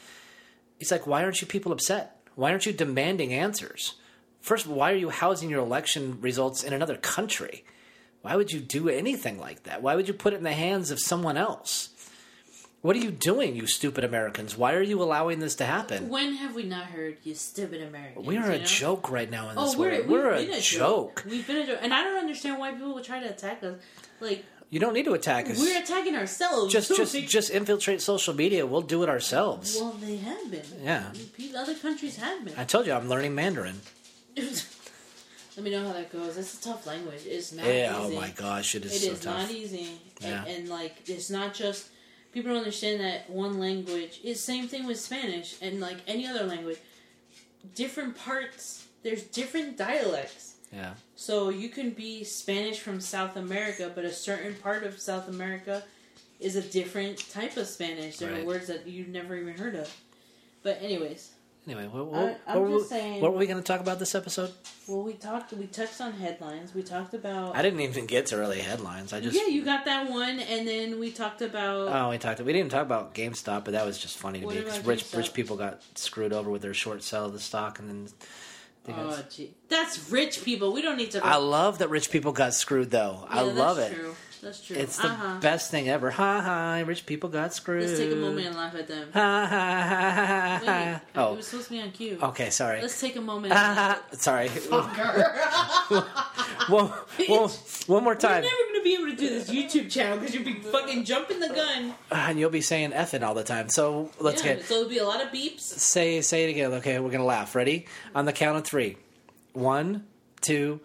He's 0.78 0.92
like, 0.92 1.08
why 1.08 1.24
aren't 1.24 1.42
you 1.42 1.48
people 1.48 1.72
upset? 1.72 2.18
Why 2.36 2.52
aren't 2.52 2.66
you 2.66 2.74
demanding 2.74 3.34
answers? 3.34 3.96
First, 4.42 4.68
why 4.68 4.92
are 4.92 4.96
you 4.98 5.10
housing 5.10 5.50
your 5.50 5.62
election 5.62 6.20
results 6.22 6.64
in 6.64 6.74
another 6.74 6.98
country? 6.98 7.64
Why 8.22 8.36
would 8.36 8.52
you 8.52 8.60
do 8.60 8.90
anything 8.90 9.40
like 9.40 9.64
that? 9.64 9.82
Why 9.82 9.96
would 9.96 10.08
you 10.08 10.14
put 10.14 10.34
it 10.34 10.38
in 10.38 10.44
the 10.44 10.54
hands 10.54 10.92
of 10.92 11.00
someone 11.00 11.38
else? 11.38 11.90
What 12.82 12.96
are 12.96 13.00
you 13.00 13.10
doing, 13.10 13.56
you 13.56 13.66
stupid 13.66 14.04
Americans? 14.04 14.56
Why 14.56 14.74
are 14.76 14.82
you 14.82 15.02
allowing 15.02 15.40
this 15.40 15.56
to 15.56 15.66
happen? 15.66 16.08
When 16.10 16.34
have 16.36 16.54
we 16.54 16.64
not 16.64 16.86
heard 16.86 17.18
you 17.24 17.34
stupid 17.34 17.82
Americans? 17.82 18.28
We 18.28 18.38
are 18.38 18.50
a 18.52 18.54
you 18.54 18.60
know? 18.60 18.66
joke 18.66 19.10
right 19.10 19.30
now 19.30 19.50
in 19.50 19.58
Oh, 19.58 19.66
this 19.66 19.76
we're 19.76 19.90
world. 19.90 20.02
we've 20.08 20.10
We're 20.24 20.38
been 20.46 20.54
a 20.54 20.62
joke. 20.62 21.24
We've 21.28 21.48
been 21.48 21.58
a 21.58 21.66
joke, 21.66 21.80
and 21.82 21.92
I 21.92 22.04
don't 22.04 22.20
understand 22.20 22.60
why 22.60 22.74
people 22.74 22.94
would 22.94 23.04
try 23.04 23.20
to 23.20 23.28
attack 23.30 23.64
us. 23.64 23.80
Like 24.22 24.46
You 24.72 24.80
don't 24.80 24.93
need 24.93 25.05
to 25.05 25.13
attack 25.13 25.49
us. 25.49 25.59
We're 25.59 25.80
attacking 25.80 26.16
ourselves. 26.16 26.74
just 26.74 26.88
So 26.89 26.95
just 26.97 27.13
they- 27.13 27.22
just 27.22 27.49
infiltrate 27.51 28.01
social 28.01 28.34
media. 28.34 28.66
We'll 28.66 28.82
do 28.82 29.03
it 29.03 29.09
ourselves. 29.09 29.78
Well, 29.80 29.93
they 30.01 30.18
have 30.18 30.49
been. 30.51 30.63
Yeah. 30.84 31.11
Other 31.57 31.76
countries 31.76 32.18
have 32.18 32.43
been. 32.43 32.53
I 32.57 32.63
told 32.66 32.86
you 32.88 32.93
I'm 32.93 33.07
learning 33.07 33.36
Mandarin. 33.36 33.80
Let 34.36 35.63
me 35.63 35.72
know 35.72 35.88
how 35.88 35.93
that 35.93 36.11
goes. 36.11 36.36
It's 36.36 36.59
a 36.59 36.63
tough 36.63 36.86
language. 36.86 37.22
It's 37.26 37.53
not 37.53 37.66
oh 37.66 37.70
easy. 37.70 37.78
Yeah. 37.78 38.05
easy. 38.05 38.18
Oh 38.18 38.20
my 38.22 38.30
gosh, 38.32 38.76
it 38.76 38.84
is 38.86 38.95
It 38.95 38.99
so 39.07 39.11
is 39.13 39.20
tough. 39.22 39.38
not 39.43 39.51
easy, 39.51 39.89
Yeah. 40.20 40.43
and, 40.45 40.47
and 40.49 40.70
like 40.70 40.95
it's 41.07 41.30
not 41.30 41.53
just 41.53 41.88
people 42.34 42.49
don't 42.49 42.57
understand 42.57 42.99
that 42.99 43.30
one 43.30 43.57
language 43.59 44.20
is 44.24 44.41
same 44.41 44.68
thing 44.68 44.86
with 44.86 44.99
Spanish 44.99 45.55
and 45.61 45.80
like 45.80 45.97
any 46.07 46.28
other 46.28 46.43
language. 46.43 46.78
Different 47.74 48.18
parts. 48.18 48.86
There's 49.03 49.24
different 49.24 49.78
dialects. 49.78 50.55
Yeah. 50.72 50.93
So 51.16 51.49
you 51.49 51.70
can 51.70 51.91
be 51.91 52.24
Spanish 52.24 52.80
from 52.80 52.99
South 52.99 53.36
America, 53.38 53.91
but 53.93 54.05
a 54.05 54.11
certain 54.11 54.55
part 54.55 54.84
of 54.84 54.99
South 54.99 55.28
America 55.30 55.84
is 56.39 56.55
a 56.55 56.61
different 56.61 57.18
type 57.32 57.55
of 57.57 57.68
Spanish. 57.68 58.18
There 58.18 58.34
are 58.36 58.43
words 58.43 58.68
that 58.68 58.88
you've 58.88 59.07
never 59.07 59.36
even 59.36 59.57
heard 59.57 59.76
of. 59.76 59.93
But 60.63 60.82
anyways, 60.82 61.32
Anyway, 61.68 61.88
what, 61.88 62.05
what, 62.05 62.41
I'm 62.45 62.61
what, 62.61 62.70
were- 62.70 62.84
saying- 62.84 63.22
what 63.22 63.32
were 63.34 63.39
we 63.39 63.47
going 63.47 63.57
to 63.57 63.63
talk 63.63 63.80
about 63.80 63.97
this 63.97 64.13
episode? 64.13 64.51
well, 64.88 65.01
we 65.01 65.13
talked. 65.13 65.51
We 65.51 65.66
touched 65.66 65.99
on 65.99 66.11
headlines. 66.13 66.76
We 66.76 66.84
talked 66.84 67.16
about. 67.16 67.55
I 67.55 67.63
didn't 67.63 67.80
even 67.80 68.05
get 68.05 68.28
to 68.28 68.38
really 68.38 68.59
headlines. 68.59 69.13
I 69.13 69.20
just 69.20 69.36
yeah, 69.36 69.47
you 69.47 69.66
got 69.66 69.86
that 69.86 70.07
one, 70.11 70.39
and 70.39 70.68
then 70.68 70.99
we 70.99 71.11
talked 71.11 71.41
about. 71.41 71.88
Oh, 71.88 72.09
we 72.11 72.20
talked. 72.20 72.39
We 72.41 72.53
didn't 72.53 72.70
talk 72.70 72.84
about 72.84 73.16
GameStop, 73.16 73.63
but 73.66 73.72
that 73.72 73.84
was 73.84 73.97
just 73.97 74.16
funny 74.16 74.41
to 74.41 74.47
me 74.47 74.59
because 74.59 74.86
rich 74.86 75.05
GameStop? 75.05 75.18
rich 75.18 75.34
people 75.34 75.57
got 75.57 75.82
screwed 75.95 76.34
over 76.34 76.51
with 76.51 76.61
their 76.61 76.76
short 76.76 77.01
sell 77.01 77.26
of 77.26 77.34
the 77.34 77.39
stock, 77.39 77.80
and 77.80 77.89
then 77.89 78.07
Oh, 78.88 79.24
gee. 79.30 79.54
That's 79.70 80.12
rich 80.12 80.44
people. 80.44 80.74
We 80.74 80.82
don't 80.82 80.98
need 80.98 81.12
to. 81.12 81.26
I 81.26 81.38
love 81.38 81.78
that 81.80 81.90
rich 81.90 82.12
people 82.12 82.32
got 82.32 82.54
screwed 82.54 82.92
though. 82.92 83.26
I 83.30 83.44
Yeah, 83.44 83.54
love 83.54 83.78
that's 83.78 83.92
it. 83.92 83.96
True. 83.96 84.16
That's 84.42 84.62
true. 84.62 84.78
It's 84.78 84.98
the 84.98 85.08
uh-huh. 85.08 85.40
best 85.40 85.72
thing 85.72 85.90
ever. 85.90 86.12
Ha 86.12 86.42
ha! 86.42 86.84
Rich 86.86 87.08
people 87.08 87.30
got 87.30 87.52
screwed. 87.52 87.88
Let's 87.88 87.98
take 87.98 88.12
a 88.12 88.16
moment 88.16 88.46
and 88.46 88.56
laugh 88.56 88.76
at 88.76 88.88
them. 88.88 89.10
Ha 89.12 89.20
ha 89.20 89.48
ha 89.48 90.62
ha 90.64 91.02
Wait, 91.16 91.18
oh, 91.20 91.34
it 91.34 91.38
was 91.38 91.48
supposed 91.48 91.68
to 91.70 91.74
be 91.74 91.82
on 91.82 91.90
cue. 91.92 92.20
okay. 92.22 92.52
Sorry. 92.52 92.80
Let's 92.80 93.00
take 93.02 93.16
a 93.16 93.22
moment. 93.22 93.52
laugh 93.54 93.76
Ha, 93.76 94.02
sorry. 94.12 94.50
at- 94.50 94.70
one, 96.70 96.92
one, 97.28 97.50
one 97.88 98.04
more 98.04 98.16
time, 98.16 98.44
be 98.86 98.94
able 98.94 99.08
to 99.08 99.16
do 99.16 99.28
this 99.28 99.50
YouTube 99.50 99.92
channel 99.92 100.18
because 100.20 100.34
you'll 100.34 100.46
be 100.46 100.54
fucking 100.54 101.04
jumping 101.04 101.40
the 101.40 101.50
gun. 101.50 101.96
and 102.12 102.40
you'll 102.40 102.52
be 102.52 102.62
saying 102.62 102.92
"effing" 102.92 103.24
all 103.24 103.34
the 103.34 103.44
time. 103.44 103.68
So 103.68 104.12
let's 104.20 104.46
yeah, 104.46 104.56
get 104.56 104.66
so 104.66 104.76
there'll 104.76 104.90
be 104.90 105.00
a 105.00 105.06
lot 105.06 105.22
of 105.22 105.30
beeps. 105.30 105.62
say 105.62 106.22
say 106.22 106.46
it 106.46 106.52
again. 106.52 106.72
Okay, 106.74 107.00
we're 107.00 107.10
gonna 107.10 107.26
laugh. 107.26 107.56
Ready? 107.56 107.88
On 108.14 108.26
the 108.26 108.32
count 108.32 108.58
of 108.58 108.64
three. 108.64 108.98
One, 109.54 110.06
two, 110.42 110.80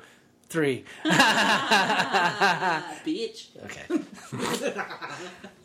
three. 0.49 0.85
Ah, 1.05 2.95
bitch. 3.07 3.49
Okay. 3.65 4.03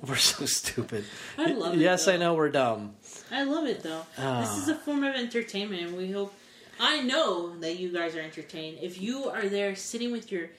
we're 0.07 0.15
so 0.17 0.45
stupid. 0.45 1.05
I 1.37 1.53
love 1.53 1.75
it. 1.75 1.79
Yes. 1.79 2.07
I 2.07 2.17
know 2.17 2.33
we're 2.33 2.49
dumb. 2.49 2.95
I 3.31 3.43
love 3.43 3.65
it 3.65 3.81
though. 3.81 4.01
This 4.17 4.57
is 4.57 4.67
a 4.67 4.75
form 4.75 5.03
of 5.05 5.15
entertainment, 5.15 5.81
and 5.83 5.97
we 5.97 6.11
hope. 6.11 6.33
I 6.77 7.01
know 7.01 7.57
that 7.59 7.79
you 7.79 7.93
guys 7.93 8.17
are 8.17 8.21
entertained. 8.21 8.79
If 8.81 9.01
you 9.01 9.29
are 9.29 9.47
there 9.47 9.77
sitting 9.77 10.11
with 10.11 10.29
your 10.29 10.49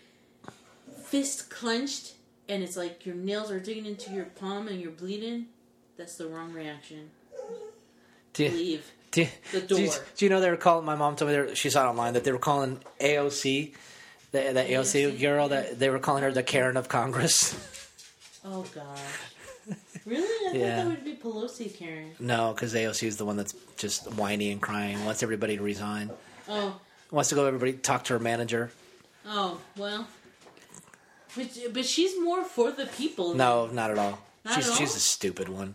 fist 1.07 1.51
clenched 1.51 2.15
and 2.49 2.63
it's 2.63 2.77
like 2.77 3.05
your 3.07 3.15
nails 3.15 3.51
are 3.51 3.61
digging 3.61 3.87
into 3.87 4.13
your 4.13 4.25
palm 4.27 4.69
and 4.69 4.81
you're 4.81 4.91
bleeding, 4.93 5.47
that's 5.97 6.17
the 6.17 6.27
wrong 6.29 6.53
reaction. 6.53 7.11
Do 8.35 8.45
you, 8.45 8.51
Leave. 8.51 8.93
do, 9.13 9.23
you- 9.23 9.29
The 9.53 9.61
do 9.63 9.81
you- 9.81 9.87
door. 9.89 9.97
do 10.17 10.25
you 10.25 10.29
know 10.29 10.41
they 10.41 10.51
were 10.51 10.57
calling? 10.57 10.85
My 10.85 10.95
mom 10.95 11.17
told 11.17 11.31
me 11.31 11.37
were- 11.39 11.55
she 11.55 11.71
saw 11.71 11.87
it 11.87 11.89
online 11.91 12.13
that 12.15 12.25
they 12.25 12.33
were 12.33 12.39
calling 12.39 12.81
AOC, 13.01 13.73
the, 14.33 14.39
the 14.53 14.61
AOC 14.73 15.13
AOC? 15.13 15.21
girl 15.21 15.49
that 15.49 15.79
they 15.79 15.89
were 15.91 15.99
calling 15.99 16.23
her 16.23 16.31
the 16.33 16.43
Karen 16.43 16.77
of 16.77 16.89
Congress. 16.89 17.55
Oh 18.49 18.65
gosh. 18.73 19.01
Really? 20.05 20.23
I 20.23 20.53
thought 20.53 20.57
Yeah. 20.61 20.77
that 20.77 20.87
would 20.87 21.03
be 21.05 21.15
Pelosi, 21.17 21.77
Karen. 21.77 22.13
no, 22.21 22.53
because 22.53 22.75
AOC 22.75 23.09
is 23.09 23.17
the 23.17 23.25
one 23.25 23.37
that's 23.37 23.57
just 23.77 24.09
whiny 24.15 24.53
and 24.53 24.63
crying, 24.63 25.05
wants 25.05 25.25
everybody 25.25 25.57
to 25.57 25.65
resign, 25.65 26.11
Oh, 26.49 26.79
wants 27.11 27.31
to 27.31 27.35
go 27.35 27.45
everybody 27.47 27.73
talk 27.73 28.05
to 28.05 28.13
her 28.13 28.21
manager. 28.21 28.71
oh, 29.27 29.59
well. 29.77 30.07
But, 31.37 31.75
but 31.75 31.85
she's 31.85 32.19
more 32.21 32.45
for 32.45 32.71
the 32.71 32.87
people. 32.87 33.35
No, 33.35 33.67
not 33.67 33.91
at 33.91 33.99
all. 33.99 34.19
Not 34.45 34.55
she's 34.55 34.69
at 34.69 34.77
she's 34.77 34.97
a 34.97 35.01
stupid 35.01 35.49
one. 35.49 35.75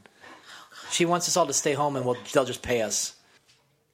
She 0.91 1.05
wants 1.05 1.27
us 1.27 1.37
all 1.37 1.47
to 1.47 1.53
stay 1.53 1.73
home 1.73 1.95
and 1.95 2.05
we'll, 2.05 2.17
they'll 2.33 2.45
just 2.45 2.61
pay 2.61 2.81
us. 2.81 3.15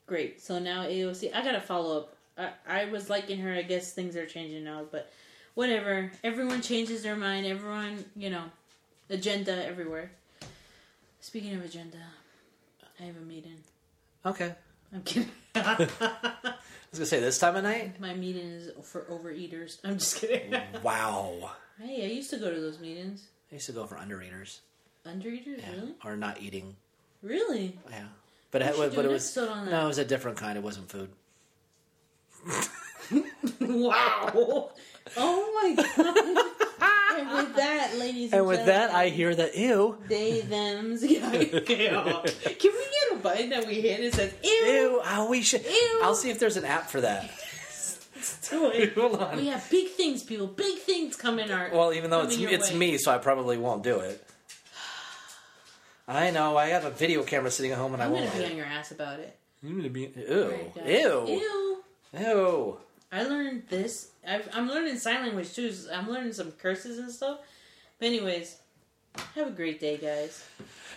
Great. 0.07 0.41
So 0.41 0.57
now 0.57 0.83
AOC, 0.83 1.35
I 1.35 1.43
gotta 1.43 1.61
follow 1.61 1.97
up. 1.97 2.15
I, 2.37 2.51
I 2.81 2.85
was 2.85 3.09
liking 3.09 3.39
her. 3.39 3.53
I 3.53 3.61
guess 3.61 3.93
things 3.93 4.15
are 4.15 4.25
changing 4.25 4.63
now, 4.63 4.85
but 4.89 5.11
whatever. 5.53 6.11
Everyone 6.23 6.61
changes 6.61 7.03
their 7.03 7.15
mind. 7.15 7.45
Everyone, 7.45 8.05
you 8.15 8.29
know, 8.29 8.43
agenda 9.09 9.65
everywhere. 9.65 10.11
Speaking 11.19 11.55
of 11.55 11.65
agenda, 11.65 11.97
I 12.99 13.03
have 13.03 13.17
a 13.17 13.25
meeting. 13.25 13.57
Okay. 14.25 14.53
I'm 14.93 15.01
kidding. 15.03 15.29
I 15.55 15.77
was 16.91 16.99
gonna 16.99 17.05
say 17.05 17.19
this 17.19 17.37
time 17.39 17.55
of 17.55 17.63
night. 17.63 17.99
My 17.99 18.13
meeting 18.13 18.45
is 18.47 18.71
for 18.85 19.01
overeaters. 19.03 19.77
I'm 19.83 19.97
just 19.97 20.17
kidding. 20.21 20.55
Wow. 20.83 21.51
hey, 21.81 22.05
I 22.05 22.07
used 22.09 22.29
to 22.31 22.37
go 22.37 22.53
to 22.53 22.59
those 22.59 22.79
meetings. 22.79 23.27
I 23.51 23.55
used 23.55 23.65
to 23.67 23.71
go 23.73 23.85
for 23.85 23.95
undereaters. 23.95 24.59
Undereaters, 25.05 25.59
Yeah. 25.59 25.71
really? 25.71 25.95
Or 26.05 26.15
not 26.17 26.41
eating. 26.41 26.75
Really? 27.21 27.77
Yeah. 27.89 28.05
But 28.51 28.61
it, 28.61 28.75
but 28.77 29.05
it 29.05 29.09
was 29.09 29.25
episode 29.37 29.49
on 29.49 29.65
that. 29.65 29.71
no, 29.71 29.85
it 29.85 29.87
was 29.87 29.97
a 29.97 30.05
different 30.05 30.37
kind. 30.37 30.57
It 30.57 30.63
wasn't 30.63 30.89
food. 30.89 31.09
wow. 33.59 34.71
Oh 35.17 35.73
my 35.75 35.83
god. 35.83 36.93
And 37.19 37.29
with 37.31 37.55
that, 37.55 37.95
ladies 37.97 38.23
and, 38.23 38.31
gentlemen. 38.31 38.33
And 38.33 38.47
with 38.47 38.65
that, 38.67 38.91
I 38.91 39.09
hear 39.09 39.35
the 39.35 39.51
ew. 39.53 39.97
They, 40.07 40.41
thems. 40.41 41.03
Yeah. 41.07 41.31
Can 41.31 42.71
we 42.71 42.85
get 43.09 43.13
a 43.13 43.15
button 43.21 43.49
that 43.49 43.65
we 43.67 43.81
hit 43.81 44.01
that 44.01 44.13
says 44.13 44.33
ew? 44.43 44.49
Ew. 44.49 45.01
Oh, 45.05 45.29
we 45.29 45.41
should. 45.41 45.65
Ew. 45.65 45.99
I'll 46.03 46.15
see 46.15 46.29
if 46.29 46.39
there's 46.39 46.57
an 46.57 46.65
app 46.65 46.89
for 46.89 47.01
that. 47.01 47.29
Do 48.49 48.69
it. 48.71 48.93
Hold 48.95 49.21
on. 49.21 49.37
We 49.37 49.47
have 49.47 49.69
big 49.69 49.89
things, 49.89 50.23
people. 50.23 50.47
Big 50.47 50.79
things 50.79 51.15
coming 51.15 51.51
our. 51.51 51.69
Well, 51.71 51.93
even 51.93 52.09
though 52.09 52.21
it's 52.21 52.37
it's 52.37 52.71
way. 52.71 52.77
me, 52.77 52.97
so 52.97 53.11
I 53.11 53.17
probably 53.17 53.57
won't 53.57 53.83
do 53.83 53.99
it. 53.99 54.23
I 56.07 56.31
know. 56.31 56.55
I 56.55 56.67
have 56.67 56.85
a 56.85 56.89
video 56.89 57.23
camera 57.23 57.51
sitting 57.51 57.71
at 57.73 57.77
home, 57.77 57.93
and 57.93 58.01
I 58.01 58.05
I'm 58.05 58.11
won't. 58.11 58.27
gonna 58.31 58.45
be 58.45 58.51
on 58.51 58.57
your 58.57 58.65
ass 58.65 58.91
about 58.91 59.19
it. 59.19 59.37
I'm 59.63 59.75
gonna 59.75 59.89
be. 59.89 60.13
Ew. 60.15 60.71
Guys. 60.75 60.85
Ew. 60.87 61.25
Ew. 61.27 61.83
Ew. 62.19 62.77
I 63.11 63.23
learned 63.23 63.63
this. 63.69 64.09
I've, 64.27 64.49
I'm 64.53 64.67
learning 64.67 64.97
sign 64.97 65.21
language 65.25 65.53
too. 65.53 65.71
so 65.71 65.93
I'm 65.93 66.09
learning 66.09 66.33
some 66.33 66.51
curses 66.51 66.99
and 66.99 67.09
stuff. 67.11 67.39
But 67.99 68.07
anyways, 68.07 68.57
have 69.35 69.47
a 69.47 69.51
great 69.51 69.79
day, 69.79 69.97
guys. 69.97 70.43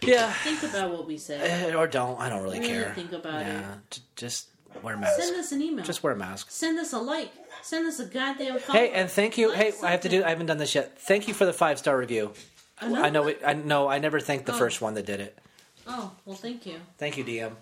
Yeah. 0.02 0.30
Think 0.32 0.62
about 0.64 0.90
what 0.90 1.06
we 1.06 1.16
said. 1.18 1.40
Eh, 1.70 1.74
Or 1.74 1.86
don't. 1.86 2.18
I 2.20 2.28
don't 2.28 2.42
really, 2.42 2.58
Really 2.58 2.72
care. 2.72 2.92
think 2.94 3.12
about 3.12 3.40
yeah. 3.42 3.74
J- 3.90 4.00
just 4.16 4.48
wear 4.82 4.94
a 4.94 4.98
mask. 4.98 5.20
Send 5.20 5.36
us 5.36 5.52
an 5.52 5.62
email. 5.62 5.84
Just 5.84 6.02
wear 6.02 6.12
a 6.12 6.16
mask. 6.16 6.50
Send 6.50 6.78
us 6.78 6.92
a 6.92 6.98
like. 6.98 7.30
Send 7.62 7.86
us 7.86 8.00
a 8.00 8.06
goddamn 8.06 8.58
follow. 8.58 8.78
Hey, 8.78 8.90
and 8.92 9.08
thank 9.10 9.36
you. 9.38 9.48
Like 9.48 9.56
Hey, 9.58 9.72
I 9.82 9.90
have 9.90 10.00
to 10.02 10.08
do. 10.08 10.24
I 10.24 10.30
haven't 10.30 10.46
done 10.46 10.58
this 10.58 10.74
yet. 10.74 10.98
Thank 10.98 11.28
you 11.28 11.34
for 11.34 11.44
the 11.44 11.52
five 11.52 11.78
star 11.78 11.96
review. 11.96 12.32
Another 12.80 13.04
I 13.04 13.10
know. 13.10 13.26
It, 13.28 13.40
I 13.46 13.52
know. 13.54 13.88
I 13.88 13.98
never 13.98 14.18
thanked 14.20 14.46
the 14.46 14.54
Oh. 14.54 14.58
first 14.58 14.80
one 14.80 14.94
that 14.94 15.06
did 15.06 15.20
it. 15.20 15.38
Oh, 15.86 16.10
well, 16.24 16.36
thank 16.36 16.66
you. 16.66 16.76
Thank 16.98 17.16
you, 17.18 17.24
DM. 17.24 17.52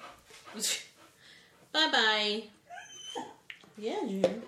bye 1.73 1.91
bye. 1.91 2.45
Yeah, 3.79 4.01
Junior. 4.09 4.43